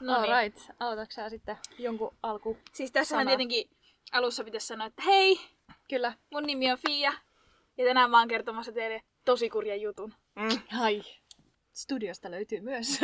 [0.00, 0.36] No All niin.
[0.42, 0.70] right.
[0.80, 2.58] Aloitatko sä sitten jonkun alku?
[2.72, 3.30] Siis tässähän Sana.
[3.30, 3.70] tietenkin
[4.12, 5.40] alussa pitäisi sanoa, että hei,
[5.88, 6.12] Kyllä.
[6.30, 7.12] mun nimi on Fia.
[7.78, 10.14] Ja tänään mä oon kertomassa teille tosi kurjan jutun.
[10.34, 10.80] Mm.
[10.80, 11.02] Ai.
[11.72, 13.00] Studiosta löytyy myös.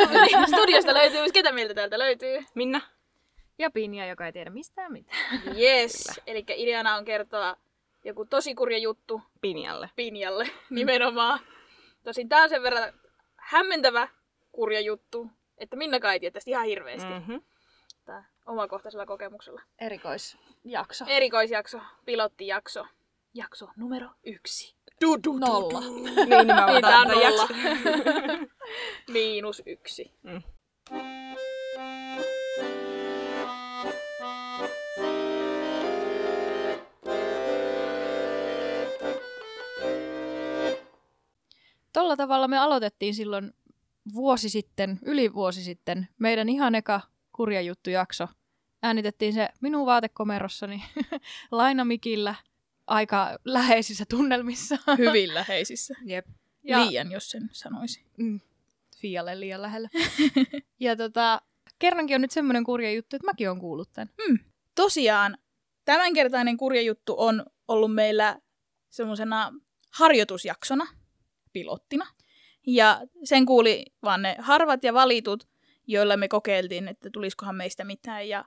[0.55, 2.45] Studiosta löytyy, ketä meiltä täältä löytyy?
[2.55, 2.81] Minna?
[3.59, 5.43] ja Pinja, joka ei tiedä mistään mitään.
[5.59, 6.21] Yes.
[6.27, 7.57] Eli ideana on kertoa
[8.05, 9.91] joku tosi kurja juttu Pinjalle.
[9.97, 11.41] Pinjalle nimenomaan.
[12.05, 12.93] Tosin tää on sen verran
[13.37, 14.09] hämmentävä
[14.53, 15.31] kurja juttu,
[15.61, 17.09] että Minna ei tiedä tästä ihan hirveästi.
[17.09, 17.15] Mm.
[17.15, 17.43] Mm-hmm.
[18.05, 19.63] Tää omakohtaisella kokemuksella.
[19.81, 21.05] Erikoisjakso.
[21.09, 22.87] Erikoisjakso, pilottijakso.
[23.35, 24.75] Jakso numero yksi.
[25.01, 25.81] Du, du, du, Nolla.
[25.81, 25.91] du.
[26.05, 27.23] Niin, mä Niin, tää on otan nolla.
[27.23, 27.55] jakso.
[29.13, 30.13] Miinus yksi.
[30.23, 30.43] Mm.
[41.93, 43.55] Tolla tavalla me aloitettiin silloin
[44.15, 47.01] vuosi sitten, yli vuosi sitten, meidän ihan eka
[47.33, 48.29] kurja juttu jakso.
[48.83, 50.85] Äänitettiin se minun vaatekomerossani
[51.51, 52.35] lainamikillä
[52.87, 54.79] aika läheisissä tunnelmissa.
[54.99, 55.95] Hyvin läheisissä.
[56.05, 56.27] Jep.
[56.63, 56.87] Ja...
[56.87, 58.05] Liian, jos sen sanoisi.
[58.17, 58.41] Mm,
[58.97, 59.89] Fialle liian lähellä.
[60.81, 61.43] ja tota,
[61.79, 64.15] kerrankin on nyt semmoinen kurja juttu, että mäkin on kuullut tämän.
[64.75, 65.39] Tosiaan,
[65.85, 68.41] tämänkertainen kurja juttu on ollut meillä
[68.91, 69.53] semmoisena
[69.91, 70.87] harjoitusjaksona,
[71.53, 72.07] pilottina.
[72.67, 75.49] Ja sen kuuli vaan ne harvat ja valitut,
[75.87, 78.29] joilla me kokeiltiin, että tulisikohan meistä mitään.
[78.29, 78.45] Ja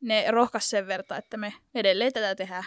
[0.00, 2.64] ne rohkas sen verran, että me edelleen tätä tehdään.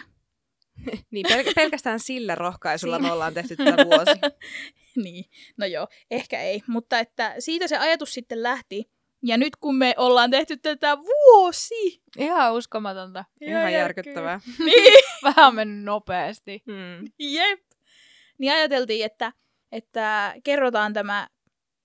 [1.10, 4.20] Niin, pel- pelkästään sillä rohkaisulla me ollaan tehty tätä vuosi.
[5.04, 5.24] niin,
[5.56, 6.62] no joo, ehkä ei.
[6.66, 8.90] Mutta että siitä se ajatus sitten lähti.
[9.22, 13.24] Ja nyt kun me ollaan tehty tätä vuosi, Ihan uskomatonta.
[13.40, 14.40] Ihan järkyttävää.
[14.64, 16.62] niin Vähän on mennyt nopeasti.
[16.66, 17.10] Mm.
[17.18, 17.60] Jep.
[18.38, 19.32] Niin ajateltiin, että,
[19.72, 21.28] että kerrotaan tämä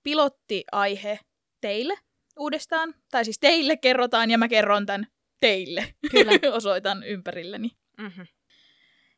[0.03, 1.19] pilottiaihe
[1.61, 1.93] teille
[2.39, 2.95] uudestaan.
[3.11, 5.07] Tai siis teille kerrotaan ja mä kerron tämän
[5.41, 5.95] teille.
[6.11, 6.31] Kyllä.
[6.57, 7.71] Osoitan ympärilleni.
[7.97, 8.27] Mm-hmm.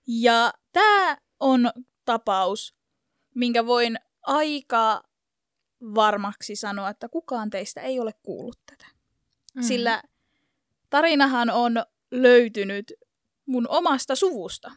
[0.08, 1.72] Ja tämä on
[2.06, 2.76] tapaus,
[3.36, 5.04] minkä voin aika
[5.82, 8.86] varmaksi sanoa, että kukaan teistä ei ole kuullut tätä.
[9.56, 9.64] Mm.
[9.64, 10.04] Sillä
[10.90, 12.94] tarinahan on löytynyt
[13.46, 14.72] mun omasta suvusta.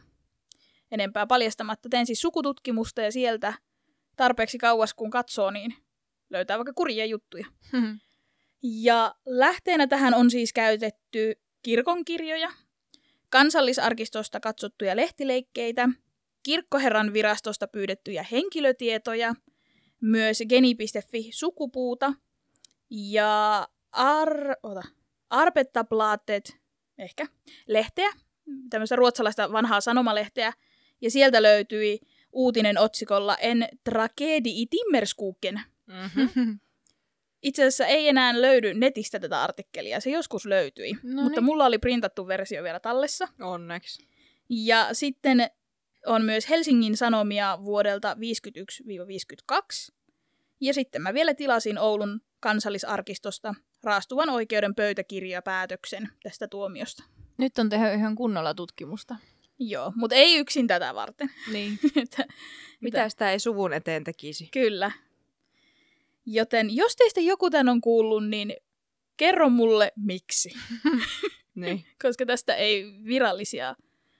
[0.91, 3.53] Enempää paljastamatta tein siis sukututkimusta ja sieltä
[4.17, 5.73] tarpeeksi kauas kun katsoo, niin
[6.29, 7.45] löytää vaikka kurjia juttuja.
[7.73, 7.99] Mm.
[8.61, 12.51] Ja lähteenä tähän on siis käytetty kirkonkirjoja,
[13.29, 15.89] kansallisarkistosta katsottuja lehtileikkeitä,
[16.43, 19.35] kirkkoherran virastosta pyydettyjä henkilötietoja,
[20.01, 22.13] myös geni.fi sukupuuta
[22.89, 24.81] ja ar, ota,
[25.29, 26.57] Arbetabladet,
[26.97, 27.27] ehkä,
[27.67, 28.09] lehteä,
[28.69, 30.53] tämmöistä ruotsalaista vanhaa sanomalehteä,
[31.01, 31.99] ja sieltä löytyi
[32.37, 35.61] uutinen otsikolla En tragedi i Timmerskuken.
[35.87, 36.59] Mm-hmm.
[37.43, 41.45] Itse asiassa ei enää löydy netistä tätä artikkelia, se joskus löytyi, No mutta niin.
[41.45, 43.27] mulla oli printattu versio vielä tallessa.
[43.41, 44.07] Onneksi.
[44.49, 45.49] Ja sitten
[46.05, 48.17] on myös Helsingin Sanomia vuodelta
[49.91, 49.93] 51-52.
[50.61, 57.03] Ja sitten mä vielä tilasin Oulun kansallisarkistosta raastuvan oikeuden pöytäkirjapäätöksen tästä tuomiosta.
[57.37, 59.15] Nyt on tehty ihan kunnolla tutkimusta.
[59.59, 61.29] Joo, mutta ei yksin tätä varten.
[61.51, 61.79] Niin.
[62.03, 62.25] Että-
[62.81, 64.49] Mitä sitä ei suvun eteen tekisi?
[64.51, 64.91] Kyllä.
[66.25, 68.55] Joten jos teistä joku tän on kuullut, niin
[69.17, 70.49] kerro mulle miksi.
[71.55, 71.85] Niin.
[72.03, 73.75] Koska tästä ei virallisia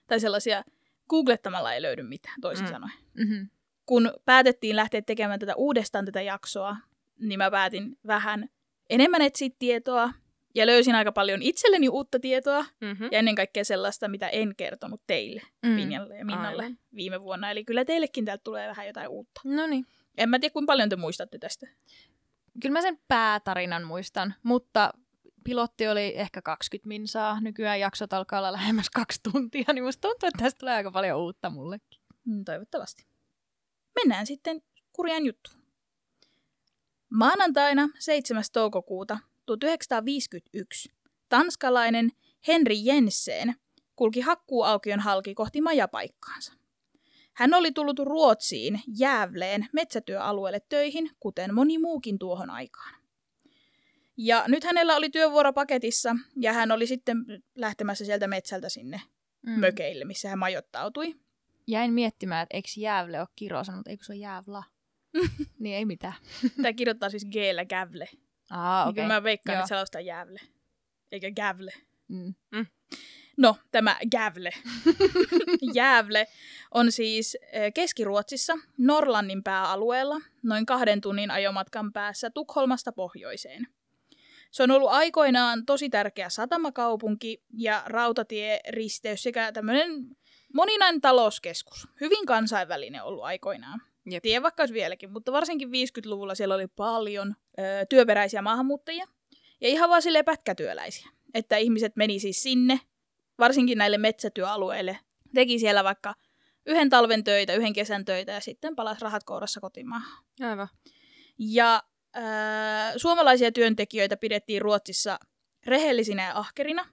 [0.08, 0.64] tai sellaisia
[1.10, 2.72] googlettamalla ei löydy mitään, toisin mm.
[2.72, 2.94] sanoen.
[3.14, 3.50] Mm-hmm.
[3.86, 6.78] kun päätettiin lähteä tekemään tätä uudestaan tätä jaksoa,
[7.20, 8.50] niin mä päätin vähän
[8.90, 10.14] enemmän etsiä tietoa
[10.58, 13.10] ja löysin aika paljon itselleni uutta tietoa Mm-hmm.
[13.12, 15.76] ja ennen kaikkea sellaista, mitä en kertonut teille, Mm.
[15.76, 16.80] Pinjalle ja Minnalle Aivan.
[16.96, 17.52] viime vuonna.
[17.52, 19.42] Eli kyllä teillekin täältä tulee vähän jotain uutta.
[19.44, 19.86] No niin.
[20.18, 21.68] En mä tiedä, kuinka paljon te muistatte tästä.
[22.62, 24.94] Kyllä mä sen päätarinan muistan, mutta
[25.44, 27.42] pilotti oli ehkä 20 minsaa.
[27.42, 31.20] Nykyään jaksot alkaa olla lähemmäs kaksi tuntia, niin musta tuntuu, että tästä tulee aika paljon
[31.20, 32.00] uutta mullekin.
[32.26, 33.06] Mm, toivottavasti.
[33.96, 34.62] Mennään sitten
[34.94, 35.58] kurjaan juttuun.
[37.10, 38.44] Maanantaina 7.
[38.54, 40.90] toukokuuta 1951
[41.30, 42.12] tanskalainen
[42.48, 43.56] Henri Jensen
[43.96, 46.54] kulki hakkuuaukion halki kohti majapaikkaansa.
[47.34, 52.96] Hän oli tullut Ruotsiin Jäävleen metsätyöalueelle töihin, kuten moni muukin tuohon aikaan.
[54.18, 57.18] Ja nyt hänellä oli työvuoro paketissa ja hän oli sitten
[57.56, 59.02] lähtemässä sieltä metsältä sinne
[59.42, 59.60] Mm.
[59.60, 61.16] mökeille, missä hän majoittautui.
[61.68, 64.64] Jäin miettimään, että eikö Jäävle ole Kiro sanonut, eikö se ole Jäävla?
[65.60, 66.14] niin ei mitään.
[66.56, 67.36] Tämä kirjoittaa siis g
[67.70, 68.10] gävle.
[68.52, 69.02] Aa, Okay.
[69.02, 69.60] Niin mä veikkaan, Joo.
[69.60, 70.40] että se laustaa jäävle.
[71.12, 71.74] Eikä gävle.
[72.08, 72.36] Mm.
[73.38, 74.50] No, tämä gävle.
[75.74, 76.28] Jäävle
[76.74, 83.68] on siis eh, Keski-Ruotsissa, Norlannin pääalueella, noin kahden tunnin ajomatkan päässä Tukholmasta pohjoiseen.
[84.52, 90.18] Se on ollut aikoinaan tosi tärkeä satamakaupunki ja rautatieristeys sekä tämmöinen
[90.54, 91.88] moninainen talouskeskus.
[92.02, 93.82] Hyvin kansainvälinen ollut aikoinaan.
[94.12, 94.24] Jep.
[94.24, 99.08] Tiedän vaikka olisi vieläkin, mutta varsinkin 50-luvulla siellä oli paljon ö, työperäisiä maahanmuuttajia
[99.62, 101.10] ja ihan vaan silleen pätkätyöläisiä.
[101.34, 102.80] Että ihmiset meni siis sinne,
[103.40, 105.00] varsinkin näille metsätyöalueille,
[105.34, 106.14] teki siellä vaikka
[106.66, 110.24] yhden talven töitä, yhden kesän töitä ja sitten palasi rahat kourassa kotimaahan.
[110.42, 110.68] Aivan.
[111.40, 111.84] Ja
[112.18, 115.20] äh, suomalaisia työntekijöitä pidettiin Ruotsissa
[115.66, 116.86] rehellisinä ja ahkerina,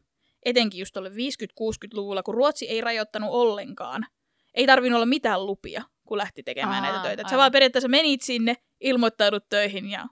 [0.44, 4.06] etenkin just tuolle 50-60-luvulla, kun Ruotsi ei rajoittanut ollenkaan.
[4.54, 7.30] Ei tarvinnut olla mitään lupia, kun lähti tekemään Aa, näitä töitä.
[7.30, 10.06] Sä vaan periaatteessa menit sinne, ilmoittaudut töihin ja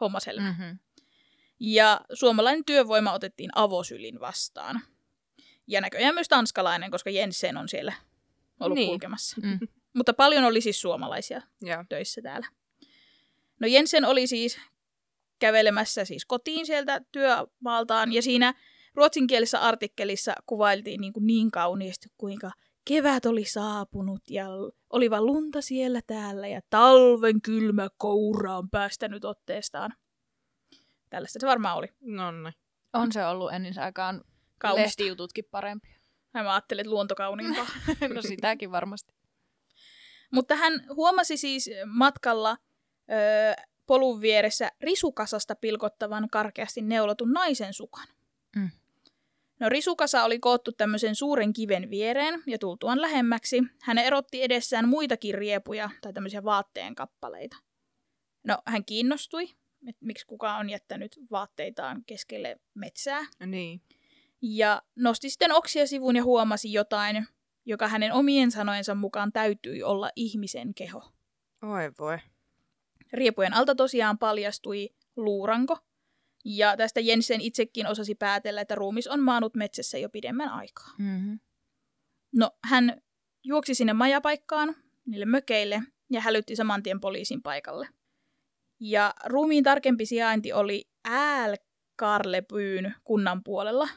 [0.00, 0.40] homma selvä.
[0.42, 0.46] Mm.
[0.46, 0.78] Mm-hmm.
[1.60, 4.80] Ja suomalainen työvoima otettiin avosylin vastaan.
[5.66, 7.92] Ja näköjään myös tanskalainen, koska Jensen on siellä
[8.60, 8.88] ollut Niin.
[8.88, 9.36] kulkemassa.
[9.42, 9.58] Mm.
[9.96, 11.84] Mutta paljon oli siis suomalaisia Joo.
[11.88, 12.46] töissä täällä.
[13.60, 14.58] No Jensen oli siis
[15.38, 18.54] kävelemässä siis kotiin sieltä työmaaltaan ja siinä
[18.94, 22.50] ruotsinkielisessä artikkelissa kuvailtiin niin, kuin niin kauniisti, kuinka
[22.88, 24.46] kevät oli saapunut ja
[24.90, 29.94] oli vaan lunta siellä täällä ja talven kylmä koura on päästänyt otteestaan.
[31.10, 31.86] Tällaista se varmaan oli.
[32.00, 32.50] Nonni.
[32.92, 34.24] On se ollut ennisaikaan
[34.58, 34.82] Kaunista.
[34.82, 35.98] lehtijututkin parempia.
[36.34, 37.66] Mä ajattelin, että luonto kauniimpaa.
[38.14, 39.14] no sitäkin varmasti.
[40.32, 42.56] Mutta hän huomasi siis matkalla
[43.10, 48.06] ö, polun vieressä risukasasta pilkottavan karkeasti neulotun naisen sukan.
[48.56, 48.70] Mm.
[49.60, 55.34] No risukasa oli koottu tämmöisen suuren kiven viereen ja tultuaan lähemmäksi hän erotti edessään muitakin
[55.34, 57.56] riepuja tai tämmöisiä vaatteen kappaleita.
[58.46, 59.44] No hän kiinnostui,
[59.88, 63.80] että miksi kukaan on jättänyt vaatteitaan keskelle metsää Niin.
[64.42, 67.26] ja nosti sitten oksia sivuun ja huomasi jotain,
[67.66, 71.12] joka hänen omien sanojensa mukaan täytyi olla ihmisen keho.
[71.62, 72.18] Oi voi.
[73.12, 75.78] Riepujen alta tosiaan paljastui luuranko,
[76.44, 80.94] ja tästä Jensen itsekin osasi päätellä, että ruumis on maanut metsässä jo pidemmän aikaa.
[80.98, 81.40] Mm-hmm.
[82.32, 83.02] No, hän
[83.44, 84.76] juoksi sinne majapaikkaan,
[85.06, 87.88] niille mökeille, ja hälytti saman tien poliisin paikalle.
[88.80, 93.88] Ja ruumiin tarkempi sijainti oli Älkarlepyyn kunnan puolella.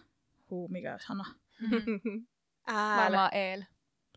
[0.49, 1.25] Huu, mikä sana.
[2.67, 3.03] Ääl.
[3.03, 3.63] Varmaan Eel.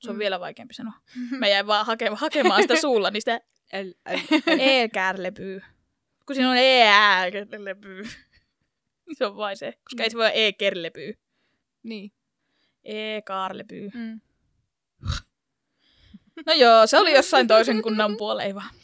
[0.01, 0.93] Se on vielä vaikeampi sanoa.
[1.41, 3.41] Mä jäin vaan hake- hakemaan sitä suulla, niin sitä
[3.73, 4.21] El, el,
[4.59, 5.63] e-kärlepyy.
[6.27, 8.05] Kun siinä on e-kärlepyy.
[9.19, 11.15] se on vain se, koska ei se voi olla e-kerlepyy.
[11.83, 12.13] Niin.
[12.85, 13.91] E-kaarlepyy.
[13.95, 14.21] Mm.
[16.47, 18.75] No joo, se oli jossain toisen kunnan puolella, vaan.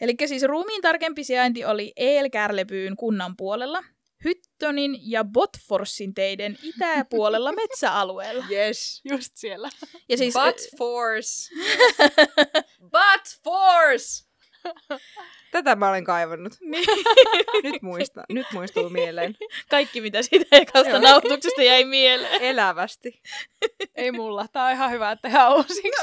[0.00, 3.84] Eli siis ruumiin tarkempi sijainti oli Eelkärlepyyn kunnan puolella,
[4.24, 8.44] Hyttonin ja Botforsin teiden itäpuolella metsäalueella.
[8.50, 9.00] yes.
[9.10, 9.68] Just siellä.
[10.08, 11.54] Ja siis, But force.
[15.50, 16.52] Tätä mä olen kaivannut.
[16.70, 16.86] Niin.
[17.62, 19.34] Nyt, muista, nyt muistuu mieleen.
[19.70, 22.42] kaikki mitä siitä ekasta nautuksesta jäi mieleen.
[22.42, 23.22] Elävästi.
[23.94, 24.46] Ei mulla.
[24.52, 25.82] Tää on ihan hyvä, että tehdään uusiksi.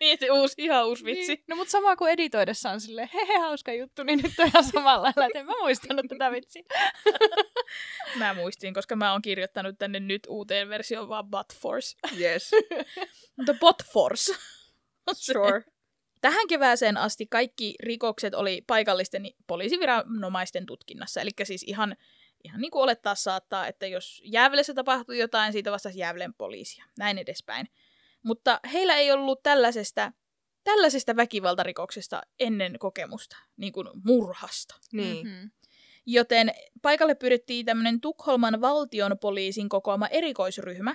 [0.00, 1.34] Niin, se uusi, ihan uusi vitsi.
[1.34, 1.44] Niin.
[1.48, 5.02] No mutta sama kuin editoidessa on silleen, hehe, hauska juttu, niin nyt on ihan samalla
[5.02, 6.62] lailla, että en mä muistanut tätä vitsiä.
[8.18, 11.96] Mä muistin, koska mä oon kirjoittanut tänne nyt uuteen versioon vaan But Force.
[12.20, 12.50] Yes.
[13.36, 14.34] Mutta Bot Force.
[15.12, 15.64] Sure.
[16.24, 21.20] Tähän kevääseen asti kaikki rikokset oli paikallisten poliisiviranomaisten tutkinnassa.
[21.20, 21.96] Eli siis ihan,
[22.44, 26.84] ihan niin kuin olettaa saattaa, että jos Jäävelessä tapahtui jotain, siitä vastasi Jäävelen poliisia.
[26.98, 27.66] Näin edespäin.
[28.22, 30.12] Mutta heillä ei ollut tällaisesta,
[30.64, 34.74] tällaisesta väkivaltarikoksesta ennen kokemusta, niin kuin murhasta.
[34.92, 35.26] Niin.
[35.26, 35.50] Mm-hmm.
[36.06, 36.50] Joten
[36.82, 40.94] paikalle pyydettiin tämmöinen Tukholman valtion poliisin kokoama erikoisryhmä,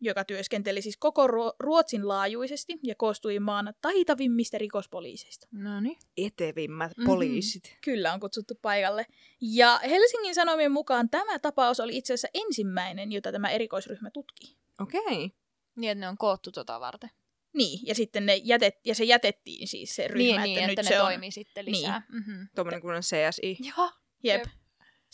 [0.00, 5.46] joka työskenteli siis koko Ruo- Ruotsin laajuisesti ja koostui maan taitavimmista rikospoliiseista.
[5.52, 5.98] No niin.
[6.16, 7.06] Etevimmät Mhm.
[7.06, 7.76] poliisit.
[7.84, 9.06] Kyllä on kutsuttu paikalle.
[9.40, 14.56] Ja Helsingin Sanomien mukaan tämä tapaus oli itse asiassa ensimmäinen, jota tämä erikoisryhmä tutki.
[14.80, 15.00] Okei.
[15.00, 15.30] Okay.
[15.76, 17.10] Niin, että ne on koottu tota varten.
[17.54, 20.78] Niin, ja sitten ne jätet, ja se jätettiin siis se ryhmä, niin, että, niin, nyt
[20.78, 21.06] että ne se on...
[21.06, 22.02] toimii sitten lisää.
[22.12, 22.22] Niin.
[22.24, 22.48] Mm-hmm.
[22.54, 23.56] Tuommoinen kuin on CSI.
[23.76, 23.90] Joo.
[24.24, 24.40] Jep.
[24.40, 24.48] Jep.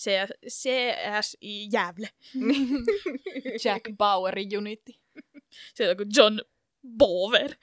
[0.00, 2.08] Se, CSI Jävle.
[3.64, 5.00] Jack Bauerin unitti.
[5.74, 6.40] Se on kuin John
[6.98, 7.54] Bover.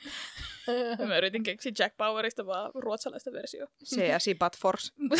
[1.08, 3.74] Mä yritin keksiä Jack Powerista vaan ruotsalaista versiota.
[3.84, 4.94] CSI But Force.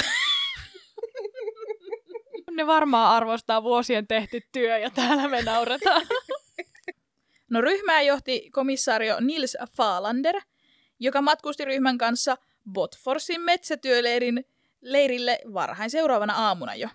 [2.52, 6.08] ne varmaan arvostaa vuosien tehty työ ja täällä me nauretaan.
[7.50, 10.36] No ryhmää johti komissaario Nils Faalander,
[11.00, 12.38] joka matkusti ryhmän kanssa
[12.72, 14.46] Botforsin metsätyöleirin
[14.82, 16.90] leirille varhain seuraavana aamuna jo.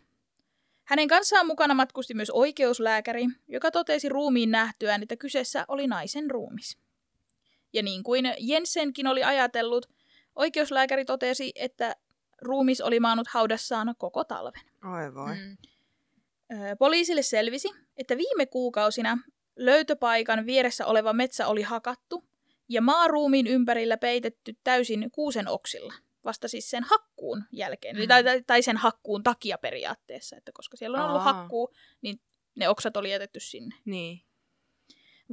[0.84, 6.78] Hänen kanssaan mukana matkusti myös oikeuslääkäri, joka totesi ruumiin nähtyään, että kyseessä oli naisen ruumis.
[7.72, 9.86] Ja niin kuin Jensenkin oli ajatellut,
[10.36, 11.96] oikeuslääkäri totesi, että
[12.42, 14.62] ruumis oli maannut haudassaan koko talven.
[14.94, 15.34] Oi voi.
[15.34, 15.56] Mm.
[16.78, 19.18] Poliisille selvisi, että viime kuukausina
[19.56, 22.24] löytöpaikan vieressä oleva metsä oli hakattu
[22.68, 25.94] ja maaruumiin ympärillä peitetty täysin kuusen oksilla.
[26.24, 28.08] Vasta siis sen hakkuun jälkeen, Mm.
[28.08, 31.32] tai, tai, tai sen hakkuun takia periaatteessa, että koska siellä on ollut Aa.
[31.32, 32.20] hakkuu, niin
[32.54, 33.74] ne oksat oli jätetty sinne.
[33.84, 34.20] Niin.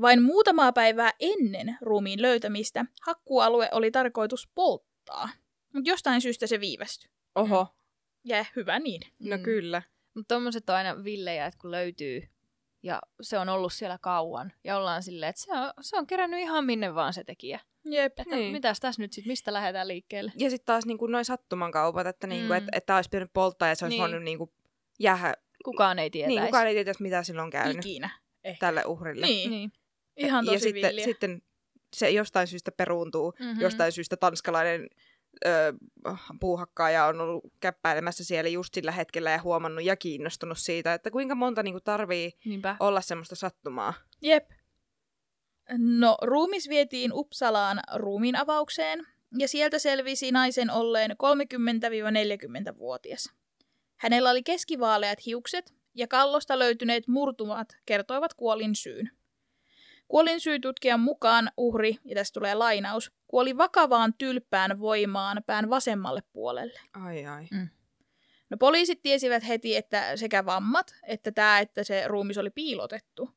[0.01, 5.29] Vain muutamaa päivää ennen ruumiin löytämistä hakkuualue oli tarkoitus polttaa,
[5.73, 7.09] mutta jostain syystä se viivästyi.
[7.35, 7.67] Oho.
[8.23, 9.01] Ja hyvä niin.
[9.19, 9.43] No Mm.
[9.43, 9.81] kyllä.
[10.13, 12.27] Mutta tommoset on aina villejä, että kun löytyy
[12.83, 16.39] ja se on ollut siellä kauan ja ollaan silleen, että se on, se on kerännyt
[16.39, 17.59] ihan minne vaan se tekijä.
[17.85, 18.05] Jep.
[18.19, 18.39] Että Niin.
[18.39, 18.51] niin.
[18.51, 20.31] mitäs tässä nyt sitten, mistä lähdetään liikkeelle?
[20.37, 22.57] Ja sitten taas niinku noin sattumankaupat, että niinku, Mm.
[22.57, 24.01] et, että olisi pitänyt polttaa ja se olisi Niin.
[24.01, 24.53] voinut niinku
[24.99, 25.33] jäädä.
[25.65, 26.35] Kukaan ei tietäisi.
[26.39, 28.09] Niin, kukaan ei tiedä, mitä sillä on käynyt Ikinä.
[28.43, 28.65] Ehkä.
[28.65, 29.25] tälle uhrille.
[29.25, 29.49] Niin.
[29.51, 29.71] Niin.
[30.17, 31.41] Ihan tosi ja sitten, sitten
[31.93, 33.33] se jostain syystä peruuntuu.
[33.39, 33.61] Mm-hmm.
[33.61, 34.87] Jostain syystä tanskalainen
[35.45, 35.73] ö,
[36.39, 41.35] puuhakkaaja on ollut käppäilemässä siellä just sillä hetkellä ja huomannut ja kiinnostunut siitä, että kuinka
[41.35, 42.75] monta niinku tarvii Niinpä.
[42.79, 43.93] olla semmoista sattumaa.
[44.21, 44.49] Jep.
[45.77, 49.07] No, ruumis vietiin Uppsalaan ruumiin avaukseen,
[49.37, 53.29] ja sieltä selvisi naisen olleen 30-40-vuotias.
[53.97, 59.11] Hänellä oli keskivaaleat hiukset, ja kallosta löytyneet murtumat kertoivat kuolin syyn.
[60.07, 66.79] Kuolin syytutkijan mukaan uhri, ja tästä tulee lainaus, kuoli vakavaan tylppään voimaan pään vasemmalle puolelle.
[66.93, 67.47] Ai ai.
[68.49, 73.29] No poliisit tiesivät heti, että sekä vammat, että tämä, että se ruumis oli piilotettu,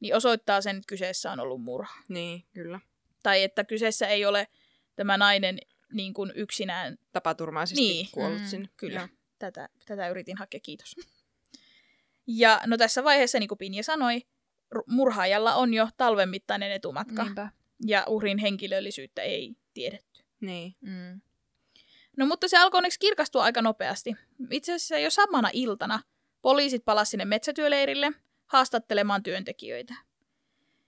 [0.00, 2.02] niin osoittaa sen, että kyseessä on ollut murha.
[2.08, 2.80] Niin, kyllä.
[3.22, 4.46] Tai että kyseessä ei ole
[4.96, 5.58] tämä nainen
[5.92, 6.98] niin kuin yksinään.
[7.12, 8.08] Tapaturmaisesti Niin.
[8.12, 8.68] kuollut Mm, sinne.
[8.76, 9.08] Kyllä,
[9.38, 10.96] tätä, tätä yritin hakea, kiitos.
[12.26, 14.22] Ja no tässä vaiheessa, niin kuin Pinja sanoi,
[14.86, 17.48] murhaajalla on jo talven mittainen etumatka, Niinpä.
[17.86, 20.24] Ja uhrin henkilöllisyyttä ei tiedetty.
[20.40, 20.74] Niin.
[20.80, 21.20] Mm.
[22.16, 24.14] No mutta se alkoi onneksi kirkastua aika nopeasti.
[24.50, 26.00] Itse asiassa jo samana iltana
[26.42, 28.12] poliisit palasivat sinne metsätyöleirille
[28.46, 29.94] haastattelemaan työntekijöitä.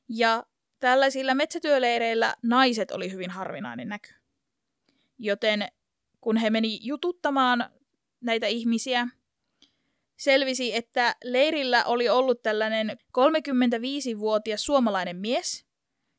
[0.09, 0.47] Ja
[0.81, 4.15] tällaisilla metsätyöleireillä naiset oli hyvin harvinainen näky.
[5.19, 5.69] Joten
[6.21, 7.71] kun he meni jututtamaan
[8.21, 9.09] näitä ihmisiä,
[10.17, 15.66] selvisi, että leirillä oli ollut tällainen 35-vuotias suomalainen mies,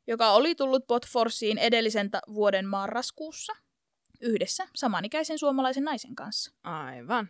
[0.08, 3.52] joka oli tullut Botforsiin edellisen ta- vuoden marraskuussa
[4.20, 6.52] yhdessä samanikäisen suomalaisen naisen kanssa.
[6.62, 7.28] Aivan.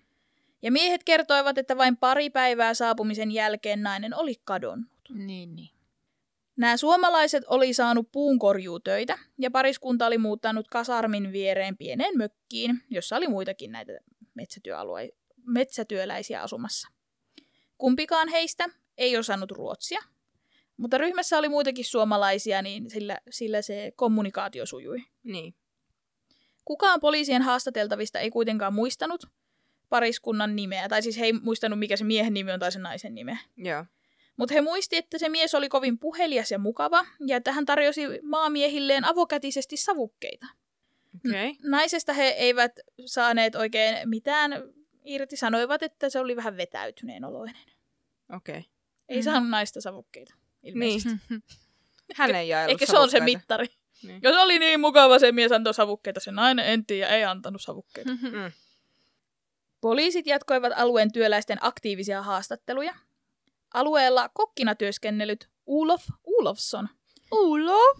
[0.62, 4.90] Ja miehet kertoivat, että vain pari päivää saapumisen jälkeen nainen oli kadonnut.
[5.14, 5.70] Niin, niin.
[6.56, 13.28] Nämä suomalaiset oli saanut puunkorjuutöitä ja pariskunta oli muuttanut kasarmin viereen pieneen mökkiin, jossa oli
[13.28, 13.92] muitakin näitä
[14.34, 15.16] metsätyöalue-
[15.46, 16.88] metsätyöläisiä asumassa.
[17.78, 18.68] Kumpikaan heistä
[18.98, 20.00] ei osannut ruotsia,
[20.78, 24.98] mutta ryhmässä oli muitakin suomalaisia, niin sillä, sillä se kommunikaatio sujui.
[25.22, 25.54] Niin.
[26.64, 29.24] Kukaan poliisien haastateltavista ei kuitenkaan muistanut
[29.88, 33.14] pariskunnan nimeä, tai siis he ei muistanut, mikä se miehen nimi on tai se naisen
[33.14, 33.38] nimeä.
[33.56, 33.84] Joo.
[34.36, 38.02] Mutta he muisti, että se mies oli kovin puhelias ja mukava, ja että hän tarjosi
[38.22, 40.46] maamiehilleen avokätisesti savukkeita.
[41.16, 41.50] Okei.
[41.50, 41.70] Okay.
[41.70, 42.72] Naisesta he eivät
[43.06, 44.52] saaneet oikein mitään
[45.04, 47.62] irti, sanoivat, että se oli vähän vetäytyneen oloinen.
[48.36, 48.58] Okei.
[48.58, 48.70] Okay.
[49.08, 49.22] Ei Mm.
[49.22, 51.08] saanut naista savukkeita, ilmeisesti.
[51.30, 51.42] Niin.
[52.16, 53.66] Hän ei jaellut Ehkä se on se mittari.
[54.02, 54.20] Niin.
[54.22, 58.10] Jos oli niin mukava, se mies antoi savukkeita, se nainen en tiedä, ei antanut savukkeita.
[58.22, 58.52] Mm.
[59.80, 62.94] Poliisit jatkoivat alueen työläisten aktiivisia haastatteluja.
[63.74, 66.88] Alueella kokkina työskennellyt Ulof Ulofsson
[67.32, 67.96] Ulo!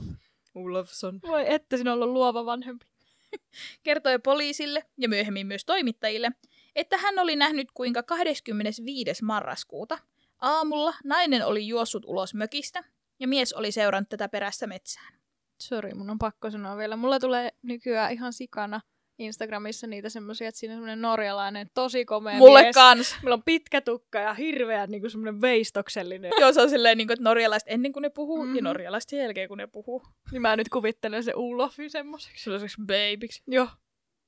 [0.54, 1.20] Olofsson.
[1.26, 2.86] Voi että sinä ollut luova vanhempi.
[3.84, 6.30] kertoi poliisille ja myöhemmin myös toimittajille,
[6.76, 9.24] että hän oli nähnyt kuinka 25.
[9.24, 9.98] marraskuuta
[10.40, 12.84] aamulla nainen oli juossut ulos mökistä
[13.20, 15.18] ja mies oli seurannut tätä perässä metsään.
[15.62, 16.96] Sori, mun on pakko sanoa vielä.
[16.96, 18.80] Mulla tulee nykyään ihan sikana
[19.18, 22.74] Instagramissa niitä semmosia, että siinä on semmoinen norjalainen, tosi komea Mulle mies.
[22.74, 23.16] kans.
[23.22, 26.32] Meillä on pitkä tukka ja hirveä niin kuin semmoinen veistoksellinen.
[26.40, 28.56] Joo, se on silleen, niin kuin, että norjalaiset ennen kuin ne puhuu mm-hmm.
[28.56, 28.64] ja Mhm.
[28.64, 30.02] norjalaiset sen jälkeen kun ne puhuu.
[30.32, 32.44] Niin mä nyt kuvittelen se Ulofin semmoiseksi.
[32.44, 33.42] Sellaiseksi babyksi.
[33.46, 33.68] Joo.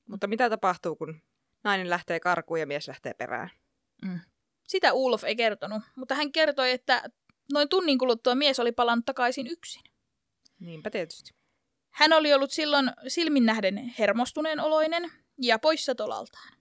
[0.09, 1.23] Mutta mitä tapahtuu, kun
[1.65, 3.51] nainen lähtee karkuun ja mies lähtee perään?
[4.71, 7.03] Sitä Ulof ei kertonut, mutta hän kertoi, että
[7.53, 9.83] noin tunnin kuluttua mies oli palannut takaisin yksin.
[10.61, 11.35] Niinpä tietysti.
[11.91, 15.13] Hän oli ollut silloin silmin nähden hermostuneen oloinen
[15.43, 16.53] ja poissa tolaltaan.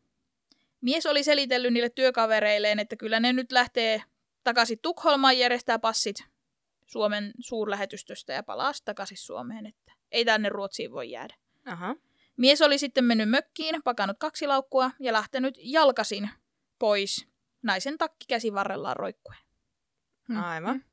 [0.82, 4.04] Mies oli selitellyt niille työkavereilleen, että kyllä ne nyt lähtee
[4.44, 6.16] takaisin Tukholmaan järjestää passit
[6.86, 11.36] Suomen suurlähetystöstä ja palaa takaisin Suomeen, että ei tänne Ruotsiin voi jäädä.
[11.66, 11.96] Aha.
[12.38, 16.30] Mies oli sitten mennyt mökkiin, pakannut kaksi laukkua ja lähtenyt jalkasin
[16.80, 17.30] pois
[17.62, 19.40] naisen takki käsivarrellaan roikkuen.
[20.44, 20.86] Aivan.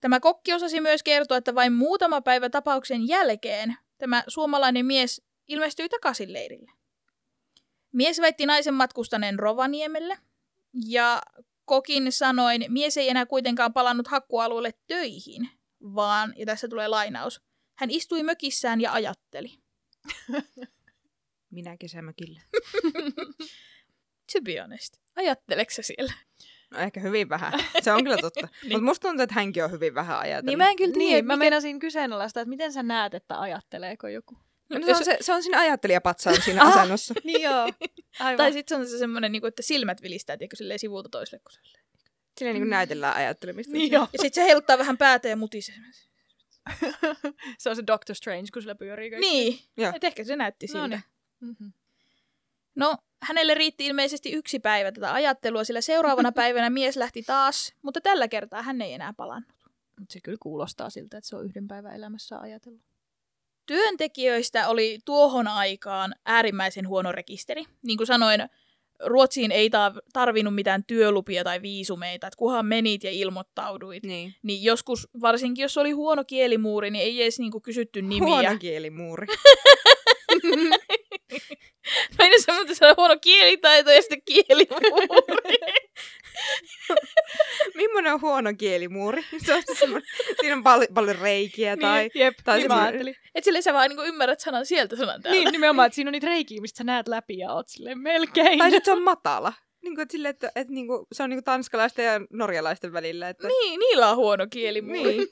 [0.00, 5.88] Tämä kokki osasi myös kertoa, että vain muutama päivä tapauksen jälkeen tämä suomalainen mies ilmestyi
[5.88, 6.72] takaisin leirille.
[7.92, 10.18] Mies väitti naisen matkustaneen Rovaniemelle
[10.86, 11.22] Ja
[11.64, 15.48] Kokin sanoin, mies ei enää kuitenkaan palannut hakkualueelle töihin,
[15.80, 17.40] vaan, ja tässä tulee lainaus,
[17.78, 19.52] hän istui mökissään ja ajatteli.
[21.50, 22.40] Minä kesämökillä.
[24.32, 25.05] To be honest.
[25.16, 26.12] Ajatteleksä siellä?
[26.70, 27.52] No ehkä hyvin vähän.
[27.82, 28.48] Se on kyllä totta.
[28.62, 28.72] Niin.
[28.72, 30.46] Mutta musta tuntuu, että hänkin on hyvin vähän ajatellut.
[30.46, 33.40] Niin mä en kyllä tiedä, Niin, mä mikä- meinasin kyseenalaista, että miten sä näet, että
[33.40, 34.38] ajatteleeko joku.
[34.70, 36.76] No, se, on se, se on siinä ajattelijapatsaan siinä Ah!
[36.76, 37.14] asennossa.
[37.24, 37.62] Niin joo.
[38.20, 38.36] Aivan.
[38.36, 41.40] Tai sitten se on se semmoinen, niin että silmät vilistää, tiedätkö, silleen sivulta toiselle.
[41.44, 41.60] Kun se...
[42.38, 43.72] Siinä niin näytellään ajattelemista.
[43.72, 44.08] Niin joo.
[44.12, 45.74] Ja sitten se heiluttaa vähän päätä ja mutisee.
[47.58, 49.28] se on se Doctor Strange, kun sillä pyörii kaikki.
[49.28, 49.58] Niin,
[49.94, 50.80] et ehkä se näytti siltä.
[50.80, 51.02] No niin.
[51.40, 51.72] Mm-hmm.
[52.76, 58.00] No, hänelle riitti ilmeisesti yksi päivä tätä ajattelua, sillä seuraavana päivänä mies lähti taas, mutta
[58.00, 59.56] tällä kertaa hän ei enää palannut.
[59.98, 62.82] Mutta se kyllä kuulostaa siltä, että se on yhden päivän elämässä ajatellut.
[63.66, 67.64] Työntekijöistä oli tuohon aikaan äärimmäisen huono rekisteri.
[67.82, 68.48] Niin kuin sanoin,
[69.04, 74.04] Ruotsiin ei ta- tarvinnut mitään työlupia tai viisumeita, että kunhan menit ja ilmoittauduit.
[74.04, 74.34] Niin.
[74.42, 78.28] Niin joskus, varsinkin jos oli huono kielimuuri, niin ei edes niinku kysytty nimiä.
[78.28, 79.26] Huono kielimuuri.
[82.18, 85.06] Meidän se mutta se on huono kielitaito ja sitten kielimuuri.
[87.74, 89.24] Millainen on huono kielimuuri?
[89.46, 90.08] Se on semmoinen,
[90.40, 91.98] siinä on paljon, paljon reikiä tai...
[92.00, 93.16] niin, jep, tai niin mä semmoinen- ajattelin.
[93.34, 95.38] Et sille sä vaan niinku ymmärrät sanan sieltä sanan täältä.
[95.40, 98.58] Niin, nimenomaan, että siinä on niitä reikiä, mistä sä näet läpi ja oot silleen melkein.
[98.58, 99.52] Tai sitten se on matala.
[99.82, 102.92] Niin kuin, että, sille, että, että niin kuin, se on niin kuin tanskalaisten ja norjalaisten
[102.92, 103.28] välillä.
[103.28, 105.16] Että, Niin, niillä on huono kielimuuri.
[105.16, 105.28] niin.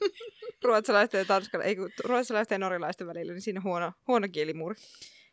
[0.65, 4.75] Ruotsalaisten ja tanskalaisten, ei kun ruotsalaisten ja norjalaisten välillä, niin siinä on huono, huono kielimuuri.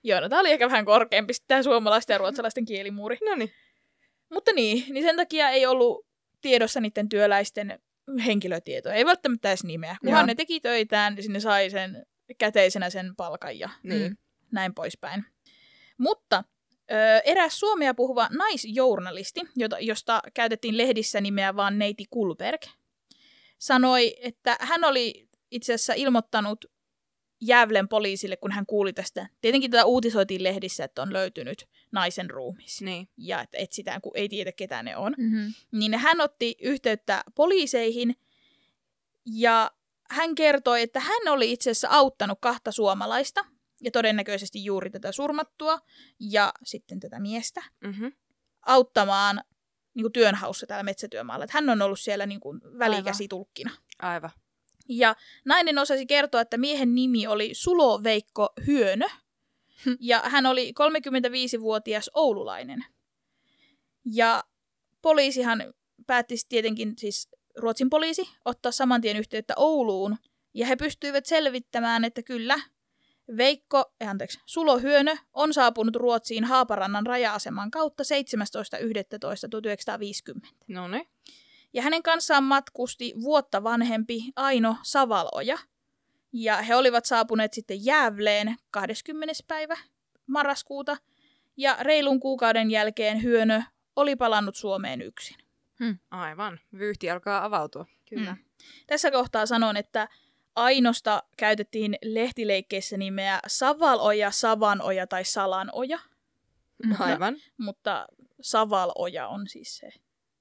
[0.04, 3.18] Joo, no tää oli ehkä vähän korkeampi tää suomalaisten ja ruotsalaisten kielimuuri.
[3.26, 3.52] No niin.
[4.30, 6.06] Mutta niin, niin sen takia ei ollut
[6.42, 7.80] tiedossa niiden työläisten
[8.26, 8.96] henkilötietoja.
[8.96, 9.96] Ei välttämättä edes nimeä.
[10.02, 10.26] Kunhan Joo.
[10.26, 12.06] ne teki töitään, niin sinne sai sen
[12.38, 14.18] käteisenä sen palkan ja Niin.
[14.52, 15.26] näin poispäin.
[15.98, 16.44] Mutta
[16.92, 22.62] ö, eräs suomea puhuva naisjournalisti, jota, josta käytettiin lehdissä nimeä vaan Neiti Kulberg,
[23.58, 26.66] sanoi, että hän oli itse asiassa ilmoittanut
[27.42, 29.28] Jävlen poliisille, kun hän kuuli tästä.
[29.42, 32.82] Tietenkin tätä uutisoitiin lehdissä, että on löytynyt naisen ruumis.
[32.82, 33.10] Niin.
[33.18, 35.16] Ja että etsitään, kun ei tiedä, ketä ne on.
[35.18, 35.54] Mm-hmm.
[35.72, 38.16] Niin hän otti yhteyttä poliiseihin
[39.26, 39.72] ja
[40.10, 43.46] hän kertoi, että hän oli itse asiassa auttanut kahta suomalaista
[43.84, 45.80] ja todennäköisesti juuri tätä surmattua
[46.20, 48.12] ja sitten tätä miestä Mm-hmm.
[48.66, 49.42] auttamaan
[49.94, 51.46] niin kuin työnhaussa täällä metsätyömaalla.
[51.46, 53.72] Että hän on ollut siellä niin kuin välikäsitulkkina.
[54.00, 54.32] Aivan.
[54.90, 55.16] Ja
[55.46, 59.06] nainen osasi kertoa, että miehen nimi oli Sulo Veikko Hyönö.
[60.00, 62.86] Ja hän oli 35-vuotias oululainen.
[64.06, 64.44] Ja
[65.02, 65.74] poliisihan
[66.08, 70.18] päätti tietenkin, siis Ruotsin poliisi, ottaa saman tien yhteyttä Ouluun.
[70.54, 72.60] Ja he pystyivät selvittämään, että kyllä,
[73.38, 80.48] Veikko, eh, anteeksi, Sulo Hyönö on saapunut Ruotsiin Haaparannan raja-aseman kautta 17.11.1950.
[80.68, 81.08] No niin.
[81.74, 85.58] Ja hänen kanssaan matkusti vuotta vanhempi Aino Savaloja.
[86.34, 89.34] Ja he olivat saapuneet sitten Jäävleen 20.
[89.48, 89.78] päivä
[90.28, 90.98] marraskuuta.
[91.58, 93.62] Ja reilun kuukauden jälkeen Hyönö
[93.96, 95.38] oli palannut Suomeen yksin.
[96.12, 96.60] Aivan.
[96.78, 97.86] Vyyhti alkaa avautua.
[98.10, 98.32] Kyllä.
[98.32, 98.44] Mm.
[98.88, 100.08] Tässä kohtaa sanon, että
[100.56, 106.00] Ainosta käytettiin lehtileikkeissä nimeä Savaloja, Savanoja tai Salanoja,
[107.00, 107.36] Aivan.
[107.58, 108.08] mutta
[108.42, 109.90] Savaloja on siis se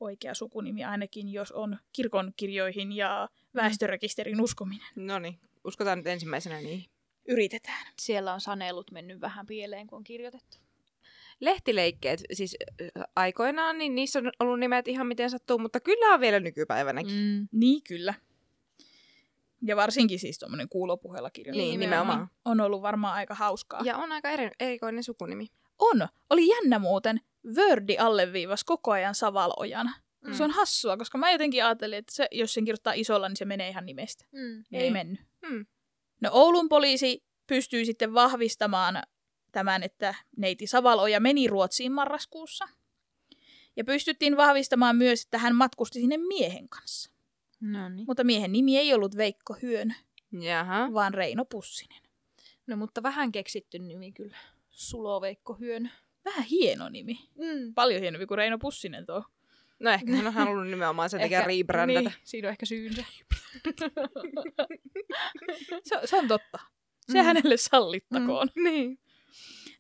[0.01, 4.87] oikea sukunimi ainakin, jos on kirkonkirjoihin ja väestörekisterin uskominen.
[4.97, 5.39] No niin.
[5.65, 6.85] Uskotaan nyt ensimmäisenä niin.
[7.29, 7.87] Yritetään.
[7.99, 10.59] Siellä on sanelut mennyt vähän pieleen, kun on kirjoitettu.
[11.41, 16.21] Lehtileikkeet, siis äh, aikoinaan, niin niissä on ollut nimet ihan miten sattuu, mutta kyllä on
[16.21, 17.15] vielä nykypäivänäkin.
[17.15, 17.49] Mm.
[17.53, 18.15] Niin, kyllä.
[19.63, 21.59] Ja varsinkin siis tuommoinen kuulopuheella kirjoitus.
[21.59, 22.31] Niin, Niin, nimenomaan.
[22.45, 23.81] On ollut varmaan aika hauskaa.
[23.85, 25.47] Ja on aika eri, erikoinen sukunimi.
[25.79, 26.09] On.
[26.31, 27.21] Oli jännä muuten.
[27.57, 29.91] Wordi alleviivas koko ajan Savalojan.
[30.27, 30.33] Mm.
[30.35, 33.45] Se on hassua, koska mä jotenkin ajattelin, että se, jos sen kirjoittaa isolla, niin se
[33.45, 34.25] menee ihan nimestä.
[34.33, 34.59] Mm.
[34.59, 34.93] Ei Niin.
[34.93, 35.21] mennyt.
[35.49, 35.67] Hmm.
[36.21, 39.03] No Oulun poliisi pystyi sitten vahvistamaan
[39.53, 42.69] tämän, että neiti Savaloja meni Ruotsiin marraskuussa.
[43.77, 47.11] Ja pystyttiin vahvistamaan myös, että hän matkusti sinne miehen kanssa.
[47.61, 48.05] No niin.
[48.09, 49.95] Mutta miehen nimi ei ollut Veikko Hyönö,
[50.33, 50.89] Jaha.
[50.95, 52.03] vaan Reino Pussinen.
[52.67, 54.37] No mutta vähän keksitty nimi kyllä.
[54.71, 55.89] Suloveikko Hyönö.
[56.31, 57.19] Vähän hieno nimi.
[57.39, 57.75] Mm.
[57.75, 59.25] Paljon hienompi kuin Reino Pussinen tuo.
[59.81, 62.01] No ehkä hän on halunnut nimenomaan sen takia rebrändätä.
[62.01, 63.05] Niin, siinä on ehkä syynsä.
[65.85, 66.59] Se, se on totta.
[67.13, 67.25] Se Mm.
[67.25, 68.49] hänelle sallittakoon.
[68.57, 68.99] Niin.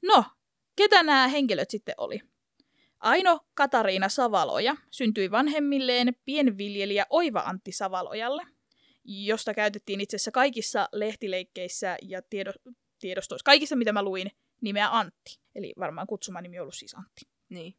[0.02, 0.24] No,
[0.76, 2.20] ketä nämä henkilöt sitten oli?
[3.00, 8.42] Aino Katariina Savaloja syntyi vanhemmilleen pienviljelijä Oiva Antti Savalojalle,
[9.04, 12.52] josta käytettiin itse asiassa kaikissa lehtileikkeissä ja tiedo,
[12.98, 15.39] tiedostoissa, kaikissa mitä mä luin, nimeä Antti.
[15.54, 17.28] Eli varmaan kutsumanimi on ollut siis Antti.
[17.48, 17.74] Niin.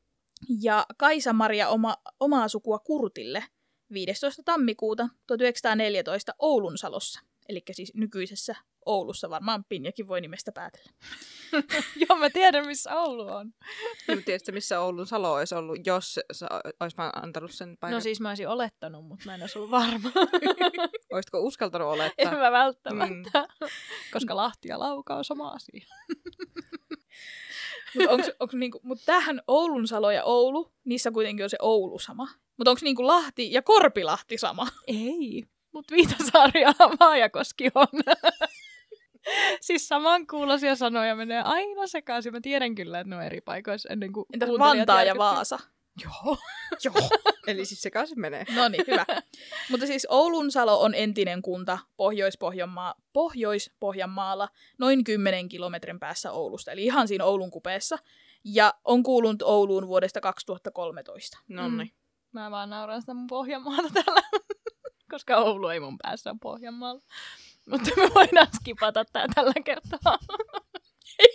[0.62, 3.44] ja Kaisa-Maria oma, omaa sukua Kurtille
[3.94, 4.44] 15.
[4.46, 8.56] tammikuuta 1914 Oulunsalossa, eli siis nykyisessä
[8.86, 10.92] Oulussa, varmaan Pinjakin voi nimestä päätellä.
[12.10, 13.54] Joo, mä tiedän, missä Oulu on.
[14.08, 16.48] Mutta tiedätkö, missä Oulun Salo olisi ollut, jos sä
[16.80, 17.96] olisi vaan antanut sen paikan?
[17.96, 20.12] No siis mä olisin olettanut, mutta mä en olisi ollut varma.
[21.14, 22.40] Olisitko uskaltanut en olettaa?
[22.40, 23.48] mä välttämättä.
[24.14, 25.86] Koska Lahti ja Lauka on sama asia.
[27.96, 32.28] Mutta onks, onks niinku, mut tämähän Oulunsalo ja Oulu, niissä kuitenkin on se Oulu sama.
[32.58, 34.68] Mutta onko niinku Lahti ja Korpilahti sama?
[34.88, 35.44] Ei.
[35.72, 37.88] Mut Viitasaari ja Vaajakoski on.
[39.62, 42.34] siis samankuuloisia sanoja menee aina sekaisin.
[42.34, 45.18] Mä tiedän kyllä, että ne on eri paikoissa ennen kuin Entäs Vantaa ja.
[45.18, 45.60] Vaasa?
[46.04, 46.38] Joo.
[46.84, 47.10] Joo.
[47.48, 48.46] Eli siis sekaisin menee.
[48.56, 49.06] No niin, hyvä.
[49.70, 57.08] Mutta siis Oulunsalo on entinen kunta Pohjois-Pohjanmaa, Pohjois-Pohjanmaalla noin 10 kilometrin päässä Oulusta, eli ihan
[57.08, 57.98] siinä Oulun kupeessa.
[58.44, 61.38] Ja on kuulunut Ouluun vuodesta 2013.
[61.48, 61.78] No Mm.
[61.78, 61.92] niin.
[62.32, 64.22] Mä vaan nauran sitä mun Pohjanmaata täällä.
[65.12, 67.02] Koska Oulu ei mun päässä on Pohjanmaalla.
[67.70, 70.18] Mutta me voidaan skipata tää tällä kertaa.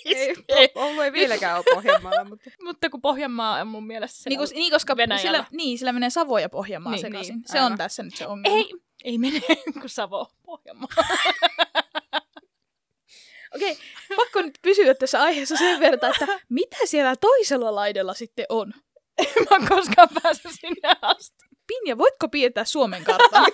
[0.04, 0.34] Ei.
[0.74, 2.50] Oulu ei vieläkään ole Pohjanmaalla, mutta...
[2.62, 5.22] Mutta kun Pohjanmaa on mun mielestä Niin, kus, niin koska Venäjällä.
[5.38, 7.34] sillä, niin, sillä menee Savo ja Pohjanmaa Niin, sekaisin.
[7.34, 8.56] niin, se on tässä nyt se ongelma.
[8.58, 8.72] Ei,
[9.04, 9.40] ei mene,
[9.80, 10.88] kun Savo Pohjanmaa.
[13.56, 13.78] Okei,
[14.16, 18.74] pakko nyt pysyä tässä aiheessa sen verran, että mitä siellä toisella laidalla sitten on?
[19.50, 21.44] Mä en koskaan pääse sinne asti.
[21.66, 23.46] Pinja, voitko piirtää Suomen kartan?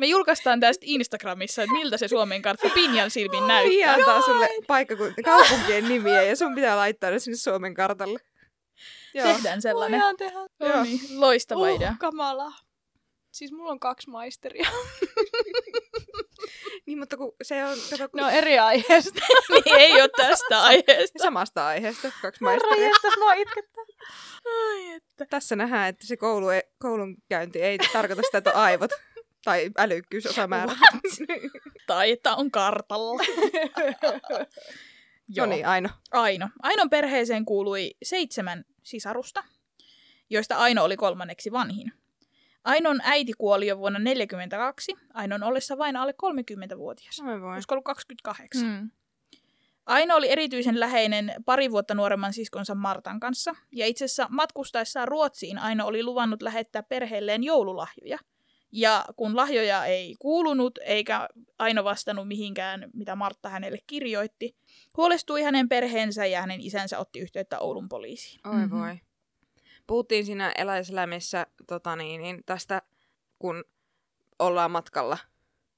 [0.00, 3.94] Me julkaistaan tästä Instagramissa, että miltä se Suomen kartta Pinjan silmin Pia näyttää.
[3.94, 8.18] antaa sulle paikkakunt- kaupunkien nimiä ja sun pitää laittaa ne sinne Suomen kartalle.
[9.14, 9.26] Joo.
[9.26, 10.00] Tehdään sellainen.
[10.00, 10.38] Voidaan tehdä.
[10.76, 11.94] No niin, loistava Uh, idea.
[12.00, 12.52] kamala.
[13.32, 14.68] Siis mulla on kaksi maisteria.
[16.86, 19.20] Niin, mutta kun se on kato, kun Ne on eri aiheesta.
[19.64, 21.22] niin ei ole tästä aiheesta.
[21.22, 22.88] samasta aiheesta, kaksi Herra maisteria.
[22.88, 23.84] jestas, mua itkettää.
[24.44, 25.26] Ai, että.
[25.30, 28.90] Tässä nähdään, että se koulu ei, koulunkäynti ei tarkoita sitä, että on aivot
[29.44, 30.72] tai älykkyys osamäärä.
[31.86, 33.22] Tai että on kartalla.
[35.36, 35.88] no niin, Aino.
[36.10, 36.48] Aino.
[36.62, 39.44] Ainon perheeseen kuului seitsemän sisarusta,
[40.30, 41.92] joista Aino oli kolmanneksi vanhin.
[42.64, 47.20] Ainon äiti kuoli jo vuonna 1942, Ainon ollessa vain alle 30-vuotias.
[47.20, 47.54] Oi voi.
[47.54, 48.62] Olisiko ollut 28?
[48.62, 48.90] Mm.
[49.86, 55.58] Aino oli erityisen läheinen pari vuotta nuoremman siskonsa Martan kanssa, ja itse asiassa matkustaessaan Ruotsiin
[55.58, 58.18] Aino oli luvannut lähettää perheelleen joululahjoja.
[58.72, 61.28] Ja kun lahjoja ei kuulunut, eikä
[61.58, 64.56] Aino vastannut mihinkään, mitä Martta hänelle kirjoitti,
[64.96, 68.40] huolestui hänen perheensä ja hänen isänsä otti yhteyttä Oulun poliisiin.
[68.48, 68.70] Oi Mhm.
[68.70, 69.00] voi.
[69.86, 72.82] Puhuttiin siinä eläiselämissä tota niin, niin tästä,
[73.38, 73.64] kun
[74.38, 75.18] ollaan matkalla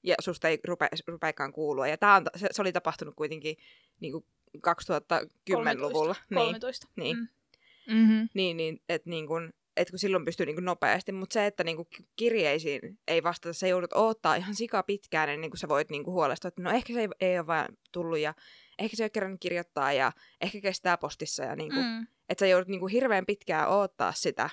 [0.03, 1.87] ja susta ei rupe, rupeakaan kuulua.
[1.87, 3.57] Ja tää on, se, se oli tapahtunut kuitenkin
[3.99, 4.25] niin kuin
[4.57, 6.15] 2010-luvulla.
[6.33, 6.87] 13.
[6.95, 7.17] Niin.
[7.17, 7.27] Mm.
[7.95, 8.29] Mm-hmm.
[8.33, 11.63] Niin, niin että niin kun, et kun silloin pystyy niin kun nopeasti, mutta se, että
[11.63, 15.89] niin kun kirjeisiin ei vastata, sä joudut odottaa ihan sika pitkään ennen kuin sä voit
[15.89, 18.33] niin kun huolestua, että no ehkä se ei, ei ole vaan tullut ja
[18.79, 22.07] ehkä se ei ole kerran kirjoittaa ja ehkä kestää postissa ja niin kun, Mm.
[22.29, 24.49] että sä joudut niin kun hirveän pitkään odottaa sitä,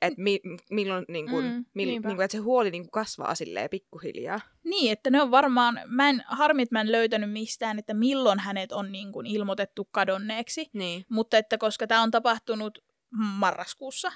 [0.00, 3.34] että mi, milloin, niin kun, Mm, mil, niin kun, että se huoli niin kun kasvaa
[3.34, 4.40] silleen pikkuhiljaa.
[4.64, 8.38] Niin, että ne on varmaan, mä en, harmi, että mä en löytänyt mistään, että milloin
[8.38, 10.70] hänet on niin kuin ilmoitettu kadonneeksi.
[10.72, 11.04] Niin.
[11.08, 12.78] Mutta että koska tämä on tapahtunut
[13.12, 14.12] marraskuussa,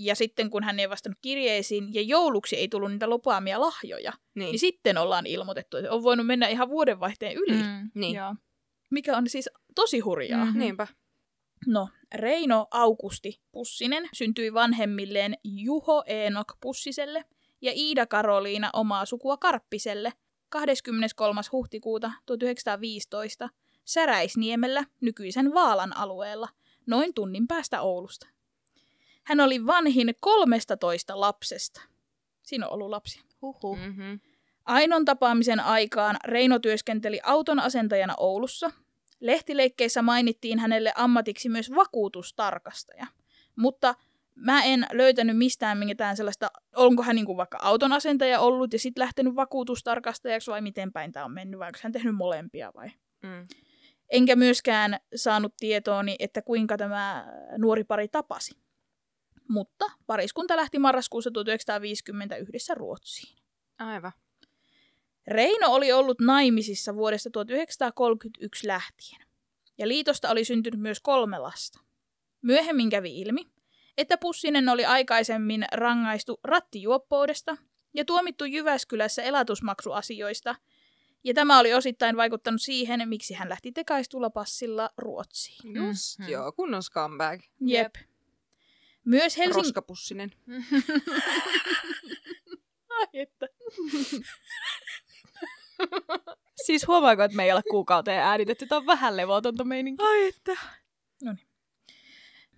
[0.00, 4.46] ja sitten kun hän ei vastannut kirjeisiin, ja jouluksi ei tullut niitä lupaamia lahjoja, niin,
[4.50, 4.58] Niin.
[4.58, 7.90] sitten ollaan ilmoitettu, että on voinut mennä ihan vuodenvaihteen yli, mm.
[7.94, 8.16] Niin.
[8.16, 8.34] Joo.
[8.90, 10.44] mikä on siis tosi hurjaa.
[10.44, 10.58] Mm.
[10.58, 10.86] Niinpä.
[11.66, 17.24] No, Reino Augusti Pussinen syntyi vanhemmilleen Juho Eenok Pussiselle
[17.60, 20.12] ja Iida Karoliina omaa sukua Karppiselle
[20.48, 21.40] 23.
[21.52, 23.48] huhtikuuta 1915
[23.84, 26.48] Säräisniemellä nykyisen Vaalan alueella,
[26.86, 28.26] noin tunnin päästä Oulusta.
[29.28, 31.80] Hän oli vanhin 13 lapsesta.
[32.42, 33.22] Siinä on ollut lapsia.
[33.42, 33.78] Huhhuh.
[33.78, 34.20] Mm-hmm.
[34.64, 38.70] Ainon tapaamisen aikaan Reino työskenteli auton asentajana Oulussa.
[39.20, 43.06] Lehtileikkeissä mainittiin hänelle ammatiksi myös vakuutustarkastaja.
[43.56, 43.94] Mutta
[44.34, 49.02] mä en löytänyt mistään mitään sellaista, onko hän niinku vaikka auton asentaja ollut ja sitten
[49.02, 52.90] lähtenyt vakuutustarkastajaksi vai miten päin tämä on mennyt, vai onko hän tehnyt molempia vai?
[53.22, 53.46] Mm.
[54.08, 57.26] Enkä myöskään saanut tietooni, että kuinka tämä
[57.58, 58.67] nuori pari tapasi.
[59.48, 63.38] Mutta pariskunta lähti marraskuussa 1950 yhdessä Ruotsiin.
[63.78, 64.12] Aivan.
[65.26, 69.20] Reino oli ollut naimisissa vuodesta 1931 lähtien,
[69.78, 71.80] ja liitosta oli syntynyt myös kolme lasta.
[72.42, 73.46] Myöhemmin kävi ilmi,
[73.98, 77.56] että Pussinen oli aikaisemmin rangaistu rattijuoppoudesta
[77.94, 80.56] ja tuomittu Jyväskylässä elatusmaksuasioista,
[81.24, 85.74] ja tämä oli osittain vaikuttanut siihen, miksi hän lähti tekaistulla passilla Ruotsiin.
[85.74, 86.28] Just Mhm.
[86.28, 87.40] joo, kunnon scumbag.
[87.60, 87.94] Jep.
[89.04, 89.64] Myös Helsingin...
[89.64, 90.30] Roskapussinen.
[92.98, 93.48] Ai, että.
[96.66, 98.66] Siis huomaako, että me ei ole kuukauteen äänitetty?
[98.66, 100.04] Tämä on vähän levotonta meininki.
[100.04, 100.56] Ai että.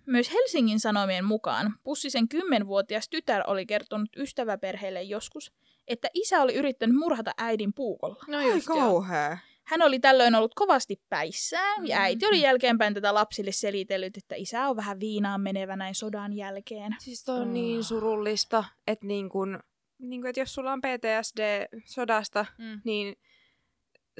[0.05, 5.53] Myös Helsingin Sanomien mukaan Pussisen kymmenvuotias tytär oli kertonut ystäväperheelle joskus,
[5.87, 8.25] että isä oli yrittänyt murhata äidin puukolla.
[8.27, 9.37] No Ai kauhea.
[9.67, 14.67] Hän oli tällöin ollut kovasti päissään, ja äiti oli jälkeenpäin tätä lapsille selitellyt, että isä
[14.67, 16.95] on vähän viinaan menevä näin sodan jälkeen.
[16.99, 17.53] Siis toi on Ah.
[17.53, 19.59] niin surullista, että niin kun,
[19.99, 22.81] niin kun, että jos sulla on PTSD sodasta, Mm.
[22.85, 23.15] niin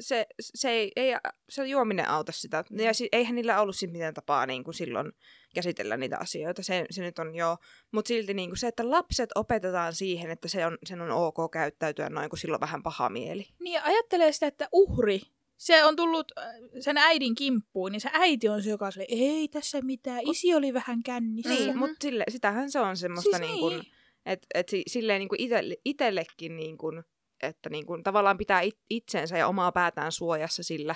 [0.00, 1.14] se, se, ei, ei,
[1.48, 2.64] se juominen auta sitä.
[2.70, 5.12] Ja si, eihän niillä ollut sit mitään tapaa niin kuin silloin
[5.54, 6.62] käsitellä niitä asioita.
[6.62, 7.56] Se, se nyt on joo.
[7.92, 11.50] Mutta silti niin kuin se, että lapset opetetaan siihen, että se on, sen on ok
[11.52, 13.46] käyttäytyä noin, kun silloin vähän paha mieli.
[13.60, 15.20] Niin ja ajattelee sitä, että uhri,
[15.56, 16.44] se on tullut äh,
[16.80, 20.74] sen äidin kimppuun, niin se äiti on se, joka on ei tässä mitään, isi oli
[20.74, 21.50] vähän kännissä.
[21.50, 21.78] Niin, Mhm.
[21.78, 23.92] mutta sitähän se on semmoista, Siis niin kuin, niin.
[24.26, 27.02] että et si, silleen niin kuin itelle, itellekin, niin kuin,
[27.42, 30.94] että niin kuin, tavallaan pitää it, itsensä ja omaa päätään suojassa sillä,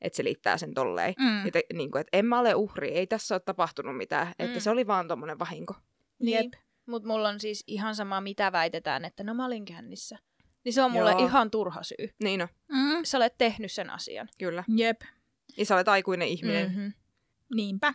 [0.00, 1.14] että se liittää sen tolleen.
[1.18, 1.52] Mm.
[1.52, 4.34] Te, niin kuin, että en mä ole uhri, ei tässä ole tapahtunut mitään, mm.
[4.38, 5.74] että se oli vaan tommonen vahinko.
[6.20, 6.52] Jep.
[6.86, 10.18] Mutta mulla on siis ihan sama, mitä väitetään, että no mä olin kännissä.
[10.64, 11.26] Niin se on mulle Joo.
[11.26, 12.08] ihan turha syy.
[12.22, 13.04] Niin no, Mm.
[13.04, 14.28] Sä olet tehnyt sen asian.
[14.38, 14.64] kyllä.
[14.76, 15.00] Jep,
[15.56, 16.68] Ja sä olet aikuinen ihminen.
[16.68, 16.76] Mm.
[16.76, 16.92] Mm-hmm.
[17.54, 17.94] niinpä.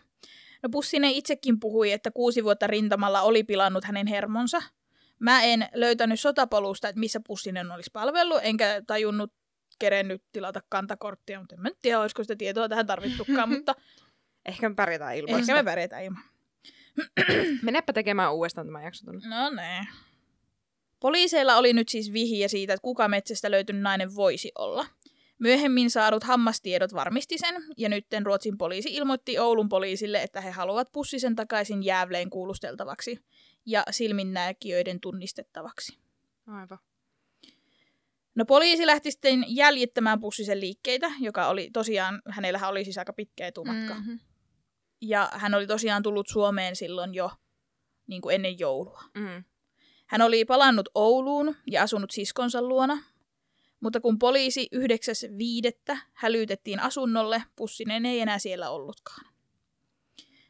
[0.64, 4.62] No Pussinen itsekin puhui, että kuusi vuotta rintamalla oli pilannut hänen hermonsa.
[5.20, 9.34] Mä en löytänyt sotapolusta, että missä Pussinen olisi palvellut, enkä tajunnut
[9.80, 13.76] kerennyt tilata kantakorttia, mutta en mä tiedä, olisiko sitä tietoa tähän tarvittukaan, mutta
[14.46, 16.24] Ehkä me pärjätään ilman ehkä me pärjätään ilman.
[17.62, 19.12] Menepä tekemään uudestaan tämä jakso.
[19.12, 19.88] No ne.
[21.00, 24.86] Poliiseilla oli nyt siis vihiä siitä, että kuka metsästä löytynyt nainen voisi olla.
[25.40, 30.92] Myöhemmin saadut hammastiedot varmisti sen, ja nytten Ruotsin poliisi ilmoitti Oulun poliisille, että he haluavat
[30.92, 33.20] pussisen takaisin jäävleen kuulusteltavaksi
[33.70, 35.98] ja silminnäkijöiden tunnistettavaksi.
[36.48, 36.80] Aivan.
[38.36, 43.48] No poliisi lähti sitten jäljittämään pussisen liikkeitä, joka oli tosiaan, hänellähän oli siis aika pitkä
[43.48, 43.94] etumatka.
[43.94, 44.00] Mm.
[44.00, 44.20] Mm-hmm.
[45.02, 47.32] Ja hän oli tosiaan tullut Suomeen silloin jo
[48.08, 49.04] niin kuin ennen joulua.
[49.16, 49.44] Mm.
[50.08, 53.04] Hän oli palannut Ouluun ja asunut siskonsa luona,
[53.80, 54.70] mutta kun poliisi
[55.92, 55.98] 9.5.
[56.14, 59.26] hälytettiin asunnolle, Pussinen ei enää siellä ollutkaan.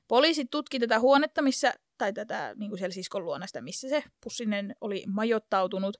[0.07, 4.03] Poliisi tutki tätä huonetta, missä, tai tätä niin kuin siellä siskon luona sitä, missä se
[4.23, 5.97] Pussinen oli majoittautunut,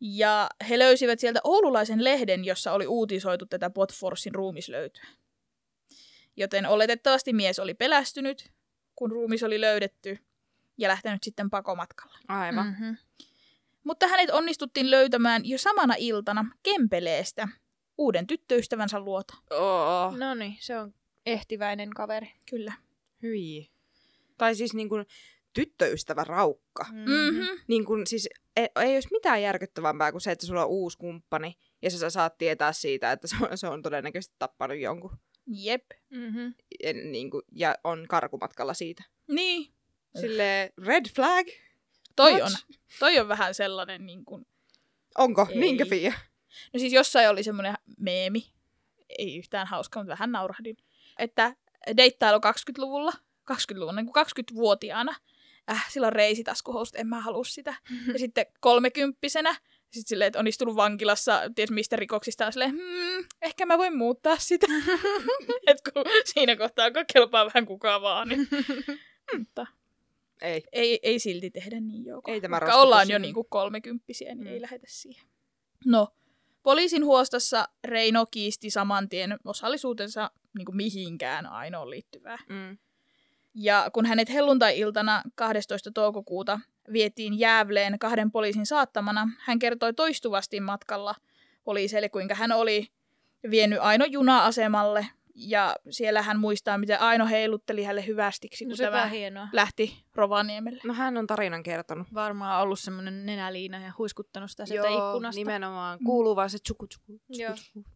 [0.00, 5.06] ja he löysivät sieltä oululaisen lehden, jossa oli uutisoitu tätä Botforsin ruumislöytyä.
[6.36, 8.52] Joten oletettavasti mies oli pelästynyt,
[8.96, 10.18] kun ruumis oli löydetty,
[10.78, 12.18] ja lähtenyt sitten pakomatkalle.
[12.28, 12.66] Aivan.
[12.66, 12.70] Mm.
[12.70, 12.96] Mm-hmm.
[13.84, 17.48] Mutta hänet onnistuttiin löytämään jo samana iltana Kempeleestä
[17.98, 19.34] uuden tyttöystävänsä luota.
[19.50, 20.94] Oh, No niin, se on
[21.26, 22.32] ehtiväinen kaveri.
[22.50, 22.72] Kyllä.
[23.22, 23.70] hyi.
[24.40, 25.06] Tai siis niin kuin
[25.52, 26.84] tyttöystävä raukka.
[26.92, 27.60] Mm-hmm.
[27.68, 31.58] Niin kuin, siis ei, ei olisi mitään järkyttävämpää kuin se, että sulla on uusi kumppani
[31.82, 35.84] ja sä saat tietää siitä, että se on, se on todennäköisesti tappanut jonkun Jep.
[36.10, 36.54] Mm-hmm.
[36.84, 39.04] ja, niin kuin, ja on karkumatkalla siitä.
[39.28, 39.72] Niin.
[40.20, 41.46] Sille red flag?
[42.16, 42.50] Toi on.
[42.98, 44.46] Toi on vähän sellainen niin kuin...
[45.18, 45.46] Onko?
[45.50, 45.58] Ei.
[45.58, 46.12] Niinkö Fia?
[46.72, 48.52] No siis jossain oli semmoinen meemi.
[49.18, 50.76] Ei yhtään hauska, mutta vähän naurahdin.
[51.18, 51.56] Että
[51.96, 53.12] deittailu 20-luvulla,
[53.52, 55.16] 20-luvun, niin kuin 20-vuotiaana.
[55.70, 57.74] Äh, sillä on reisitaskuhousut, en mä halua sitä.
[58.12, 59.52] Ja sitten kolmekymppisenä,
[59.90, 63.96] sitten silleen, että on istunut vankilassa, ties mistä rikoksista, on silleen, hmm, ehkä mä voin
[63.96, 64.66] muuttaa sitä.
[65.66, 68.48] Et kun siinä kohtaa, kun kelpaa vähän kukaan vaan, niin...
[69.38, 69.66] Mutta
[70.42, 70.62] Ei.
[70.72, 72.32] ei, ei silti tehdä niin joko.
[72.32, 73.22] Ei tämä Vaikka ollaan jo niin.
[73.22, 74.52] niinku kolmekymppisiä, niin Mm.
[74.52, 75.26] ei lähetä siihen.
[75.84, 76.08] No,
[76.62, 82.38] poliisin huostassa Reino kiisti saman tien osallisuutensa niinku mihinkään ainoon liittyvää.
[82.48, 82.78] Mm.
[83.54, 85.90] Ja kun hänet helluntai-iltana 12.
[85.94, 86.60] toukokuuta
[86.92, 91.14] vietiin Jäävleen kahden poliisin saattamana, hän kertoi toistuvasti matkalla
[91.64, 92.88] poliiseille, kuinka hän oli
[93.50, 95.06] vienyt Aino juna-asemalle.
[95.34, 99.48] Ja siellä hän muistaa, miten Aino heilutteli hänelle hyvästiksi, kun No tämä hienoa.
[99.52, 100.80] lähti Rovaniemelle.
[100.84, 102.06] No hän on tarinan kertonut.
[102.14, 105.38] Varmaan ollut semmoinen nenäliina ja huiskuttanut sitä sieltä ikkunasta.
[105.38, 105.98] nimenomaan.
[106.04, 106.62] Kuuluu vaan se Joo.
[106.62, 107.20] tsuku tsuku,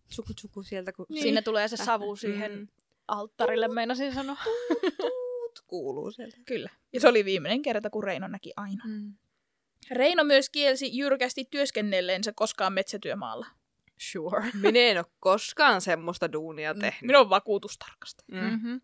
[0.09, 1.23] tsuku tsuku sieltä, kun Niin.
[1.23, 2.69] Siinä tulee se savu siihen Mm.
[3.09, 4.37] alttarille, meinasin sanoa.
[5.55, 6.37] Tuut kuuluu sieltä.
[6.47, 6.71] Kyllä.
[6.93, 8.85] Ja se oli viimeinen kerta, kun Reino näki Aino.
[8.85, 9.15] Mm.
[9.91, 13.47] Reino myös kielsi jyrkästi työskennelleensä koskaan metsätyömaalla.
[13.99, 14.51] Sure.
[14.63, 17.03] Minä en ole koskaan semmoista duunia tehnyt.
[17.03, 18.25] Minun on vakuutustarkasta.
[18.33, 18.39] Mm.
[18.39, 18.81] Mm-hmm.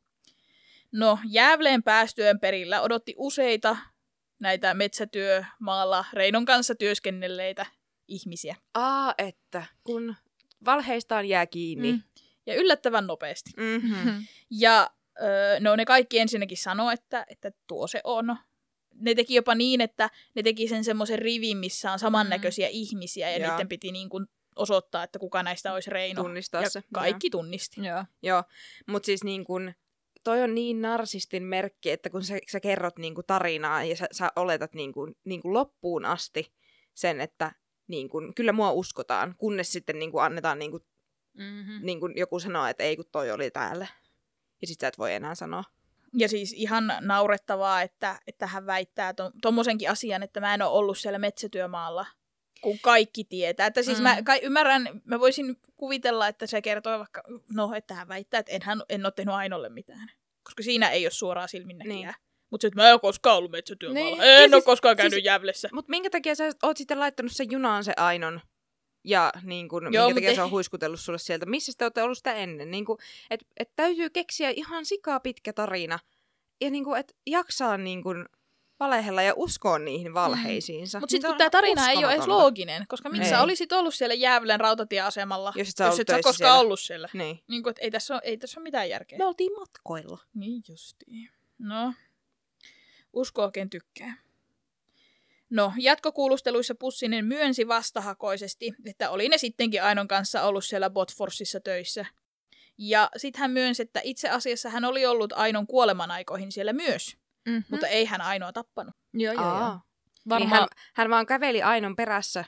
[0.93, 3.77] No, Jäävleen päästyön perillä odotti useita
[4.39, 7.67] näitä metsätyömaalla Reinon kanssa työskennelleitä
[8.09, 8.57] ihmisiä.
[8.75, 10.17] Aa, että kun
[10.65, 11.93] valheistaan jää kiinni.
[11.93, 12.03] Mm.
[12.47, 13.51] Ja yllättävän nopeasti.
[13.57, 14.25] Mm-hmm.
[14.51, 14.91] Ja
[15.23, 18.37] öö, no ne kaikki ensinnäkin sanoo, että, että tuo se on.
[18.95, 22.73] ne teki jopa niin, että ne teki sen semmoisen rivin, missä on samannäköisiä mm.
[22.73, 23.51] ihmisiä ja Joo.
[23.51, 26.23] niiden piti niin kuin osoittaa, että kuka näistä olisi Reino.
[26.23, 26.83] Tunnistaa ja se.
[26.95, 27.87] kaikki tunnisti.
[27.87, 28.05] Joo.
[28.23, 28.45] Joo,
[28.87, 29.73] mutta siis niin kun,
[30.25, 34.07] toi on niin narsistin merkki, että kun sä, sä kerrot niin kun tarinaa ja sä,
[34.13, 36.53] sä oletat niin kun, niin kun loppuun asti
[36.95, 37.53] sen, että
[37.89, 40.85] niin kun, kyllä mua uskotaan, kunnes sitten niin kun annetaan niin kun,
[41.35, 41.79] Mm-hmm.
[41.83, 43.87] niin kun joku sanoo, että ei kun toi oli täällä.
[44.61, 45.65] Ja sit sä et voi enää sanoa.
[46.15, 50.99] Ja siis ihan naurettavaa, että, että hän väittää tuommoisenkin asian, että mä en ole ollut
[50.99, 52.07] siellä metsätyömaalla,
[52.61, 53.67] kun kaikki tietää.
[53.67, 54.03] Että siis mm.
[54.03, 57.23] mä kai ymmärrän, mä voisin kuvitella, että se kertoo vaikka,
[57.55, 60.11] no, että hän väittää, että en, hän, en ole tehnyt Ainolle mitään.
[60.43, 61.97] Koska siinä ei ole suoraa silminnäkijää.
[61.97, 62.15] Niin.
[62.51, 64.11] Mutta että mä en ole koskaan ollut metsätyömaalla.
[64.11, 64.23] Niin.
[64.23, 65.69] En Ja ole siis- koskaan käynyt siis- Jävlessä.
[65.73, 68.41] Mutta minkä takia sä oot sitten laittanut sen junaan se Ainon?
[69.05, 71.47] Ja niin kun, Joo, minkä takia ei- se on huiskutellut sulle sieltä?
[71.47, 72.71] Missä te olette ollut sitä ennen?
[72.71, 72.85] Niin
[73.31, 75.99] että et täytyy keksiä ihan sikaa pitkä tarina.
[76.61, 78.27] Ja niin että jaksaa niin kun,
[78.81, 81.01] valehella ja uskoa niihin valheisiinsa.
[81.01, 83.95] Mutta Niin sitten kun tämä tarina ei ole edes looginen, koska miksi sä olisit ollut
[83.95, 86.59] siellä Jäävlän rautatieasemalla, Jos et sä ollut et sä koskaan siellä.
[86.59, 87.09] ollut siellä.
[87.13, 87.41] Niin.
[87.49, 89.19] Niin kuin, että ei tässä ole, ei tässä ole mitään järkeä.
[89.19, 90.19] Me oltiin matkoilla.
[90.35, 91.31] Niin justiin.
[91.59, 91.95] No,
[93.13, 94.15] usko oikein tykkää.
[95.51, 102.07] No, jatkokuulusteluissa Pussinen myönsi vastahakoisesti, että oli ne sittenkin Ainon kanssa ollut siellä Botforsissa töissä.
[102.79, 107.17] Ja sitten hän myönsi, että itse asiassa hän oli ollut Ainon kuoleman aikoihin siellä myös,
[107.47, 107.65] Mm-hmm.
[107.71, 108.95] mutta ei hän Ainoa tappanut.
[109.15, 109.53] Joo, joo, joo.
[109.55, 109.83] Aa.
[110.29, 112.45] Varmaan, Niin hän, hän vaan käveli Ainon perässä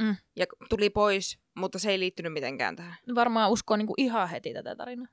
[0.00, 0.16] Mm.
[0.36, 2.96] ja tuli pois, mutta se ei liittynyt mitenkään tähän.
[3.14, 5.06] varmaan uskoo niinku ihan heti tätä tarinaa.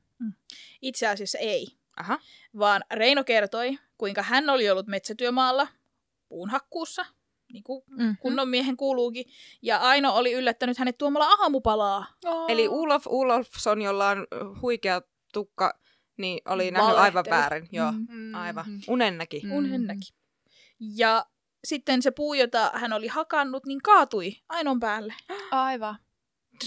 [0.82, 2.20] Itse asiassa ei, Aha.
[2.60, 5.68] vaan Reino kertoi, kuinka hän oli ollut metsätyömaalla
[6.30, 7.06] puunhakkuussa,
[7.54, 8.18] niin kuin Mm-hmm.
[8.20, 9.26] kunnon miehen kuuluukin,
[9.62, 12.06] ja Aino oli yllättänyt hänet tuomalla aamupalaa.
[12.26, 12.52] Oh.
[12.52, 14.28] Eli Ulof Ulofsson, jolla on
[14.62, 15.02] huikea
[15.34, 15.80] tukka,
[16.18, 17.68] niin oli nähnyt aivan väärin.
[17.72, 18.36] Joo, Mm.
[18.36, 18.66] aivan.
[18.68, 18.82] Mm.
[18.88, 19.42] Unen näki.
[19.44, 19.52] Mm.
[19.52, 20.14] Unen näki.
[20.80, 21.26] Ja
[21.66, 25.14] sitten se puu, jota hän oli hakannut, niin kaatui Ainon päälle.
[25.52, 25.96] Aivan.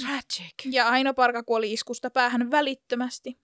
[0.01, 0.55] Tragic.
[0.65, 3.39] Ja Aino Parka kuoli iskusta päähän välittömästi.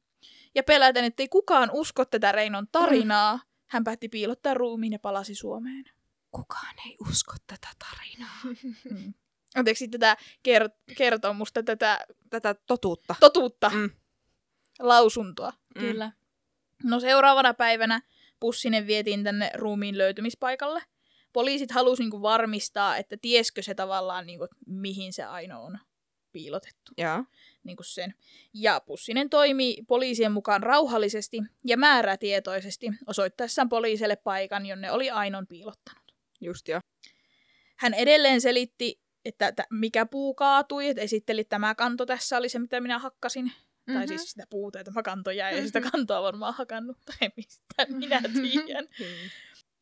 [0.54, 5.84] Ja peläten, ettei kukaan usko tätä Reinon tarinaa, hän päätti piilottaa ruumiin ja palasi Suomeen.
[6.36, 8.40] Kukaan ei usko tätä tarinaa.
[8.90, 9.14] Mm.
[9.56, 10.16] Anteeksi tätä
[10.48, 13.14] ker- kertomusta, tätä Tätä totuutta.
[13.20, 13.90] totuutta, Mm.
[14.78, 15.52] lausuntoa.
[15.74, 15.80] Mm.
[15.80, 16.12] Kyllä.
[16.84, 18.00] No seuraavana päivänä
[18.40, 20.82] Pussinen vietiin tänne ruumiin löytymispaikalle.
[21.32, 25.78] Poliisit halusivat niinku varmistaa, että tieskö se tavallaan, niinku, mihin se Aino on
[26.32, 26.92] piilotettu.
[26.98, 27.24] Joo.
[27.64, 28.14] Niinku sen.
[28.54, 36.05] Ja Pussinen toimi poliisien mukaan rauhallisesti ja määrätietoisesti osoittaessaan poliisille paikan, jonne oli Ainon piilottanut.
[36.40, 36.80] Just joo.
[37.78, 42.48] Hän edelleen selitti, että t- mikä puu kaatui, että esitteli, että tämä kanto tässä oli
[42.48, 43.44] se, mitä minä hakkasin.
[43.44, 43.94] Mm-hmm.
[43.94, 47.86] Tai siis sitä puuta, että tämä kanto jäi, ja sitä kantoa varmaan hakannut, tai mistä
[47.88, 48.22] minä
[48.64, 48.88] tiedän.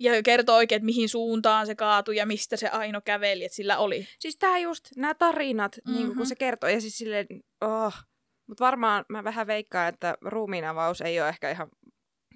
[0.01, 3.79] Ja kertoo oikein, että mihin suuntaan se kaatui ja mistä se Aino käveli, että sillä
[3.79, 4.09] oli.
[4.19, 6.03] Siis tää just, nämä tarinat, mm-hmm.
[6.03, 7.27] niin kun se kertoo, ja siis silleen,
[7.61, 7.95] oh.
[8.47, 11.69] Mutta varmaan mä vähän veikkaan, että ruumiinavaus ei ole ehkä ihan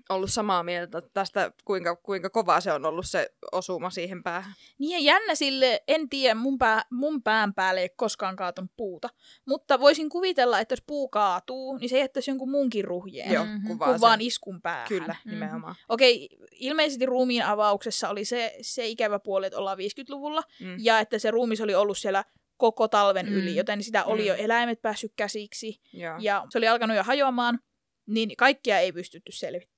[0.08, 4.52] ollut samaa mieltä tästä, kuinka, kuinka kova se on ollut se osuma siihen päähän.
[4.78, 8.70] Niin ja jännä sille, en tiedä, mun, pää, mun pään päälle ei ole koskaan kaatunut
[8.76, 9.08] puuta.
[9.46, 13.32] Mutta voisin kuvitella, että jos puu kaatuu, niin se jättäisi jonkun munkin ruhjeen.
[13.32, 13.66] Joo, Mhm.
[13.66, 14.88] kuvaa Kun vaan iskun päähän.
[14.88, 15.30] Kyllä, Mhm.
[15.34, 15.74] nimenomaan.
[15.88, 20.76] Okei, ilmeisesti ruumiin avauksessa oli se, se ikävä puoli, että ollaan 50-luvulla, Mm.
[20.78, 22.24] ja että se ruumis oli ollut siellä
[22.56, 23.32] koko talven Mm.
[23.32, 24.26] yli, joten sitä oli Mm.
[24.26, 26.14] jo eläimet päässyt käsiksi, Joo.
[26.20, 27.58] ja se oli alkanut jo hajoamaan,
[28.06, 29.77] niin kaikkia ei pystytty selvittämään.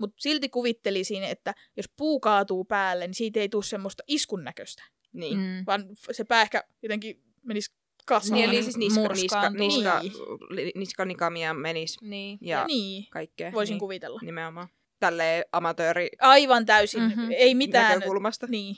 [0.00, 4.82] Mutta silti kuvittelisin, että jos puu kaatuu päälle, niin siitä ei tule semmoista iskun näköistä,
[5.12, 5.38] Niin.
[5.38, 5.64] Mm.
[5.66, 7.72] vaan se pää ehkä jotenkin menisi
[8.06, 8.34] kasaan.
[8.34, 9.66] Niin, eli niin siis niska, niska, murskaantuu.
[9.68, 10.72] niska, Niin.
[10.74, 12.38] niskanikamia menisi Niin.
[12.40, 13.52] ja, ja niin, kaikkea.
[13.52, 14.20] voisin niin, kuvitella.
[14.22, 14.68] Nimenomaan.
[15.00, 17.10] Tälleen amatööri Aivan täysin, Mhm.
[17.18, 17.30] mm-hmm.
[17.36, 17.94] ei mitään.
[17.94, 18.46] näkökulmasta.
[18.46, 18.76] Niin.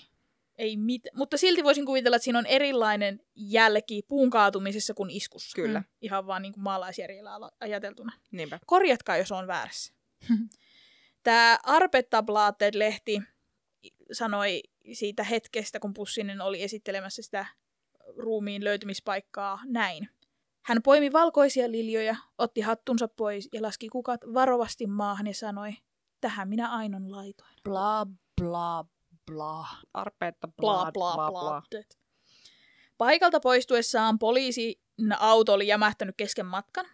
[0.59, 1.03] Ei mit...
[1.15, 5.55] Mutta silti voisin kuvitella, että siinä on erilainen jälki puun kaatumisessa kuin iskussa.
[5.55, 5.79] Kyllä.
[5.79, 5.85] Mm.
[6.01, 8.13] Ihan vaan niin kuin maalaisjärjellä ala- ajateltuna.
[8.31, 8.59] Niinpä.
[8.67, 9.93] Korjatkaa, jos on väärässä.
[11.23, 13.23] Tämä Arbetabladet-lehti
[14.13, 14.63] sanoi
[14.93, 17.47] siitä hetkestä, kun Pussinen oli esittelemässä sitä
[18.17, 20.09] ruumiin löytymispaikkaa näin.
[20.63, 25.73] Hän poimi valkoisia liljoja, otti hattunsa pois ja laski kukat varovasti maahan ja sanoi,
[26.21, 27.55] tähän minä Ainon laitoin.
[27.65, 28.07] Bla,
[28.41, 28.85] bla,
[29.27, 29.67] bla.
[29.95, 31.31] Arpeetta bla bla bla.
[31.31, 31.63] bla.
[32.99, 34.75] Paikalta poistuessaan poliisin
[35.19, 36.87] auto oli jämähtänyt kesken matkan.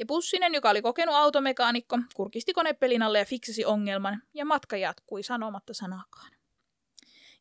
[0.00, 5.22] Ja Pussinen, joka oli kokenut automekaanikko, kurkisti konepelin alle ja fiksasi ongelman, ja matka jatkui
[5.22, 6.30] sanomatta sanakaan.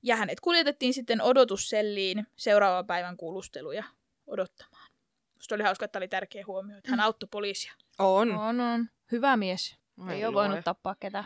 [0.03, 3.83] Ja hänet kuljetettiin sitten odotusselliin seuraavan päivän kuulusteluja
[4.27, 4.91] odottamaan.
[5.35, 7.73] Musta oli hauska, että tämä oli tärkeä huomio, että hän auttoi poliisia.
[7.99, 8.31] On.
[8.31, 8.89] On, on.
[9.11, 9.75] Hyvä mies.
[9.97, 11.25] Ai Ei ole voinut tappaa ketään.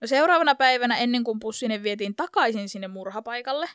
[0.00, 3.68] No seuraavana päivänä, ennen kuin Pussinen vietiin takaisin sinne murhapaikalle,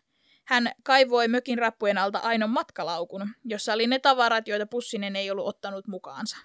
[0.51, 5.47] hän kaivoi mökin rappujen alta Ainon matkalaukun, jossa oli ne tavarat, joita Pussinen ei ollut
[5.47, 6.37] ottanut mukaansa.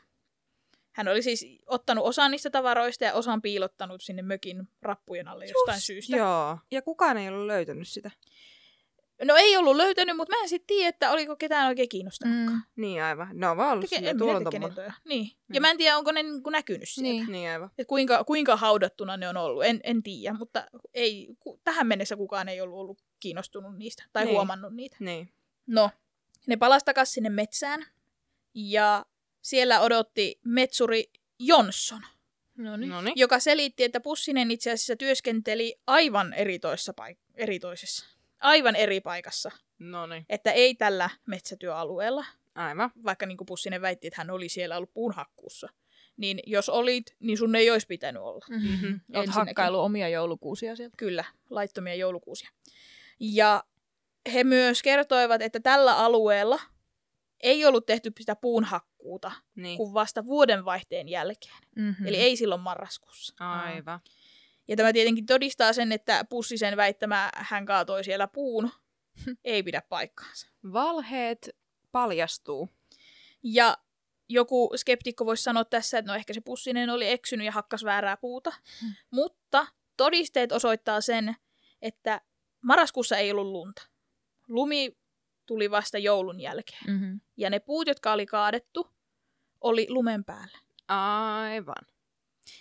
[0.92, 5.76] Hän oli siis ottanut osan niistä tavaroista ja osan piilottanut sinne mökin rappujen alle jostain
[5.76, 6.16] Just, syystä.
[6.16, 6.59] Joo.
[6.70, 8.11] Ja kukaan ei ollut löytänyt sitä.
[9.24, 12.36] No ei ollut löytänyt, mutta mä en sitten tiedä, että oliko ketään oikein kiinnostanut.
[12.36, 12.61] Mm.
[12.76, 13.28] Niin aivan.
[13.32, 14.92] Ne on vaan ollut Teke, silleen, en tuolla on.
[15.04, 15.30] Niin.
[15.52, 17.11] Ja mä en tiedä, onko ne niinku näkynyt sieltä.
[17.12, 17.32] Niin.
[17.32, 17.70] Niin aivan.
[17.78, 22.16] Et kuinka, kuinka haudattuna ne on ollut, en, en tiedä, mutta ei, ku, tähän mennessä
[22.16, 24.34] kukaan ei ollut, ollut kiinnostunut niistä tai Niin.
[24.34, 24.96] huomannut niitä.
[25.00, 25.32] Niin.
[25.66, 25.90] No,
[26.46, 27.86] ne palasi takaisin sinne metsään
[28.54, 29.06] ja
[29.42, 32.02] siellä odotti metsuri Jonsson,
[33.16, 38.06] joka selitti, että Pussinen itse asiassa työskenteli aivan eritoissa paik- eritoisessa,
[38.40, 40.26] aivan eri paikassa, No niin.
[40.28, 42.90] että ei tällä metsätyöalueella, Aivan.
[43.04, 45.68] vaikka niin kuin Pussinen väitti, että hän oli siellä ollut puunhakkuussa.
[46.16, 48.46] Niin jos olit, niin sun ei olisi pitänyt olla.
[48.50, 48.60] Mhm.
[48.84, 49.32] Olet Ensinnäkin.
[49.32, 50.94] hakkailu omia joulukuusia sieltä.
[50.96, 52.50] Kyllä, laittomia joulukuusia.
[53.20, 53.64] Ja
[54.32, 56.60] he myös kertoivat, että tällä alueella
[57.40, 59.76] ei ollut tehty sitä puunhakkuuta Niin.
[59.76, 61.58] kuin vasta vuodenvaihteen jälkeen.
[61.76, 62.06] Mm-hmm.
[62.06, 63.34] Eli ei silloin marraskuussa.
[63.38, 64.00] Aivan.
[64.68, 68.70] Ja tämä tietenkin todistaa sen, että Pussisen väittämä hän kaatoi siellä puun
[69.44, 70.48] ei pidä paikkaansa.
[70.72, 71.50] Valheet
[71.92, 72.68] paljastuu.
[73.42, 73.78] Ja
[74.28, 78.16] joku skeptikko voisi sanoa tässä, että no ehkä se Pussinen oli eksynyt ja hakkas väärää
[78.16, 78.52] puuta.
[78.80, 78.94] Hmm.
[79.10, 81.36] Mutta todisteet osoittaa sen,
[81.82, 82.20] että
[82.66, 83.82] marraskuussa ei ollut lunta.
[84.48, 84.96] Lumi
[85.46, 86.80] tuli vasta joulun jälkeen.
[86.86, 87.20] Mm-hmm.
[87.36, 88.90] Ja ne puut, jotka oli kaadettu,
[89.60, 90.58] oli lumen päällä.
[90.88, 91.86] Aivan.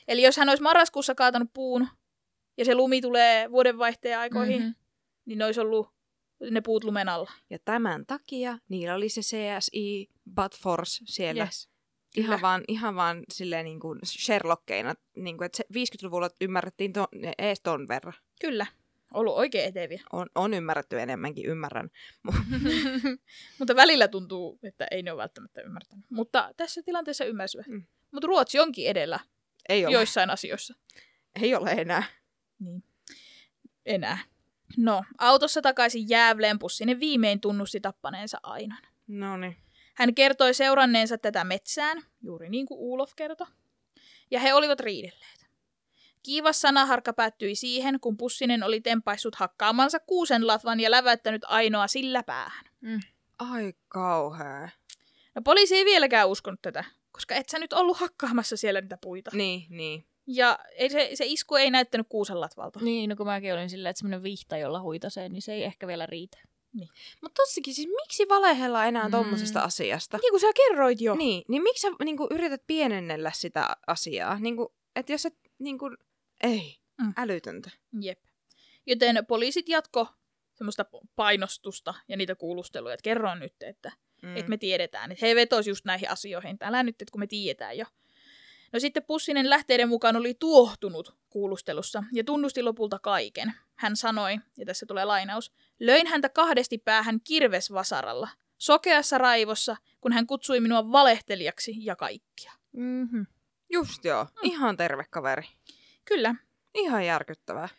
[0.07, 1.87] Eli jos hän olisi marraskuussa kaatanut puun
[2.57, 4.63] ja se lumi tulee vuodenvaihteen aikoihin, Mhm.
[4.63, 4.75] mm-hmm.
[5.25, 5.87] niin ne olisi ollut
[6.51, 7.31] ne puut lumen alla.
[7.49, 11.43] Ja tämän takia niillä oli se CSI But Force siellä.
[11.43, 11.69] Yes.
[12.17, 12.41] Ihan Kyllä.
[12.41, 17.61] vaan, ihan vaan silleen niin kuin Sherlockkeina, niin kuin, että se 50-luvulla ymmärrettiin to, ees
[17.61, 18.13] ton verran.
[18.41, 18.65] Kyllä,
[19.15, 20.01] ollut oikein eteviä.
[20.13, 21.89] On, on ymmärretty enemmänkin, ymmärrän.
[23.59, 26.05] Mutta välillä tuntuu, että ei ne ole välttämättä ymmärtänyt.
[26.09, 27.67] Mutta tässä tilanteessa ymmärsivät.
[27.67, 27.83] Mm.
[28.11, 29.19] Mutta Ruotsi onkin edellä
[29.69, 30.73] Ei ole, joissain asioissa.
[31.41, 32.03] ei ole enää.
[32.59, 32.83] Niin.
[33.85, 34.17] Enää.
[34.77, 38.77] No, autossa takaisin Jäävleen Pussinen viimein tunnusti tappaneensa Ainon.
[39.07, 39.57] No niin.
[39.95, 43.47] Hän kertoi seuranneensa tätä metsään, juuri niin kuin Ulof kertoi,
[44.31, 45.44] ja he olivat riidelleet.
[46.25, 52.23] Kiivas sanaharkka päättyi siihen, kun Pussinen oli tempaissut hakkaamansa kuusen latvan ja läväyttänyt Ainoa sillä
[52.23, 52.65] päähän.
[53.39, 54.69] Ai kauhea.
[55.35, 59.31] No poliisi ei vieläkään uskonut tätä, koska et sä nyt ollut hakkaamassa siellä niitä puita.
[59.33, 60.05] Niin, niin.
[60.27, 62.79] Ja ei se, se isku ei näyttänyt kuusen latvalta.
[62.79, 65.87] Niin, no kun mäkin olin silleen, että semmoinen vihta, jolla huitasee, niin se ei ehkä
[65.87, 66.37] vielä riitä.
[67.21, 69.11] Mutta tossakin, siis miksi valehella enää Mm.
[69.11, 70.17] tommosesta asiasta?
[70.17, 71.15] Niin kuin sä kerroit jo.
[71.15, 74.39] Niin, niin miksi sä niin kuin, yrität pienennellä sitä asiaa?
[74.39, 75.97] Niin kuin, että jos et, niin kuin,
[76.43, 77.13] ei, Mm.
[77.17, 77.69] älytöntä.
[78.01, 78.19] Jep.
[78.85, 80.07] Joten poliisit jatko
[80.53, 84.37] semmoista painostusta ja niitä kuulusteluja, että kerro nyt, että Mm.
[84.37, 85.11] että me tiedetään.
[85.11, 86.51] Että he vetoisivat just näihin asioihin.
[86.51, 87.85] että Älä nyt, että kun me tiedetään jo.
[88.73, 93.53] No sitten Pussinen lähteiden mukaan oli tuohtunut kuulustelussa ja tunnusti lopulta kaiken.
[93.75, 100.27] Hän sanoi, ja tässä tulee lainaus, löin häntä kahdesti päähän kirvesvasaralla, sokeassa raivossa, kun hän
[100.27, 102.51] kutsui minua valehtelijaksi ja kaikkia.
[102.71, 103.25] Mm-hmm.
[103.71, 104.29] Just joo, mm.
[104.43, 105.43] ihan terve kaveri.
[106.05, 106.35] Kyllä,
[106.73, 107.69] Ihan järkyttävää.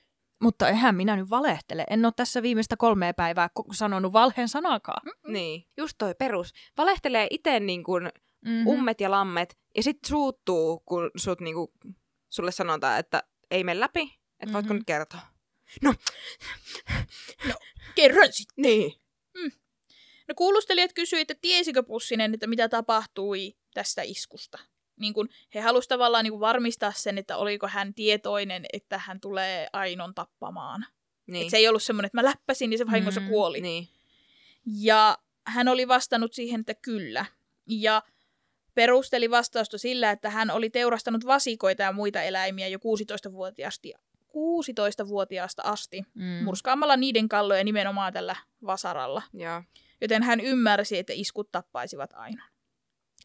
[0.42, 1.84] Mutta eihän minä nyt valehtele.
[1.90, 5.02] En ole tässä viimeistä kolmea päivää sanonut valheen sanakaan.
[5.04, 5.32] Mm.
[5.32, 6.52] Niin, just toi perus.
[6.76, 8.10] Valehtelee itse niin kuin
[8.46, 8.66] Mm-hmm.
[8.66, 11.68] ummet ja lammet, ja sitten suuttuu, kun sut niin kuin,
[12.28, 14.16] sulle sanotaan, että ei mene läpi, että
[14.46, 14.52] mm-hmm.
[14.52, 14.78] voitko Mhm.
[14.78, 15.20] nyt kertoa.
[15.82, 15.94] No,
[17.94, 18.62] kerran sitten.
[18.62, 18.92] niin.
[20.28, 24.58] No kuulustelijat kysyivät, että tiesikö Pussinen, että mitä tapahtui tästä iskusta.
[25.00, 29.20] Niin kun he halusivat tavallaan niin kun varmistaa sen, että oliko hän tietoinen, että hän
[29.20, 30.86] tulee Ainon tappamaan.
[31.26, 31.44] niin.
[31.44, 33.60] Et se ei ollut semmoinen, että mä läppäsin ja se vahingossa Mm, kuoli.
[33.60, 33.88] Niin.
[34.80, 37.24] Ja hän oli vastannut siihen, että kyllä.
[37.66, 38.02] Ja
[38.74, 43.92] perusteli vastausta sillä, että hän oli teurastanut vasikoita ja muita eläimiä jo 16-vuotiaasti,
[44.28, 46.44] 16-vuotiaasta asti, Mm.
[46.44, 48.36] murskaamalla niiden kalloja nimenomaan tällä
[48.66, 49.22] vasaralla.
[49.32, 49.62] Joo.
[50.00, 52.44] Joten hän ymmärsi, että iskut tappaisivat aina.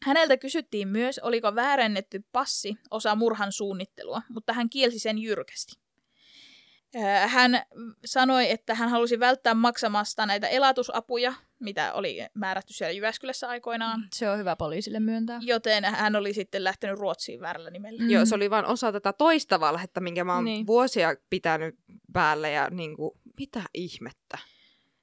[0.02, 5.82] Häneltä kysyttiin myös, oliko väärennetty passi osa murhan suunnittelua, mutta hän kielsi sen jyrkästi.
[7.26, 7.62] Hän
[8.04, 14.30] sanoi, että hän halusi välttää maksamasta näitä elatusapuja, mitä oli määrätty siellä Jyväskylässä aikoinaan, Se
[14.30, 15.40] on hyvä poliisille myöntää.
[15.42, 18.02] joten hän oli sitten lähtenyt Ruotsiin väärällä nimellä.
[18.02, 18.10] Mm.
[18.10, 20.54] Joo, se oli vain osa tätä toista valhetta, minkä mä oon Niin.
[20.54, 20.66] niin.
[20.66, 21.74] vuosia pitänyt
[22.12, 24.38] päällä ja niin kuin, mitä ihmettä.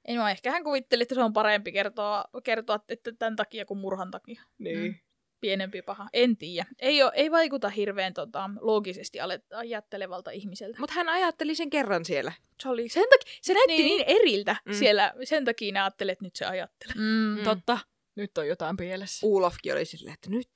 [0.04, 3.78] Ei, no, ehkä hän kuvitteli, että se on parempi kertoa, kertoa että tämän takia kuin
[3.78, 4.42] murhan takia.
[4.58, 5.00] Niin.
[5.40, 6.08] pienempi paha.
[6.12, 6.66] En tiedä.
[6.78, 9.18] Ei, oo, ei vaikuta hirveän tota, loogisesti
[9.56, 10.78] ajattelevalta ihmiseltä.
[10.78, 12.32] Mutta hän ajatteli sen kerran siellä.
[12.62, 14.20] Se, oli, sen takia, se näytti niin, Niin.
[14.20, 14.72] eriltä Mm.
[14.72, 14.78] mm.
[14.78, 15.12] siellä.
[15.24, 16.94] Sen takia ne ajattelee, että nyt se ajattelee.
[16.94, 17.44] Mm, Mm.
[17.44, 17.78] Totta.
[18.14, 19.26] Nyt on jotain pielessä.
[19.26, 20.50] Ulofkin oli silleen, että nyt,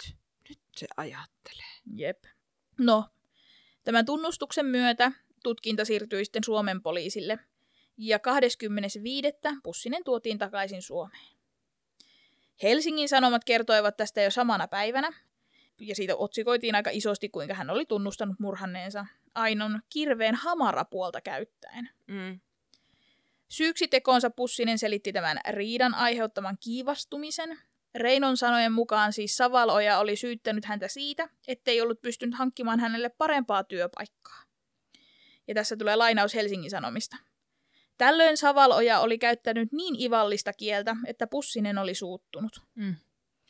[0.49, 1.66] nyt se ajattelee.
[1.97, 2.24] Jep.
[2.78, 3.05] No,
[3.84, 7.38] tämän tunnustuksen myötä tutkinta siirtyi sitten Suomen poliisille.
[7.97, 9.28] Ja 25.
[9.62, 11.34] Pussinen tuotiin takaisin Suomeen.
[12.62, 15.12] Helsingin Sanomat kertoivat tästä jo samana päivänä,
[15.80, 21.90] ja siitä otsikoitiin aika isosti, kuinka hän oli tunnustanut murhanneensa Ainon kirveen hamarapuolta käyttäen.
[22.07, 22.40] Mm.
[23.49, 27.59] Syyksi tekoonsa Pussinen selitti tämän riidan aiheuttaman kiivastumisen.
[27.95, 33.64] Reinon sanojen mukaan siis Savaloja oli syyttänyt häntä siitä, ettei ollut pystynyt hankkimaan hänelle parempaa
[33.64, 34.42] työpaikkaa.
[35.49, 37.16] Ja tässä tulee lainaus Helsingin Sanomista.
[37.99, 42.62] Tällöin Savaloja oli käyttänyt niin ivallista kieltä, että Pussinen oli suuttunut.
[42.74, 42.95] Mm.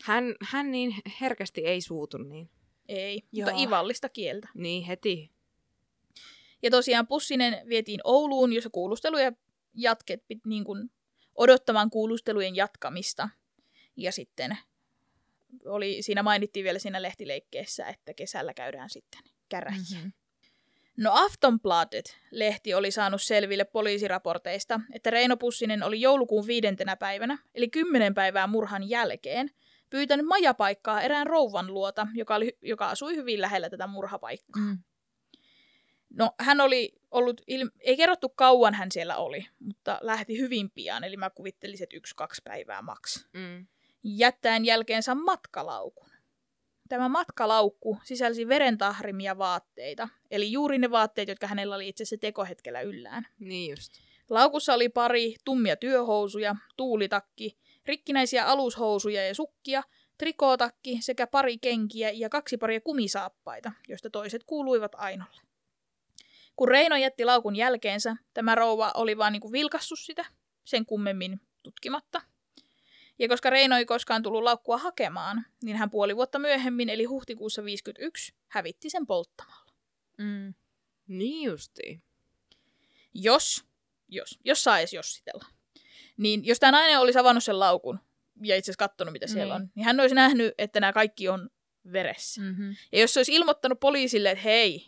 [0.05, 2.51] Hän, hän niin herkästi ei suutu niin.
[2.88, 3.51] Ei, Joo.
[3.51, 4.49] mutta ivallista kieltä.
[4.55, 5.30] Niin heti.
[6.62, 9.32] Ja tosiaan Pussinen vietiin Ouluun, jossa kuulusteluja
[9.74, 10.90] jatket, niin kuin
[11.34, 13.28] odottamaan kuulustelujen jatkamista.
[13.97, 14.59] Ja sitten
[15.64, 19.99] oli, siinä mainittiin vielä siinä lehtileikkeessä, että kesällä käydään sitten käräjiä.
[20.01, 20.09] Mhm.
[20.97, 28.14] No Aftonbladet-lehti oli saanut selville poliisiraporteista, että Reino Pussinen oli joulukuun viidentenä päivänä, eli kymmenen
[28.14, 29.51] päivää murhan jälkeen,
[29.90, 34.62] pyytänyt majapaikkaa erään rouvan luota, joka, oli, joka asui hyvin lähellä tätä murhapaikkaa.
[34.62, 34.78] Mm.
[36.11, 37.70] No hän oli ollut, il...
[37.80, 42.42] ei kerrottu kauan hän siellä oli, mutta lähti hyvin pian, eli mä kuvittelisin, että yksi-kaksi
[42.45, 43.26] päivää maks.
[43.32, 43.66] Mm.
[44.05, 46.14] Jättäen jälkeensä matkalaukun.
[46.89, 52.80] Tämä matkalaukku sisälsi verentahrimia vaatteita, eli juuri ne vaatteet, jotka hänellä oli itse asiassa tekohetkellä
[52.80, 53.26] yllään.
[53.39, 53.93] Niin just.
[54.30, 59.82] Laukussa oli pari tummia työhousuja, tuulitakki, rikkinäisiä alushousuja ja sukkia,
[60.18, 65.43] trikootakki sekä pari kenkiä ja kaksi paria kumisaappaita, joista toiset kuuluivat Ainolle.
[66.57, 70.24] Kun Reino jätti laukun jälkeensä, tämä rouva oli vaan niinku vilkassut sitä,
[70.64, 72.22] sen kummemmin tutkimatta.
[73.19, 77.65] Ja koska Reino ei koskaan tullut laukkua hakemaan, niin hän puoli vuotta myöhemmin, eli huhtikuussa
[77.65, 79.73] 51, hävitti sen polttamalla.
[80.19, 80.55] Mm.
[81.09, 82.03] Niin justiin.
[83.15, 83.65] jos,
[84.09, 85.45] jos, jos saa edes jossitella,
[86.17, 88.01] niin jos tämä nainen olisi avannut sen laukun
[88.43, 89.62] ja itse asiassa katsonut, mitä siellä Niin.
[89.62, 91.51] on, niin hän olisi nähnyt, että nämä kaikki on
[91.93, 92.41] veressä.
[92.41, 92.47] Mm.
[92.47, 92.77] Mm-hmm.
[92.93, 94.87] Ja jos se olisi ilmoittanut poliisille, että hei,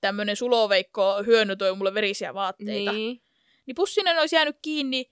[0.00, 2.94] tämmöinen suloveikko hyöny toi mulle verisiä vaatteita, niin.
[2.94, 3.22] Niin.
[3.66, 5.10] niin Pussinen olisi jäänyt kiinni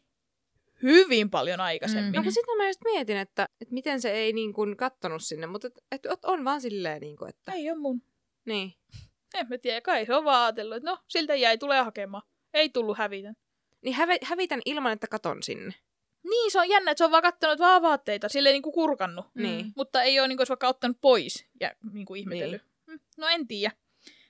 [0.82, 2.12] hyvin paljon aikaisemmin.
[2.12, 2.16] Mm.
[2.16, 5.46] No kun sitten mä just mietin, että, että miten se ei niin kuin kattonut sinne,
[5.46, 7.52] mutta et, et on vaan silleen, niin kuin, että...
[7.52, 8.02] Ei ole mun.
[8.44, 8.74] Niin.
[9.34, 12.22] En mä tiedä, kai se on vaan ajatellut, että no, siltä jäi, tulee hakemaan.
[12.54, 13.34] Ei tullut hävitä.
[13.82, 15.74] Niin häve, hävitän ilman, että katon sinne.
[16.22, 19.26] Niin, se on jännä, että se on vaan kattonut vaan vaatteita, silleen niin kuin kurkannut.
[19.34, 19.72] Niin.
[19.76, 22.62] Mutta ei ole niin kuin, vaikka ottanut pois ja niin kuin ihmetellyt.
[22.86, 23.00] Niin.
[23.16, 23.72] No en tiedä.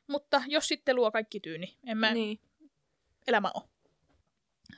[0.06, 2.40] Mutta jos sitten luo kaikki tyyni, en mä niin.
[3.26, 3.64] Elämä ole.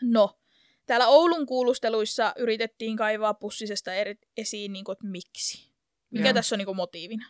[0.02, 0.38] No,
[0.86, 5.70] täällä Oulun kuulusteluissa yritettiin kaivaa pussisesta eri, esiin, niin kuin, että miksi.
[6.10, 6.34] Mikä Joo.
[6.34, 7.26] tässä on niin kuin, motiivina.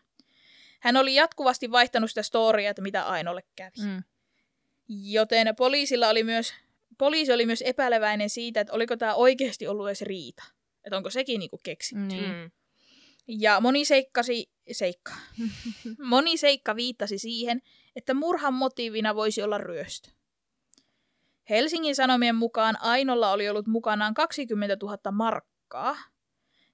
[0.81, 3.87] Hän oli jatkuvasti vaihtanut sitä storia, että mitä Ainolle kävi.
[3.87, 4.03] Mm.
[4.89, 6.55] Joten poliisilla oli myös,
[6.99, 10.45] poliisi oli myös epäileväinen siitä, että oliko tämä oikeasti ollut edes riita.
[10.85, 12.05] Että onko sekin niinku keksitty.
[12.05, 12.33] Niin.
[12.33, 12.51] Mm.
[13.29, 15.13] Ja moni seikkasi, seikka.
[16.03, 17.63] moni seikka viittasi siihen,
[17.97, 20.11] että murhan motiivina voisi olla ryöstö.
[21.51, 25.97] Helsingin Sanomien mukaan Ainolla oli ollut mukanaan 20 000 markkaa,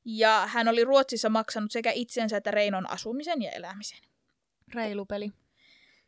[0.04, 3.98] ja hän oli Ruotsissa maksanut sekä itsensä että Reinon asumisen ja elämisen.
[4.74, 5.30] Reilu peli.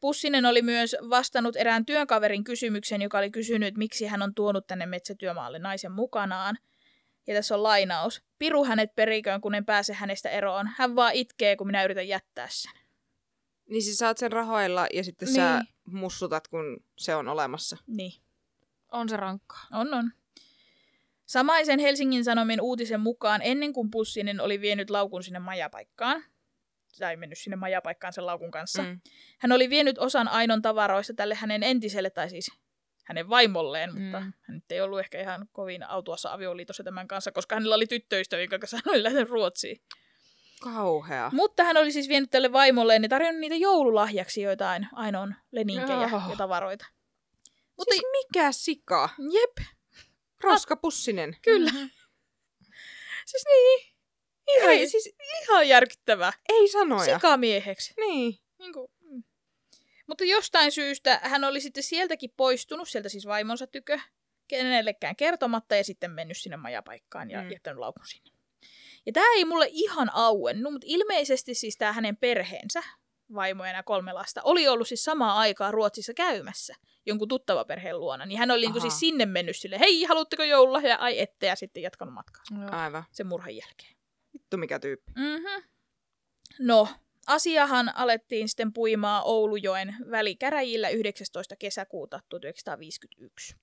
[0.00, 4.86] Pussinen oli myös vastannut erään työkaverin kysymyksen, joka oli kysynyt, miksi hän on tuonut tänne
[4.86, 6.58] metsätyömaalle naisen mukanaan.
[7.26, 8.22] Ja tässä on lainaus.
[8.38, 10.70] Piru hänet periköön, kun en pääse hänestä eroon.
[10.76, 12.72] Hän vaan itkee, kun minä yritän jättää sen.
[13.70, 15.36] Niin siis saat sen rahoilla ja sitten Niin.
[15.36, 17.76] sä mussutat, kun se on olemassa.
[17.86, 18.12] Niin,
[18.93, 19.66] On se rankkaa.
[19.72, 20.11] on on.
[21.26, 26.24] Samaisen Helsingin Sanomien uutisen mukaan ennen kuin Pussinen oli vienyt laukun sinne majapaikkaan,
[26.99, 29.01] tai mennyt sinne majapaikkaan sen laukun kanssa, Mm.
[29.38, 32.51] Hän oli vienyt osan Ainon tavaroista tälle hänen entiselle, tai siis
[33.05, 34.01] hänen vaimolleen, Mm.
[34.03, 37.86] mutta hän nyt ei ollut ehkä ihan kovin autuassa avioliitossa tämän kanssa, koska hänellä oli
[37.86, 39.80] tyttöystäviä, jonka kanssa hän oli lähtenyt Ruotsiin.
[40.62, 41.30] Kauhea.
[41.34, 46.30] Mutta hän oli siis vienyt tälle vaimolleen ja tarjonnut niitä joululahjaksi joitain Ainon leninkejä Oh.
[46.30, 46.86] ja tavaroita.
[47.78, 49.08] Mutta Siis mikä sika?
[49.32, 49.66] jep,
[50.42, 51.36] Roskapussinen.
[51.42, 51.70] kyllä.
[51.72, 51.86] Mhm.
[53.26, 53.86] Siis niin,
[54.56, 56.32] ihan, Ei, siis ihan järkyttävää.
[56.48, 57.14] ei sanoja.
[57.14, 57.94] Sikamieheksi.
[57.96, 58.38] Niin.
[58.58, 59.22] Niin kuin, mm.
[60.06, 63.98] Mutta jostain syystä hän oli sitten sieltäkin poistunut, sieltä siis vaimonsa tykö,
[64.48, 67.50] kenellekään kertomatta ja sitten mennyt sinne majapaikkaan ja Mm.
[67.50, 68.30] jättänyt laukun sinne.
[69.06, 72.82] Ja tämä ei mulle ihan auennut, mutta ilmeisesti siis tämä hänen perheensä,
[73.35, 76.74] vaimo ja nämä kolme lasta, oli ollut siis samaan aikaan Ruotsissa käymässä
[77.07, 78.26] jonkun tuttava perheen luona.
[78.26, 78.80] Niin hän oli Aha.
[78.80, 80.99] siis sinne mennyt sille, hei, haluatteko joululahjaa?
[80.99, 82.70] Ai ette, ja sitten jatkanut matkaa Joo.
[82.70, 83.05] Aivan.
[83.12, 83.97] sen murhan jälkeen.
[84.33, 85.12] Vittu mikä tyyppi.
[85.16, 85.62] Mm-hmm.
[86.59, 86.89] No,
[87.26, 91.57] asiahan alettiin sitten puimaa Oulujoen välikäräjillä 19.
[91.57, 93.57] kesäkuuta 1951.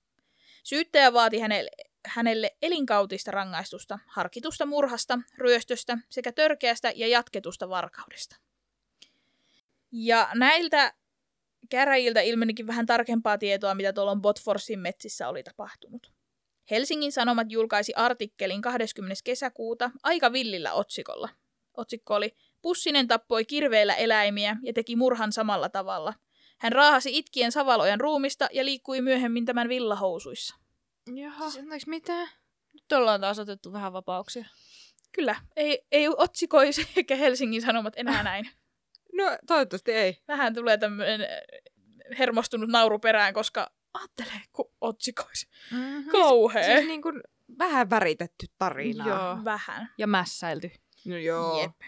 [0.64, 1.70] Syyttäjä vaati hänelle,
[2.06, 8.36] hänelle elinkautista rangaistusta, harkitusta murhasta, ryöstöstä sekä törkeästä ja jatketusta varkaudesta.
[9.92, 10.94] Ja näiltä
[11.70, 16.12] käräjiltä ilmenikin vähän tarkempaa tietoa, mitä tuolla Botforsin metsissä oli tapahtunut.
[16.70, 19.22] Helsingin Sanomat julkaisi artikkelin 20.
[19.24, 21.28] kesäkuuta aika villillä otsikolla.
[21.76, 26.14] Otsikko oli Pussinen tappoi kirveellä eläimiä ja teki murhan samalla tavalla.
[26.58, 30.56] Hän raahasi itkien Savalojan ruumista ja liikkui myöhemmin tämän villahousuissa.
[31.14, 31.50] Jaha.
[31.50, 32.28] Siis mitään?
[32.72, 34.44] Nyt ollaan taas otettu vähän vapauksia.
[35.12, 38.50] Kyllä, ei, ei otsikoisi eikä Helsingin Sanomat enää näin.
[39.12, 40.18] No toivottavasti ei.
[40.28, 41.26] Vähän tulee tämmöinen
[42.18, 45.48] hermostunut nauru perään, koska ajattelee, kun otsikoisi.
[45.72, 46.10] Mm-hmm.
[46.10, 46.64] Kauhea.
[46.64, 47.22] Siis niin kuin
[47.58, 49.08] vähän väritetty tarinaa.
[49.08, 49.44] Joo.
[49.44, 49.92] Vähän.
[49.98, 50.70] Ja mässäilty.
[51.04, 51.62] No joo.
[51.62, 51.80] Jep.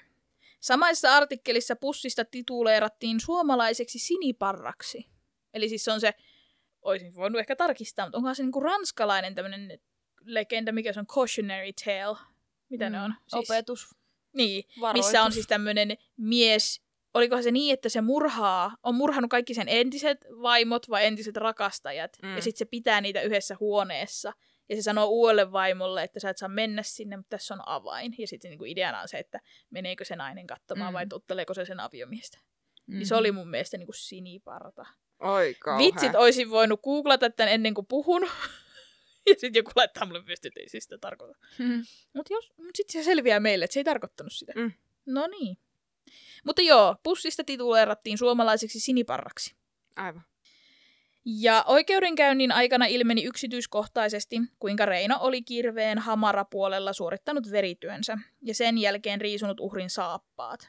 [0.60, 5.08] Samaisessa artikkelissa pussista tituleerattiin suomalaiseksi siniparraksi.
[5.54, 6.14] Eli siis se on se,
[6.82, 9.78] olisin voinut ehkä tarkistaa, mutta onkohan se niinku ranskalainen tämmöinen
[10.24, 12.18] legenda, mikä se on cautionary tale.
[12.70, 13.14] Mitä ne on?
[13.28, 13.88] Siis, Opetus.
[14.32, 15.06] Niin, Varoitus.
[15.06, 16.82] missä on siis tämmöinen mies,
[17.14, 22.10] olikohan se niin, että se murhaa, on murhannut kaikki sen entiset vaimot vai entiset rakastajat,
[22.22, 22.34] Mm.
[22.36, 24.32] ja sitten se pitää niitä yhdessä huoneessa,
[24.68, 28.14] ja se sanoo uudelle vaimolle, että sä et saa mennä sinne, mutta tässä on avain.
[28.18, 29.40] Ja sitten niinku ideana on se, että
[29.70, 30.94] meneekö se nainen katsomaan Mm.
[30.94, 32.38] vai tutteleeko se sen aviomiestä.
[32.38, 32.98] Mm-hmm.
[32.98, 34.86] Niin se oli mun mielestä niinku siniparta.
[35.20, 35.78] Oi kauhea.
[35.86, 38.22] Vitsit, olisin voinut googlata tämän ennen kuin puhun.
[39.26, 41.38] ja sitten joku laittaa mulle viesti, että ei siis sitä tarkoita.
[41.58, 41.82] Mm-hmm.
[42.14, 44.52] Mutta mut sitten se selviää meille, että se ei tarkoittanut sitä.
[44.56, 44.72] Mm.
[45.06, 45.56] No niin.
[46.44, 49.54] Mutta joo, pussista tituleerattiin suomalaiseksi siniparraksi.
[49.96, 50.22] Aivan.
[51.24, 59.20] Ja oikeudenkäynnin aikana ilmeni yksityiskohtaisesti, kuinka Reino oli kirveen hamarapuolella suorittanut verityönsä ja sen jälkeen
[59.20, 60.68] riisunut uhrin saappaat.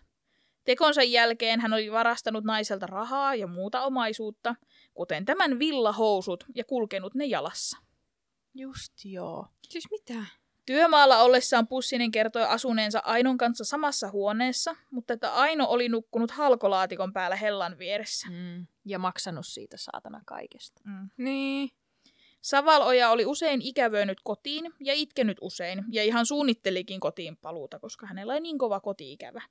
[0.64, 4.56] Tekonsa jälkeen hän oli varastanut naiselta rahaa ja muuta omaisuutta,
[4.94, 7.78] kuten tämän villahousut ja kulkenut ne jalassa.
[8.54, 9.48] Just joo.
[9.70, 10.26] Siis mitä?
[10.66, 17.14] Työmaalla ollessaan Pussinen kertoi asuneensa Ainon kanssa samassa huoneessa, mutta että Aino oli nukkunut halkolaatikon
[17.14, 18.28] päällä hellan vieressä.
[18.30, 18.68] Mm.
[18.86, 20.82] Ja maksanut siitä saatana kaikesta.
[20.86, 21.10] Mm.
[21.18, 21.70] Niin.
[22.42, 28.34] Savaloja oli usein ikävöinyt kotiin ja itkenyt usein, ja ihan suunnittelikin kotiin paluuta, koska hänellä
[28.34, 29.42] oli niin kova kotiikävä.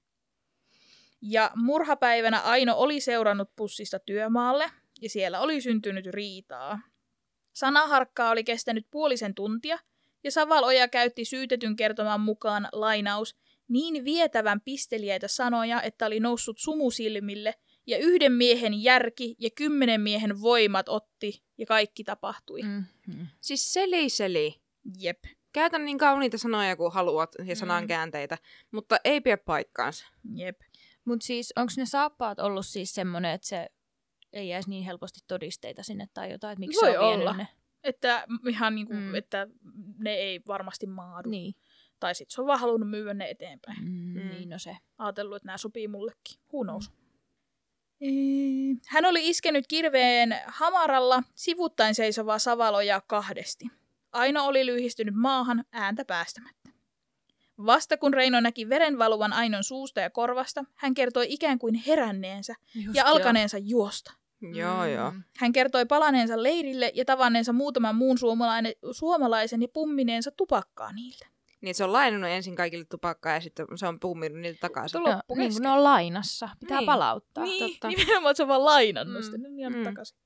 [1.23, 4.71] Ja murhapäivänä Aino oli seurannut pussista työmaalle,
[5.03, 6.81] ja siellä oli syntynyt riitaa.
[7.53, 9.79] Sanaharkkaa oli kestänyt puolisen tuntia,
[10.25, 13.37] ja Savaloja käytti syytetyn kertoman mukaan lainaus
[13.69, 17.55] niin vietävän pisteliäitä sanoja, että oli noussut sumusilmille,
[17.87, 22.63] ja yhden miehen järki ja kymmenen miehen voimat otti, ja kaikki tapahtui.
[22.63, 22.85] Mm.
[23.07, 23.27] Mm-hmm.
[23.41, 24.61] Siis seli seli.
[24.99, 27.89] Jep, Käytä niin kauniita sanoja kuin haluat ja sanan Mm.
[27.89, 28.39] käänteitä,
[28.71, 30.07] mutta ei pidä paikkaansa.
[30.35, 30.61] jep.
[31.05, 33.69] Mutta siis onko ne saappaat ollut siis semmoinen, että se
[34.33, 37.31] ei jäisi niin helposti todisteita sinne tai jotain, että miksi Voi se on olla.
[37.31, 37.49] vienyt ne?
[37.85, 38.99] Että ihan niinku, Mm.
[39.01, 39.15] mm.
[39.15, 39.47] että
[39.99, 41.31] ne ei varmasti maadu.
[41.31, 41.55] Niin.
[42.01, 43.79] Tai sitten se on vaan halunnut myydä ne eteenpäin.
[43.85, 44.29] Mm, Mm.
[44.29, 44.77] Niin no se.
[44.99, 46.37] Ajatellut, että nämä sopii mullekin.
[46.53, 46.91] Who knows?
[48.01, 48.81] Mm.
[48.89, 53.65] Hän oli iskenyt kirveen hamaralla sivuttaen seisovaa Savaloja kahdesti.
[54.13, 56.71] Aino oli lyhistynyt maahan ääntä päästämättä.
[57.67, 62.55] Vasta kun Reino näki veren valuvan Ainon suusta ja korvasta, hän kertoi ikään kuin heränneensä
[62.75, 64.13] Just ja alkaneensa juosta.
[64.55, 65.13] Joo, joo.
[65.39, 71.27] Hän kertoi palaneensa leirille ja tavanneensa muutaman muun suomalainen, suomalaisen ja pummineensa tupakkaa niiltä.
[71.61, 74.99] Niin se on lainannut ensin kaikille tupakkaa ja sitten se on pumminut niitä takaisin.
[75.03, 76.49] No, loppu niin, kun ne on lainassa.
[76.61, 76.87] Pitää Niin.
[76.87, 77.45] palauttaa.
[77.45, 77.89] Niin, totta.
[77.89, 79.39] nimenomaan se on vaan lainannut Mm, sitä.
[79.39, 79.57] Mm.
[79.57, 79.85] Niin mm.
[79.85, 80.19] takaisin.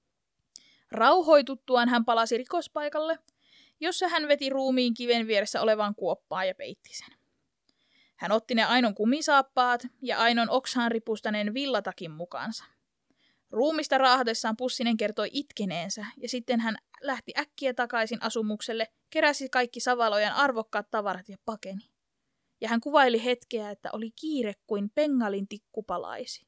[0.90, 3.18] Rauhoituttuaan hän palasi rikospaikalle,
[3.80, 7.08] jossa hän veti ruumiin kiven vieressä olevaan kuoppaan ja peitti sen.
[8.16, 12.64] Hän otti ne Ainon kumisaappaat ja Ainon oksaan ripustaneen villatakin mukaansa.
[13.50, 20.32] Ruumista raahatessaan Pussinen kertoi itkeneensä ja sitten hän lähti äkkiä takaisin asumukselle, keräsi kaikki Savalojan
[20.32, 21.90] arvokkaat tavarat ja pakeni.
[22.60, 26.46] Ja hän kuvaili hetkeä, että oli kiire kuin pengalin tikku palaisi.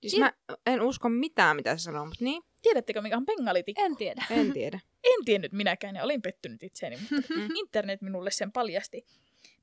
[0.00, 0.32] Siis mä
[0.66, 3.82] en usko mitään, mitä se sanoo, mutta niin, Tiedättekö, mikä on pengalitikku?
[3.82, 4.24] En tiedä.
[4.30, 4.80] en tiedä.
[5.04, 9.06] En tiennyt minäkään ja olin pettynyt itseäni, mutta internet minulle sen paljasti.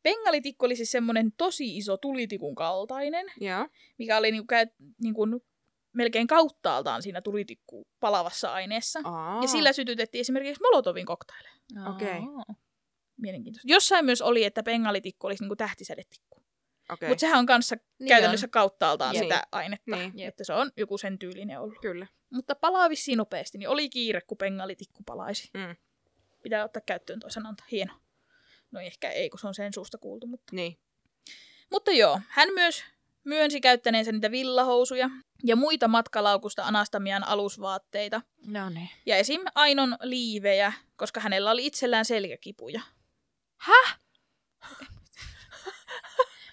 [0.03, 3.67] Pengalitikku oli siis semmoinen tosi iso tulitikun kaltainen, Joo.
[3.97, 5.25] mikä oli niinku, kä- niinku,
[5.95, 8.99] melkein kauttaaltaan siinä tulitikku palavassa aineessa.
[9.03, 9.41] Aa.
[9.41, 11.53] Ja sillä sytytettiin esimerkiksi Molotovin koktaileja.
[11.89, 12.11] Okei.
[12.11, 12.55] Aa.
[13.17, 13.67] Mielenkiintoista.
[13.71, 16.45] Jossain myös oli, että bengalitikku olisi niinku tähtisädetikku.
[16.93, 19.23] Okei, Mutta sehän on kanssa Niin käytännössä kauttaaltaan Jep.
[19.23, 19.95] sitä ainetta.
[19.95, 20.19] Niin.
[20.27, 21.79] Että se on joku sen tyylinen ollut.
[21.81, 22.07] kyllä.
[22.33, 25.49] Mutta palaa vissiin nopeasti, niin oli kiire, kun bengalitikku palaisi.
[25.53, 25.75] Mm.
[26.43, 27.63] Pitää ottaa käyttöön toi sanonta.
[27.71, 27.93] Hieno.
[28.71, 30.27] No ehkä ei, kun se on sen suusta kuultu.
[30.27, 30.79] Mutta, Niin.
[31.71, 32.83] mutta joo, hän myös
[33.25, 35.09] myönsi käyttäneensä niitä villahousuja
[35.43, 38.21] ja muita matkalaukusta anastamiaan alusvaatteita.
[38.47, 38.89] No niin.
[39.05, 39.41] Ja esim.
[39.55, 42.81] Ainon liivejä, koska hänellä oli itsellään selkäkipuja.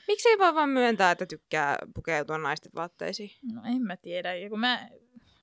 [0.09, 3.31] Miksi ei voi vaan myöntää, että tykkää pukeutua naisten vaatteisiin?
[3.53, 4.35] No en mä tiedä.
[4.35, 4.89] Ja kun mä,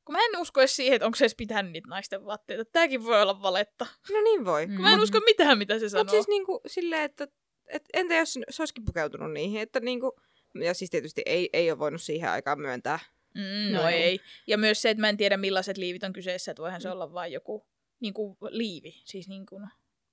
[0.05, 2.65] kun mä en usko edes siihen, että onko se edes pitänyt niitä naisten vaatteita.
[2.65, 3.88] Tääkin voi olla valetta.
[4.13, 4.67] No niin voi.
[4.67, 4.75] Mm.
[4.75, 6.03] Kun mä en usko mitään, mitä se sanoo.
[6.03, 7.27] Mutta siis niinku silleen, että
[7.67, 10.21] et, entä jos se olisikin pukeutunut niihin, että niinku,
[10.55, 12.99] ja siis tietysti ei, ei ole voinut siihen aikaan myöntää.
[13.35, 14.19] Mm, no No ei.
[14.47, 17.13] Ja myös se, että mä en tiedä millaiset liivit on kyseessä, että voihan se olla
[17.13, 17.65] vain joku
[17.99, 19.01] niin kuin liivi.
[19.05, 19.67] Siis niin kuin,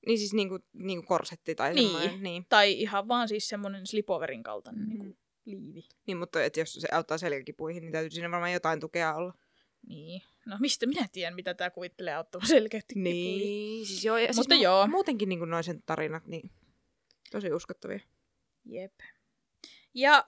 [0.07, 1.91] Niin siis niinku, niinku korsetti tai Niin.
[1.91, 2.23] semmoinen.
[2.23, 2.47] Niin.
[2.49, 4.89] tai ihan vaan siis semmoinen slipoverin kaltainen Mm.
[4.89, 5.89] niin kuin liivi.
[6.07, 6.17] niin.
[6.19, 9.35] mutta et jos se auttaa selkäkipuihin, niin täytyy siinä varmaan jotain tukea olla.
[9.89, 10.23] Niin.
[10.47, 12.95] No mistä minä tiedän, mitä tämä kuvittelee auttavan selkeästi.
[12.99, 14.17] Niin, siis joo.
[14.19, 14.87] Ja Mutta siis joo.
[14.87, 16.51] Muutenkin niinku noin sen tarinat, niin
[17.31, 18.01] tosi uskottavia.
[18.65, 18.93] Jep.
[19.97, 20.25] Ja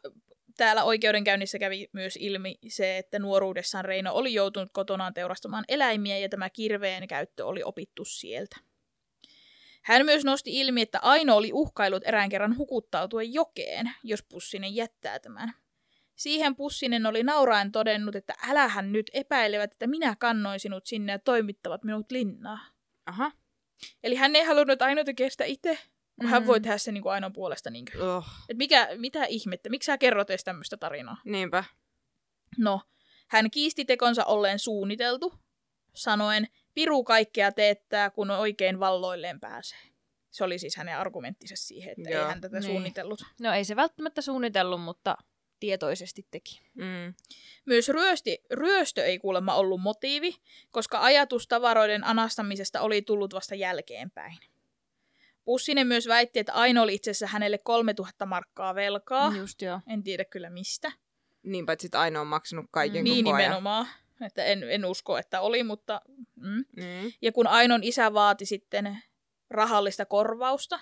[0.56, 6.28] täällä oikeudenkäynnissä kävi myös ilmi se, että nuoruudessaan Reino oli joutunut kotonaan teurastamaan eläimiä ja
[6.28, 8.56] tämä kirveen käyttö oli opittu sieltä.
[9.82, 15.18] Hän myös nosti ilmi, että Aino oli uhkailut erään kerran hukuttautua jokeen, jos Pussinen jättää
[15.18, 15.52] tämän.
[16.16, 21.18] Siihen Pussinen oli nauraen todennut, että älähän nyt epäilevät, että minä kannoin sinut sinne ja
[21.18, 22.60] toimittavat minut linnaan.
[23.06, 23.32] Aha.
[24.02, 25.78] Eli hän ei halunnut, että Aino tekee sitä itse,
[26.20, 26.46] kun hän Mm.
[26.46, 27.70] voi tehdä sen niin kuin Ainon puolesta.
[27.70, 28.02] Niin kuin.
[28.02, 31.16] Oh, Et mikä, mitä ihmettä, miksi sä kerrot edes tämmöistä tarinaa?
[31.24, 31.64] niinpä.
[32.58, 32.80] No,
[33.28, 35.34] hän kiisti tekonsa olleen suunniteltu,
[35.94, 39.78] sanoen, piru kaikkea teettää, kun oikein valloilleen pääsee.
[40.30, 42.70] Se oli siis hänen argumenttinsa siihen, että Joo, ei hän tätä niin.
[42.70, 43.20] suunnitellut.
[43.40, 45.16] No ei se välttämättä suunnitellut, mutta
[45.60, 46.60] tietoisesti teki.
[46.74, 47.14] Mm.
[47.66, 50.34] Myös ryösti, ryöstö ei kuulemma ollut motiivi,
[50.70, 54.38] koska ajatus tavaroiden anastamisesta oli tullut vasta jälkeenpäin.
[55.48, 59.32] Pussinen myös väitti, että Aino oli itse asiassa hänelle 3000 markkaa velkaa.
[59.36, 59.80] Just joo.
[59.86, 60.92] En tiedä kyllä mistä.
[61.42, 63.48] Niinpä, että sit aina on maksanut kaiken Niin koko ajan.
[63.48, 63.86] nimenomaan.
[64.26, 66.00] Että en, en usko, että oli, mutta...
[66.36, 66.64] Mm.
[66.76, 67.12] Mm.
[67.22, 68.98] Ja kun Ainon isä vaati sitten
[69.50, 70.80] rahallista korvausta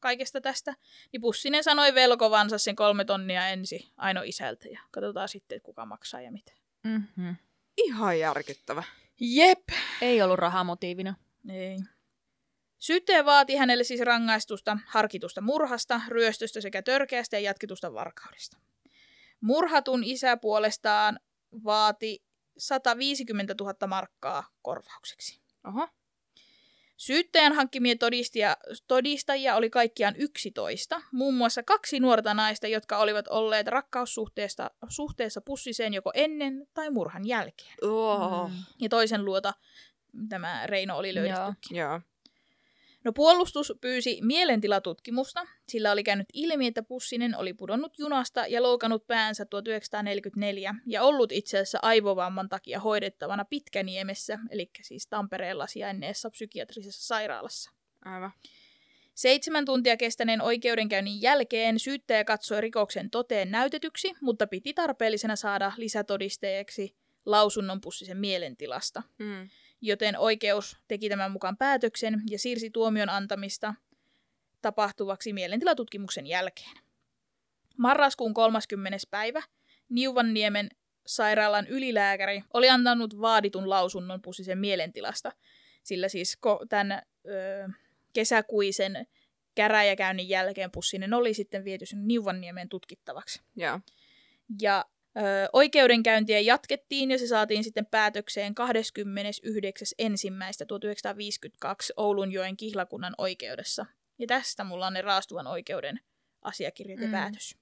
[0.00, 0.74] kaikesta tästä,
[1.12, 5.86] niin Pussinen sanoi velkovansa sen kolme tonnia ensi Aino isältä ja katsotaan sitten, että kuka
[5.86, 6.52] maksaa ja mitä.
[6.84, 7.36] Mm-hmm.
[7.76, 8.82] Ihan järkyttävä.
[9.20, 9.68] Jep.
[10.02, 11.14] Ei ollut rahamotiivina.
[11.50, 11.78] Ei.
[12.80, 18.56] Syyttäjä vaati hänelle siis rangaistusta harkitusta murhasta, ryöstöstä sekä törkeästä ja jatketusta varkaudesta.
[19.40, 21.20] Murhatun isä puolestaan
[21.64, 22.22] vaati
[22.58, 25.40] 150 000 markkaa korvaukseksi.
[25.64, 25.88] Oho.
[26.96, 28.56] Syyttäjän hankkimia todistia,
[28.88, 35.94] todistajia oli kaikkiaan 11, muun muassa kaksi nuorta naista, jotka olivat olleet rakkaussuhteessa suhteessa pussiseen
[35.94, 37.74] joko ennen tai murhan jälkeen.
[37.82, 38.50] Oh.
[38.50, 38.56] Mm.
[38.80, 39.54] Ja toisen luota
[40.28, 41.76] tämä Reino oli löydettykin.
[41.76, 42.00] Joo.
[43.04, 49.06] No puolustus pyysi mielentilatutkimusta, sillä oli käynyt ilmi, että Pussinen oli pudonnut junasta ja loukannut
[49.06, 57.06] päänsä 1944 ja ollut itse asiassa aivovamman takia hoidettavana Pitkäniemessä, eli siis Tampereella sijainneessa psykiatrisessa
[57.06, 57.70] sairaalassa.
[58.04, 58.32] Aivan.
[59.14, 66.96] Seitsemän tuntia kestäneen oikeudenkäynnin jälkeen syyttäjä katsoi rikoksen toteen näytetyksi, mutta piti tarpeellisena saada lisätodisteeksi
[67.26, 69.48] lausunnon Pussisen mielentilasta Mm.
[69.80, 73.74] Joten oikeus teki tämän mukaan päätöksen ja siirsi tuomion antamista
[74.62, 76.76] tapahtuvaksi mielentilatutkimuksen jälkeen.
[77.76, 78.98] Marraskuun 30.
[79.10, 79.42] päivä
[79.88, 80.68] Niuvanniemen
[81.06, 85.32] sairaalan ylilääkäri oli antanut vaaditun lausunnon Pussisen mielentilasta,
[85.82, 87.68] sillä siis tämän ö,
[88.12, 89.06] kesäkuisen
[89.54, 93.40] käräjäkäynnin jälkeen Pussinen oli sitten viety sinne Niuvanniemen tutkittavaksi.
[93.56, 93.80] Joo.
[94.60, 94.84] Ja
[95.52, 98.64] oikeudenkäyntiä jatkettiin ja se saatiin sitten päätökseen 29.1.1952
[101.96, 103.86] Oulunjoen kihlakunnan oikeudessa.
[104.18, 106.00] Ja tästä mulla on ne raastuvan oikeuden
[106.42, 107.12] asiakirjat ja Mm.
[107.12, 107.56] päätös.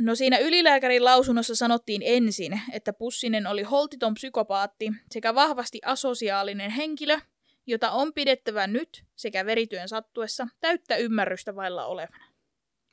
[0.00, 7.18] No siinä ylilääkärin lausunnossa sanottiin ensin, että Pussinen oli holtiton psykopaatti sekä vahvasti asosiaalinen henkilö,
[7.66, 12.24] jota on pidettävä nyt sekä verityön sattuessa täyttä ymmärrystä vailla olevana.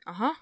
[0.06, 0.36] Aha.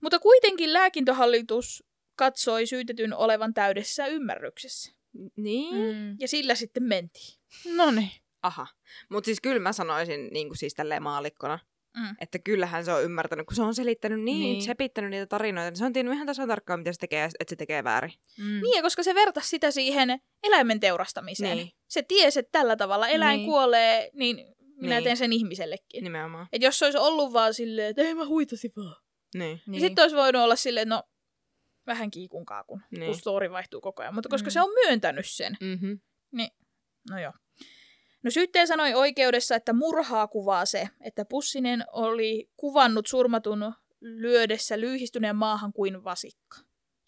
[0.00, 1.84] Mutta kuitenkin lääkintöhallitus
[2.24, 4.92] katsoi syytetyn olevan täydessä ymmärryksessä.
[5.36, 5.74] Niin.
[5.96, 6.16] Mm.
[6.20, 7.38] Ja sillä sitten mentiin.
[7.76, 8.10] No niin.
[8.42, 8.66] Aha.
[9.10, 11.58] Mutta siis kyllä mä sanoisin niin kuin siis tälleen maalikkona,
[11.96, 12.16] Mm.
[12.20, 14.62] että kyllähän se on ymmärtänyt, kun se on selittänyt niin, Niin.
[14.62, 17.56] sepittänyt niitä tarinoita, niin se on tiennyt ihan tasan tarkkaan, mitä se tekee, että se
[17.56, 18.12] tekee väärin.
[18.38, 18.44] Mm.
[18.62, 21.56] Niin, ja koska se vertasi sitä siihen eläimen teurastamiseen.
[21.56, 21.70] Niin.
[21.88, 23.46] Se tiesi, että tällä tavalla eläin Niin.
[23.50, 24.36] kuolee, niin
[24.76, 25.04] minä Niin.
[25.04, 26.04] teen sen ihmisellekin.
[26.04, 26.46] Nimenomaan.
[26.52, 28.96] Et jos se olisi ollut vaan silleen, että ei mä huitasin vaan.
[29.34, 29.40] Niin.
[29.48, 29.60] Niin.
[29.66, 29.80] Niin.
[29.80, 31.02] Sitten olisi voinut olla silleen, että no
[31.86, 33.00] vähän kiikun kaakun, niin.
[33.00, 33.10] Niin.
[33.12, 34.14] kun story vaihtuu koko ajan.
[34.14, 34.52] Mutta koska Mm.
[34.52, 36.00] se on myöntänyt sen, Mm-hmm.
[37.10, 37.32] no joo.
[38.22, 45.36] No syyttäjä sanoi oikeudessa, että murhaa kuvaa se, että Pussinen oli kuvannut surmatun lyödessä lyyhistyneen
[45.36, 46.58] maahan kuin vasikka.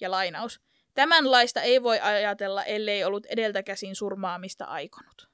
[0.01, 0.61] Ja lainaus.
[0.95, 5.29] Tämänlaista ei voi ajatella, ellei ollut edeltä käsin surmaamista aikonut,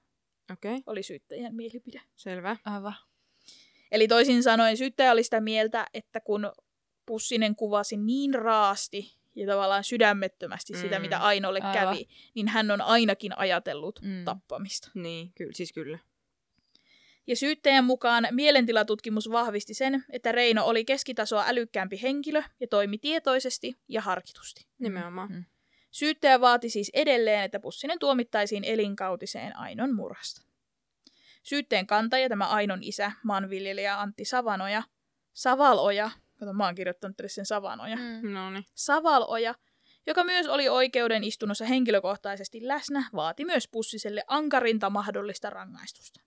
[0.52, 0.82] Okei, okay.
[0.86, 2.00] oli syyttäjän mielipide.
[2.16, 2.56] selvä.
[2.64, 2.94] Aivan.
[3.92, 6.52] Eli toisin sanoen syyttäjä oli sitä mieltä, että kun
[7.06, 11.02] Pussinen kuvasi niin raasti ja tavallaan sydämettömästi sitä, Mm.
[11.02, 11.72] mitä Ainolle Aivan.
[11.94, 14.24] kävi, niin hän on ainakin ajatellut Mm.
[14.24, 14.90] tappamista.
[14.94, 15.98] Niin, kyllä, siis kyllä.
[17.26, 23.76] Ja syyttäjän mukaan mielentilatutkimus vahvisti sen, että Reino oli keskitasoa älykkäämpi henkilö ja toimi tietoisesti
[23.88, 24.66] ja harkitusti.
[24.78, 25.32] Nimenomaan.
[25.32, 25.44] Mm.
[25.90, 30.42] Syyttäjä vaati siis edelleen, että Pussinen tuomittaisiin elinkautiseen Ainon murhasta.
[31.42, 34.82] Syytteen kantaja, tämä Ainon isä, maanviljelijä Antti Savanoja,
[35.32, 36.10] Savaloja,
[36.40, 38.02] kato mä oon kirjoittanut teille sen Savanoja, mm.
[38.02, 38.32] Mm.
[38.32, 38.64] No niin.
[38.74, 39.54] Savaloja,
[40.06, 46.20] joka myös oli oikeuden istunnossa henkilökohtaisesti läsnä, vaati myös Pussiselle ankarinta mahdollista rangaistusta.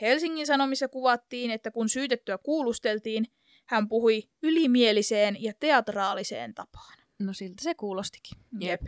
[0.00, 3.26] Helsingin Sanomissa kuvattiin, että kun syytettyä kuulusteltiin,
[3.66, 6.98] hän puhui ylimieliseen ja teatraaliseen tapaan.
[7.18, 8.38] No siltä se kuulostikin.
[8.60, 8.82] Jep.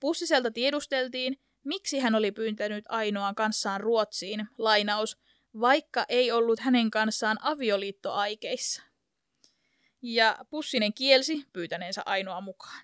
[0.00, 5.18] Pussiselta tiedusteltiin, miksi hän oli pyyntänyt ainoan kanssaan Ruotsiin, lainaus,
[5.60, 8.82] vaikka ei ollut hänen kanssaan avioliittoaikeissa.
[10.02, 12.82] Ja Pussinen kielsi pyytäneensä ainoa mukaan.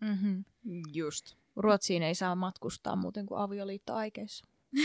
[0.00, 0.44] Mm-hmm.
[0.92, 1.34] Just.
[1.56, 4.46] Ruotsiin ei saa matkustaa muuten kuin avioliittoaikeissa.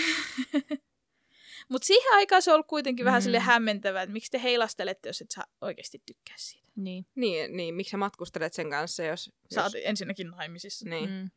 [1.69, 3.23] Mutta siihen aikaan se on ollut kuitenkin vähän Mm.
[3.23, 6.67] sille hämmentävää, että miksi te heilastelette, jos et sä oikeasti tykkää siitä.
[6.75, 7.05] Niin.
[7.15, 9.31] Niin, niin, miksi sä matkustelet sen kanssa, jos...
[9.53, 9.75] Sä jos...
[9.83, 10.89] ensinnäkin naimisissa.
[10.89, 11.09] Niin.
[11.09, 11.29] Mm.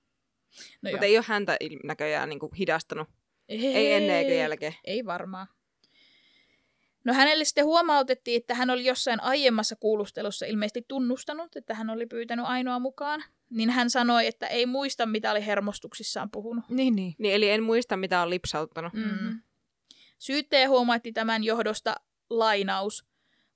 [0.83, 3.09] No Mutta ei ole häntä näköjään niin kuin hidastanut.
[3.49, 4.75] Ei ennen eikä jälkeen.
[4.85, 5.47] Ei varmaan.
[7.05, 12.07] No hänelle sitten huomautettiin, että hän oli jossain aiemmassa kuulustelussa ilmeisesti tunnustanut, että hän oli
[12.07, 13.25] pyytänyt ainoa mukaan.
[13.51, 16.65] Niin hän sanoi, että ei muista, mitä oli hermostuksissaan puhunut.
[16.69, 17.15] Niin, niin.
[17.19, 18.93] Niin, eli en muista, mitä on lipsauttanut.
[18.93, 19.01] Mm.
[19.01, 19.41] Mm-hmm.
[20.19, 21.95] Syyttäjä huomautti tämän johdosta
[22.31, 23.05] lainaus.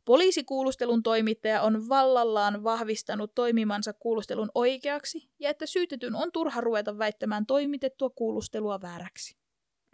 [0.05, 7.47] Poliisikuulustelun toimittaja on vallallaan vahvistanut toimimansa kuulustelun oikeaksi ja että syytetyn on turha ruveta väittämään
[7.47, 9.37] toimitettua kuulustelua vääräksi.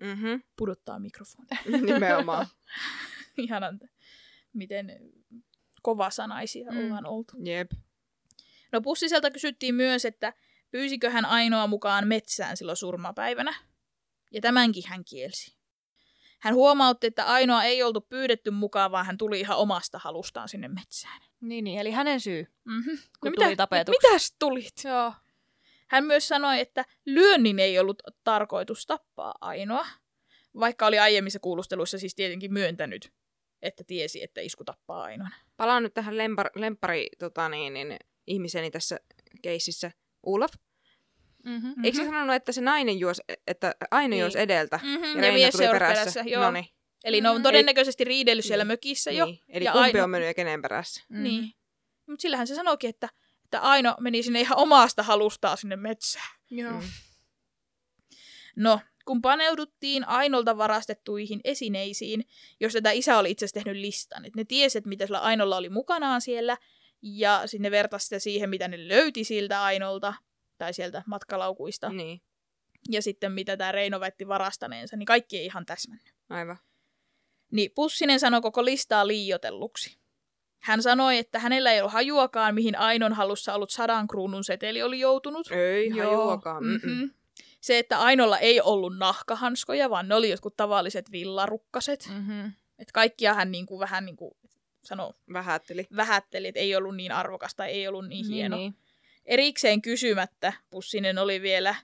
[0.00, 0.42] Mm-hmm.
[0.56, 1.48] Pudottaa mikrofoni.
[1.86, 2.46] Nimenomaan.
[3.44, 3.80] Ihanan,
[4.52, 4.98] miten
[5.82, 6.78] kovasanaisia Mm.
[6.78, 7.32] ollaan oltu.
[7.44, 7.70] Jep.
[8.72, 10.32] No Pussiselta kysyttiin myös, että
[10.70, 13.54] pyysikö hän ainoa mukaan metsään silloin surmapäivänä.
[14.32, 15.56] Ja tämänkin hän kielsi.
[16.40, 20.68] Hän huomautti, että ainoa ei oltu pyydetty mukaan, vaan hän tuli ihan omasta halustaan sinne
[20.68, 21.20] metsään.
[21.40, 21.78] Niin, niin.
[21.80, 22.98] Eli hänen syy, Mm-hmm.
[23.20, 23.98] kun tuli tapetuksi.
[24.08, 24.72] Mitäs tulit?
[24.84, 25.12] Joo.
[25.88, 29.86] Hän myös sanoi, että lyönnin ei ollut tarkoitus tappaa ainoa,
[30.60, 33.12] vaikka oli aiemmissa kuulusteluissa siis tietenkin myöntänyt,
[33.62, 35.30] että tiesi, että isku tappaa ainoan.
[35.56, 37.96] Palaan nyt tähän lempar, lemppari tota niin, niin,
[38.26, 39.00] ihmiseni tässä
[39.42, 39.90] keississä.
[40.22, 40.52] Olaf.
[41.44, 41.68] Mm-hmm.
[41.68, 41.84] Mm-hmm.
[41.84, 44.20] Eikö se sanonut, että se nainen juosi, että Aino Niin.
[44.20, 45.04] juosi edeltä Mm-hmm.
[45.04, 46.00] ja Ja, Reino mies tuli perässä?
[46.00, 46.20] perässä.
[46.26, 46.42] Joo.
[46.44, 46.66] Noniin.
[47.04, 47.42] Eli ne on Mhm.
[47.42, 48.68] todennäköisesti riidellyt siellä Niin.
[48.72, 49.26] mökissä jo.
[49.26, 49.38] Niin.
[49.48, 51.02] Eli ja kumpi Aino- on mennyt ja kenen perässä?
[51.08, 51.22] Mm-hmm.
[51.24, 51.52] Niin.
[52.06, 53.08] Mutta sillähän se sanoikin, että,
[53.44, 56.36] että Aino meni sinne ihan omasta halustaan sinne metsään.
[56.50, 56.72] Joo.
[56.72, 56.80] Mm.
[58.56, 58.80] No,
[59.10, 62.24] kun paneuduttiin Ainolta varastettuihin esineisiin,
[62.60, 65.56] jos tätä isä oli itse asiassa tehnyt listan, että ne tiesi, että mitä sillä Ainolla
[65.56, 66.56] oli mukanaan siellä,
[67.02, 70.14] ja sinne vertasi sitä siihen, mitä ne löyti siltä Ainolta,
[70.58, 71.88] tai sieltä matkalaukuista.
[71.88, 72.20] Niin,
[72.90, 76.14] ja sitten mitä tämä Reino väitti varastaneensa, niin kaikki ei ihan täsmännyt.
[76.28, 76.58] aivan.
[77.52, 79.98] Niin Pussinen sanoi koko listaa liiotelluksi.
[80.62, 85.00] Hän sanoi, että hänellä ei ollut hajuakaan, mihin Ainon halussa ollut sadan kruunun seteli oli
[85.00, 85.50] joutunut.
[85.50, 86.64] Ei Joo, hajuakaan.
[86.64, 86.90] Mm-mm.
[86.90, 87.19] mhm.
[87.60, 92.06] Se, että Ainolla ei ollut nahkahanskoja, vaan ne oli jotkut tavalliset villarukkaset.
[92.08, 92.14] Mm.
[92.14, 92.52] Mm-hmm.
[92.78, 94.34] Että kaikkia hän niin kuin, vähän niin kuin
[94.84, 95.86] sano, Vähätteli.
[95.96, 98.56] vähätteli, että ei ollut niin arvokas tai ei ollut niin hieno.
[98.56, 98.74] Niin,
[99.26, 101.74] Erikseen kysymättä Pussinen oli vielä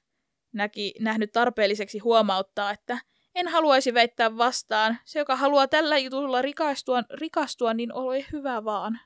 [0.53, 2.99] näki, nähnyt tarpeelliseksi huomauttaa, että
[3.35, 4.99] en haluaisi väittää vastaan.
[5.05, 9.01] Se, joka haluaa tällä jutulla rikastua, rikastua niin ole hyvä vaan.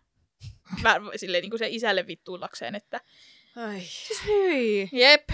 [1.16, 3.00] Silleen niin kuin se isälle vittuillakseen, että
[3.56, 3.80] Ai.
[3.80, 4.88] Siis hyi.
[4.92, 5.28] jep,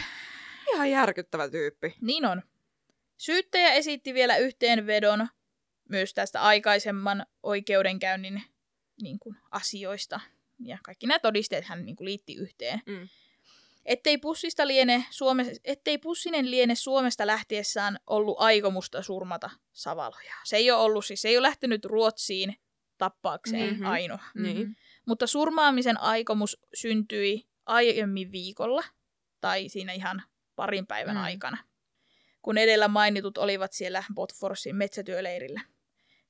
[0.74, 1.94] Ihan järkyttävä tyyppi.
[2.00, 2.42] niin on.
[3.16, 5.28] Syyttäjä esitti vielä yhteenvedon
[5.88, 8.42] myös tästä aikaisemman oikeudenkäynnin
[9.02, 10.20] niin kuin, asioista.
[10.58, 12.82] Ja kaikki nämä todisteet hän niin kuin, liitti yhteen.
[12.86, 13.08] Mm.
[13.84, 20.34] Ettei, pussista liene Suome, ettei Pussinen liene Suomesta lähtiessään ollut aikomusta surmata Savaloja.
[20.44, 22.56] Se ei ole ollut, siis se ei ole lähtenyt Ruotsiin
[22.98, 23.70] tappaakseen Mhm.
[23.72, 23.86] mm-hmm.
[23.86, 24.22] ainoa.
[24.34, 24.76] Niin.
[25.06, 28.84] Mutta surmaamisen aikomus syntyi aiemmin viikolla,
[29.40, 30.22] tai siinä ihan
[30.56, 31.22] parin päivän Mm.
[31.22, 31.58] aikana.
[32.42, 35.60] kun edellä mainitut olivat siellä Botforsin metsätyöleirillä,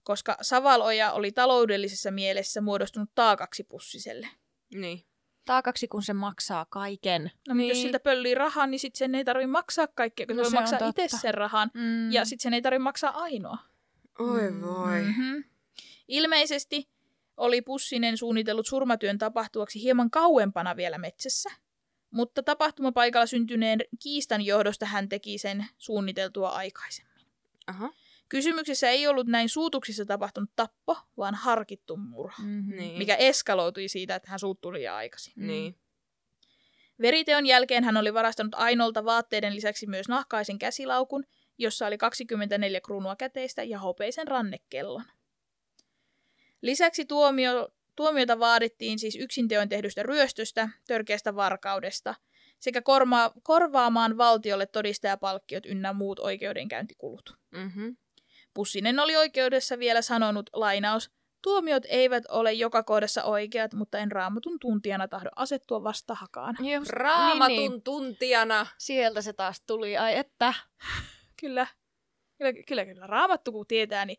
[0.02, 4.28] koska Savaloja oli taloudellisessa mielessä muodostunut taakaksi pussiselle.
[4.74, 5.04] Niin.
[5.44, 7.30] Taakaksi, kun se maksaa kaiken.
[7.48, 7.68] No niin.
[7.68, 10.88] jos siltä pöllii rahaa, niin sitten sen ei tarvitse maksaa kaikkea, kun No se maksaa
[10.88, 11.70] itse sen rahan.
[11.74, 12.12] Mm.
[12.12, 13.58] Ja sitten sen ei tarvitse maksaa ainoa.
[14.18, 14.60] Oi Mm.
[14.62, 15.00] voi.
[15.02, 15.44] Mm-hmm.
[16.08, 16.88] Ilmeisesti
[17.36, 21.50] oli Pussinen suunnitellut surmatyön tapahtuvaksi hieman kauempana vielä metsässä,
[22.10, 27.26] mutta tapahtumapaikalla syntyneen kiistan johdosta hän teki sen suunniteltua aikaisemmin.
[27.66, 27.92] Aha.
[28.28, 32.76] Kysymyksessä ei ollut näin suutuksissa tapahtunut tappo, vaan harkittu murha, Mm-hmm.
[32.76, 32.98] Niin.
[32.98, 35.32] mikä eskaloitui siitä, että hän suuttui liian aikaisin.
[35.36, 35.46] Mm.
[35.46, 35.78] Niin.
[37.00, 41.24] Veriteon jälkeen hän oli varastanut Ainolta vaatteiden lisäksi myös nahkaisen käsilaukun,
[41.58, 45.04] jossa oli 24 kruunua käteistä ja hopeisen rannekellon.
[46.62, 52.14] Lisäksi tuomio, tuomiota vaadittiin siis yksinteoin tehdystä ryöstöstä, törkeästä varkaudesta
[52.58, 57.36] sekä korma, korvaamaan valtiolle todistajapalkkiot ynnä muut oikeudenkäyntikulut.
[57.50, 57.96] Mm-hmm.
[58.54, 61.10] Pussinen oli oikeudessa vielä sanonut, lainaus,
[61.42, 66.56] tuomiot eivät ole joka kohdassa oikeat, mutta en raamatun tuntijana tahdo asettua vastahakaan.
[66.72, 67.82] Just, Raamatun Niin, niin.
[67.82, 68.66] tuntijana.
[68.78, 69.96] Sieltä se taas tuli.
[69.96, 70.54] Ai että.
[71.40, 71.66] Kyllä.
[72.38, 73.06] Kyllä, kyllä, kyllä.
[73.06, 74.18] Raamattu kun tietää, niin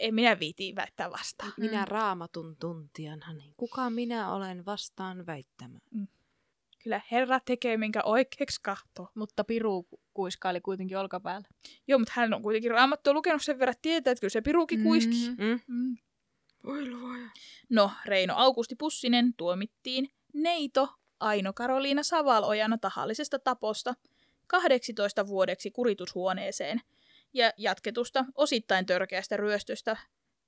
[0.00, 1.52] en minä viiti väittää vastaan.
[1.56, 1.88] Minä Mm.
[1.88, 5.80] raamatun tuntijana, niin kuka minä olen vastaan väittämään?
[6.82, 9.08] Kyllä Herra tekee, minkä oikeaksi kahtoo.
[9.14, 11.48] Mutta Piru ku- kuiskaili kuitenkin olkapäällä.
[11.88, 14.82] Joo, mutta hän on kuitenkin raamattua lukenut sen verran, että tietää, että kyllä se pirukin
[14.82, 15.14] kuiski.
[15.38, 15.44] Mm.
[15.44, 15.60] Mm?
[15.66, 15.96] Mm.
[16.64, 17.28] Voi luoja.
[17.70, 20.88] No, Reino Augusti Pussinen tuomittiin Neito
[21.20, 23.94] Aino Karoliina Savalojana tahallisesta taposta
[24.46, 26.80] 18 vuodeksi kuritushuoneeseen
[27.34, 29.96] ja jatketusta osittain törkeästä ryöstöstä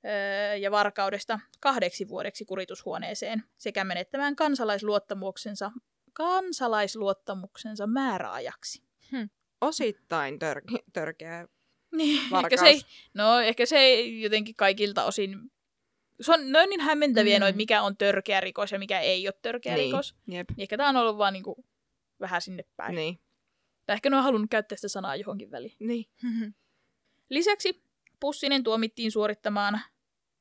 [0.07, 5.71] öö, ja varkaudesta kahdeksi vuodeksi kuritushuoneeseen sekä menettämään kansalaisluottamuksensa,
[6.13, 8.83] kansalaisluottamuksensa määräajaksi.
[9.61, 11.49] Osittain törke- törkeä
[11.97, 12.81] Niin, ehkä se, ei,
[13.15, 15.39] no, ehkä se ei jotenkin kaikilta osin...
[16.21, 17.41] Se on, ne on niin hämmentäviä Mm.
[17.41, 19.85] noit, mikä on törkeä rikos ja mikä ei ole törkeä Niin.
[19.85, 20.15] rikos.
[20.29, 20.49] Jep.
[20.59, 21.65] Ehkä tämä on ollut vaan niinku
[22.21, 22.95] vähän sinne päin.
[22.95, 23.19] Niin.
[23.87, 25.77] Tai ehkä ne on halunnut käyttää sitä sanaa johonkin väliin.
[25.79, 26.05] Niin.
[27.29, 27.83] Lisäksi
[28.21, 29.81] Pussinen tuomittiin suorittamaan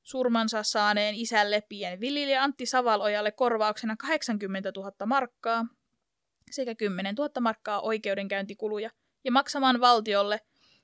[0.03, 5.65] surmansa saaneen isälle pienviljelijä Antti Savalojalle korvauksena 80 000 markkaa
[6.51, 8.89] sekä 10 000 markkaa oikeudenkäyntikuluja
[9.23, 10.39] ja maksamaan valtiolle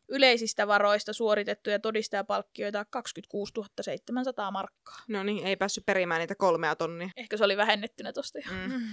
[0.09, 4.99] yleisistä varoista suoritettuja todistajapalkkioita 26 700 markkaa.
[5.07, 7.09] No niin, ei päässyt perimään niitä kolmea tonnia.
[7.15, 8.51] Ehkä se oli vähennettynä tosta jo.
[8.51, 8.87] Mm.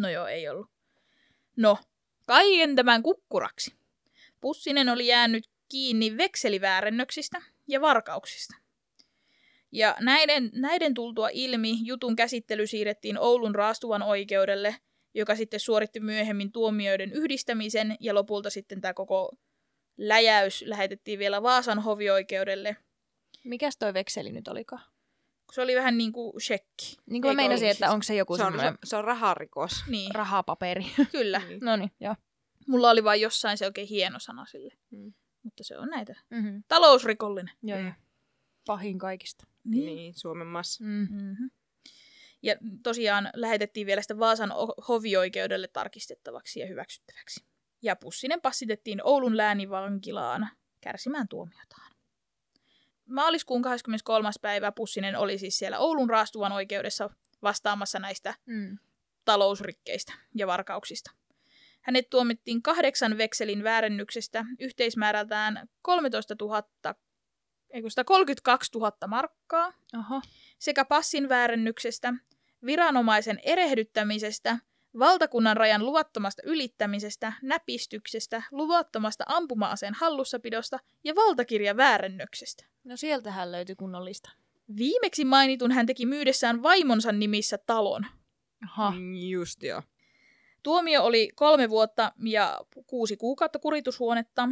[0.00, 0.70] No joo, ei ollut.
[1.56, 1.78] No,
[2.26, 3.79] kaiken tämän kukkuraksi.
[4.40, 8.56] Pussinen oli jäänyt kiinni vekseliväärennöksistä ja varkauksista.
[9.72, 14.76] Ja näiden, näiden tultua ilmi jutun käsittely siirrettiin Oulun raastuvan oikeudelle,
[15.14, 19.30] joka sitten suoritti myöhemmin tuomioiden yhdistämisen ja lopulta sitten tämä koko
[19.96, 22.76] läjäys lähetettiin vielä Vaasan hovioikeudelle.
[23.44, 24.82] Mikäs toi vekseli nyt olikaan?
[25.52, 26.96] Se oli vähän niin kuin shekki.
[27.06, 29.84] Niin kuin meinasin, että onko se joku Se on, semmoinen se, se on raharikos.
[29.86, 30.86] Niin, rahapaperi.
[31.12, 31.42] kyllä.
[31.48, 31.60] Niin.
[31.62, 32.14] no niin, joo.
[32.68, 34.74] Mulla oli vain jossain se oikein hieno sana sille.
[34.90, 35.12] Mm.
[35.42, 36.14] Mutta se on näitä.
[36.30, 36.62] Mm-hmm.
[36.68, 37.54] Talousrikollinen.
[37.62, 37.84] Joo, Mm.
[37.84, 37.94] joo.
[38.66, 39.46] Pahin kaikista.
[39.64, 39.86] Niin.
[39.86, 40.84] niin, Suomen maassa.
[40.84, 41.08] Mm.
[41.10, 41.50] Mm-hmm.
[42.42, 44.52] Ja tosiaan lähetettiin vielä sitä Vaasan
[44.88, 47.44] hovioikeudelle tarkistettavaksi ja hyväksyttäväksi.
[47.82, 50.48] Ja Pussinen passitettiin Oulun läänivankilaan
[50.80, 51.92] kärsimään tuomiotaan.
[53.08, 54.30] Maaliskuun 23.
[54.42, 57.10] päivä Pussinen oli siis siellä Oulun raastuvan oikeudessa
[57.42, 58.78] vastaamassa näistä Mm.
[59.24, 61.10] talousrikkeistä ja varkauksista.
[61.80, 66.62] Hänet tuomittiin kahdeksan vekselin väärennyksestä yhteismäärältään 13 000,
[67.70, 70.20] ei kun 132 000 markkaa Oho.
[70.58, 72.14] sekä passin väärennyksestä,
[72.66, 74.58] viranomaisen erehdyttämisestä,
[74.98, 82.64] valtakunnan rajan luvattomasta ylittämisestä, näpistyksestä, luvattomasta ampuma-aseen hallussapidosta ja valtakirjaväärennöksestä.
[82.84, 84.30] No sieltähän löytyi kunnollista.
[84.76, 88.06] Viimeksi mainitun hän teki myydessään vaimonsa nimissä talon.
[88.64, 88.90] Aha.
[88.90, 89.82] Mm, Just joo.
[90.62, 94.48] Tuomio oli kolme vuotta ja kuusi kuukautta kuritushuonetta.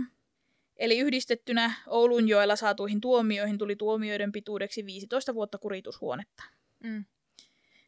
[0.76, 6.42] Eli yhdistettynä Oulunjoella saatuihin tuomioihin tuli tuomioiden pituudeksi 15 vuotta kuritushuonetta.
[6.84, 7.04] Mm.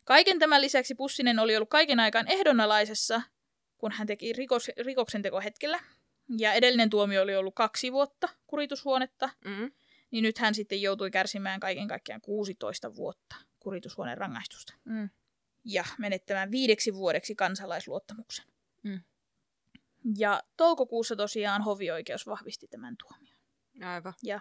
[0.04, 3.22] Kaiken tämän lisäksi Pussinen oli ollut kaiken aikaan ehdonalaisessa,
[3.78, 5.80] kun hän teki rikos, rikoksen hetkellä.
[6.38, 9.72] Ja edellinen tuomio oli ollut kaksi vuotta kuritushuonetta, Mm.
[10.10, 14.74] niin nyt hän sitten joutui kärsimään kaiken kaikkiaan 16 vuotta kuritushuoneen rangaistusta.
[14.84, 15.10] Mm.
[15.64, 18.44] Ja menettämään viideksi vuodeksi kansalaisluottamuksen.
[18.82, 19.00] Mm.
[20.18, 23.36] Ja toukokuussa tosiaan hovioikeus vahvisti tämän tuomion.
[23.82, 24.14] Aivan.
[24.22, 24.40] Ja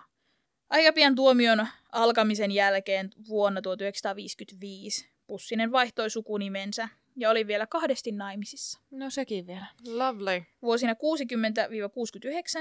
[0.69, 8.79] aika pian tuomion alkamisen jälkeen vuonna 1955 Pussinen vaihtoi sukunimensä ja oli vielä kahdesti naimisissa.
[8.91, 9.65] No sekin vielä.
[9.87, 10.43] Lovely.
[10.61, 10.93] Vuosina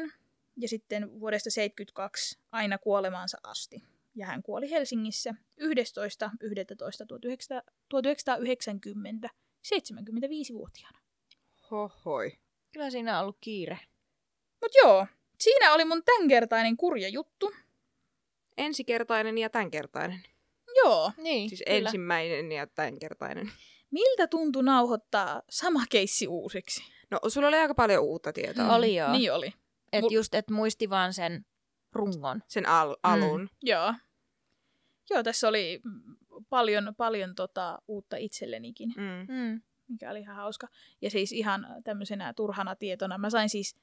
[0.07, 0.13] 60-69
[0.57, 3.83] ja sitten vuodesta 72 aina kuolemaansa asti.
[4.19, 5.67] Ja hän kuoli Helsingissä 11.11.1990
[9.67, 10.99] 75-vuotiaana.
[11.71, 12.33] Hohoi.
[12.73, 13.79] Kyllä siinä on ollut kiire.
[14.63, 15.07] Mut joo,
[15.41, 17.53] siinä oli mun tämänkertainen kurja juttu.
[18.57, 20.21] Ensikertainen ja tämänkertainen.
[20.77, 21.13] Joo.
[21.17, 21.79] Niin, Siis kyllä.
[21.79, 23.53] ensimmäinen ja tämänkertainen.
[23.91, 26.83] Miltä tuntui nauhoittaa sama keissi uusiksi?
[27.11, 28.65] No, sulla oli aika paljon uutta tietoa.
[28.65, 28.71] Mm.
[28.71, 29.13] Oli joo.
[29.13, 29.53] Niin oli.
[29.93, 31.47] Et Mul- just, että muisti vaan sen
[31.93, 32.43] rungon.
[32.49, 33.51] Sen al- alun.
[33.63, 33.95] Joo.
[35.11, 35.81] Joo, tässä oli
[36.51, 39.35] paljon, paljon tota, uutta itsellenikin, Mm.
[39.35, 39.61] Mm.
[39.89, 40.69] mikä oli ihan hauska.
[41.03, 43.19] Ja siis ihan tämmöisenä turhana tietona.
[43.19, 43.77] Mä sain siis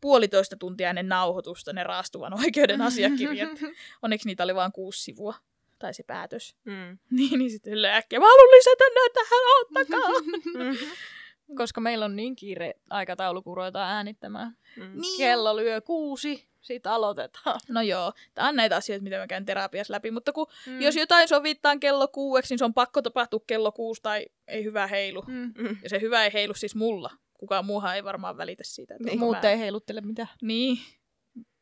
[0.00, 3.50] puolitoista tuntia ennen nauhoitusta ne raastuvan oikeuden asiakirjat.
[4.02, 5.34] Onneksi niitä oli vain kuusi sivua.
[5.78, 6.56] Tai se päätös.
[6.64, 6.98] Mm.
[7.18, 10.86] Niin, niin sitten äkkiä, mä haluan lisätä näitä tähän, ottakaa.
[11.50, 11.56] Mm.
[11.56, 14.56] Koska meillä on niin kiire aikataulu, kun ruvetaan äänittämään.
[14.76, 15.00] Mm.
[15.00, 15.18] niin.
[15.18, 17.60] Kello lyö kuusi, sitten aloitetaan.
[17.68, 20.80] No joo, tää on näitä asioita, mitä mä käyn terapiassa läpi, mutta kun Mm.
[20.80, 24.86] jos jotain sovittaan kello kuueksi, niin se on pakko tapahtua kello kuusi tai ei hyvä
[24.86, 25.22] heilu.
[25.26, 25.52] Mm.
[25.58, 25.76] Mm.
[25.82, 27.10] Ja se hyvä ei heilu siis mulla.
[27.34, 28.94] Kukaan muuhan ei varmaan välitä siitä.
[28.94, 29.18] Että Niin.
[29.18, 30.28] Muut mä- ei heiluttele mitään.
[30.42, 30.78] Niin.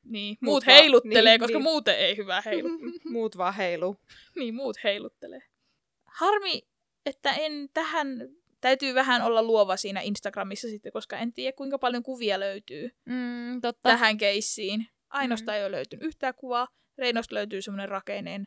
[0.05, 1.63] Niin, Muut muut vaan- heiluttelee, niin, koska niin.
[1.63, 2.69] muuten ei hyvä heilu.
[3.13, 3.97] Muut vaan heiluu.
[4.37, 5.41] niin, muut heiluttelee.
[6.05, 6.63] Harmi,
[7.07, 8.29] että en tähän,
[8.61, 13.61] täytyy vähän olla luova siinä Instagramissa sitten, koska en tiedä kuinka paljon kuvia löytyy Mm,
[13.61, 13.89] totta.
[13.89, 14.87] tähän keissiin.
[15.09, 15.59] Ainoastaan Mm.
[15.59, 16.69] ei ole löytynyt yhtään kuvaa.
[16.99, 18.45] Reinosta löytyy semmoinen rakeinen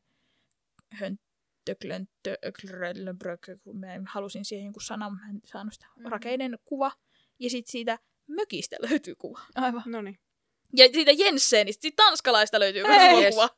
[0.93, 5.87] höntö, klönttö, öklröllöbrök, kun mä halusin siihen jonkun sanan, mä en saanut sitä.
[5.95, 6.05] Mhm.
[6.07, 6.91] Rakeinen kuva.
[7.39, 9.39] Ja sitten siitä mökistä löytyy kuva.
[9.55, 9.83] Aivan.
[9.85, 10.19] No niin.
[10.75, 13.49] Ja siitä Jensenistä, siitä tanskalaista löytyy myös kuva,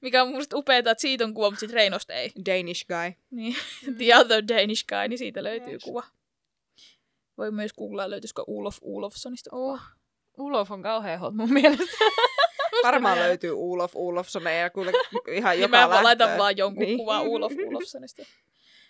[0.00, 2.32] mikä on mun upeeta, että siitä on kuva, mutta sitten Reinosta ei.
[2.46, 3.12] Danish guy.
[3.30, 3.56] Niin,
[3.98, 5.84] The Other Danish Guy, niin siitä löytyy Yes.
[5.84, 6.02] kuva.
[7.38, 9.72] Voi myös googlaa, löytyisikö Ulof Ulofsonista kuva.
[9.72, 9.80] Uh,
[10.38, 11.96] Ulof on kauhean hot mun mielestä.
[12.82, 14.92] Varmaan Mä- löytyy Ulof Ulofsoneja kuule
[15.32, 16.86] ihan Niin joka mä vaan laitan vaan jonkun Niin.
[16.86, 16.98] niin.
[16.98, 18.22] kuva Ulof Ulofsonista.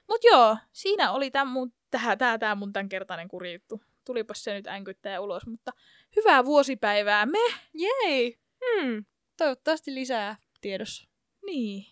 [0.09, 3.81] Mut joo, siinä oli tää mun, tää, tää, tää mun tämänkertainen kurjuttu.
[4.05, 5.72] Tulipas se nyt änkyttää ulos, mutta
[6.16, 7.38] hyvää vuosipäivää me!
[7.74, 8.38] Jei!
[8.64, 9.05] Hmm.
[9.36, 11.09] Toivottavasti lisää tiedossa
[11.46, 11.86] Niin,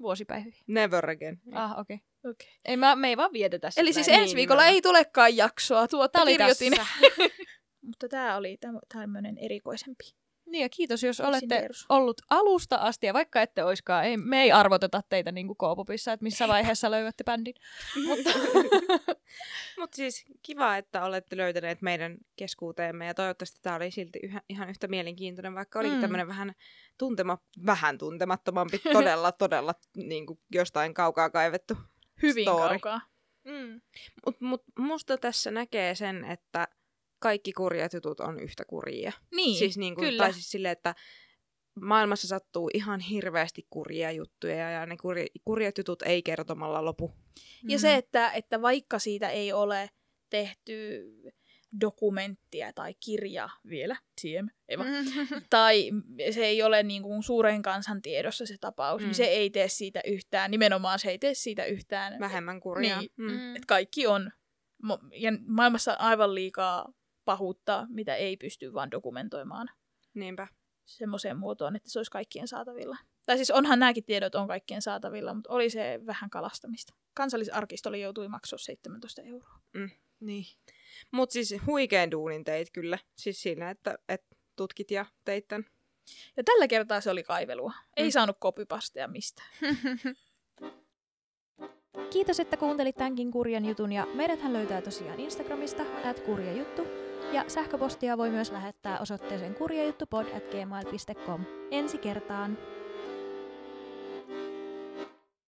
[0.00, 0.58] vuosipäiviä.
[0.66, 1.40] Never again.
[1.52, 2.00] Ah, okei.
[2.20, 2.30] Okay.
[2.30, 2.48] okei.
[2.64, 3.80] Ei, mä, me ei vaan vietetä sitä.
[3.80, 4.74] Eli siis Niin, ensi viikolla nimenomaan.
[4.74, 6.72] ei tulekaan jaksoa, tuotta Tää oli kirjoitin.
[7.86, 10.04] Mutta tää oli täm- tämmönen erikoisempi.
[10.46, 14.52] Niin ja kiitos, jos olette ollut alusta asti, ja vaikka ette oiskaan, ei, me ei
[14.52, 17.54] arvoteta teitä niin kuin K-popissa, että missä vaiheessa löydätte bändin.
[18.06, 18.30] Mutta
[19.78, 24.70] Mutta siis kiva, että olette löytäneet meidän keskuuteemme ja toivottavasti tämä oli silti yhä, ihan
[24.70, 25.98] yhtä mielenkiintoinen, vaikka olikin Mm.
[25.98, 26.00] mm.
[26.02, 26.54] tämmöinen vähän,
[26.98, 31.76] tuntema, vähän tuntemattomampi, todella, todella niin kuin jostain kaukaa kaivettu.
[32.22, 32.68] Hyvin Story.
[32.78, 33.00] kaukaa.
[33.44, 33.80] mm.
[34.26, 36.68] Mutta mut musta tässä näkee sen, että
[37.24, 39.12] kaikki kurjat jutut on yhtä kurjia.
[39.34, 40.22] Niin, siis niin kuin, kyllä.
[40.24, 40.94] Tai siis silleen, että
[41.80, 47.12] maailmassa sattuu ihan hirveästi kurjia juttuja ja ne kurja, kurjat jutut ei kertomalla lopu.
[47.68, 49.90] Ja se, että, että vaikka siitä ei ole
[50.30, 51.04] tehty
[51.80, 55.42] dokumenttia tai kirja vielä, TM, ei vaan, Mm.
[55.50, 55.90] tai
[56.30, 59.04] se ei ole niin kuin suuren kansan tiedossa se tapaus, mm.
[59.04, 59.06] Mm.
[59.08, 63.00] niin se ei tee siitä yhtään, nimenomaan se ei tee siitä yhtään, Vähemmän kurjaa.
[63.00, 63.10] Niin.
[63.16, 63.30] Mm.
[63.30, 63.56] Mm.
[63.56, 64.30] että kaikki on,
[65.12, 66.92] ja maailmassa on aivan liikaa
[67.24, 69.68] pahuutta, mitä ei pysty vaan dokumentoimaan
[70.14, 70.48] Niinpä.
[70.84, 72.96] semmoiseen muotoon, että se olisi kaikkien saatavilla.
[73.26, 76.94] Tai siis onhan nämäkin tiedot on kaikkien saatavilla, mutta oli se vähän kalastamista.
[77.14, 79.58] Kansallisarkistolle joutui maksaa 17 euroa.
[80.20, 80.44] Niin.
[81.10, 82.98] Mutta siis huikean duunin teit kyllä.
[83.16, 85.64] Siis siinä, että, että tutkit ja teit tän.
[86.36, 87.72] Ja tällä kertaa se oli kaivelua.
[87.96, 88.10] Ei Mm.
[88.10, 89.48] saanut kopypasteja mistään.
[92.12, 96.82] Kiitos, että kuuntelit tämänkin kurjan jutun ja meidäthän löytää tosiaan Instagramista at kurjajuttu
[97.34, 101.44] ja sähköpostia voi myös lähettää osoitteeseen kurjajuttupod at gmail.com.
[101.70, 102.58] Ensi kertaan!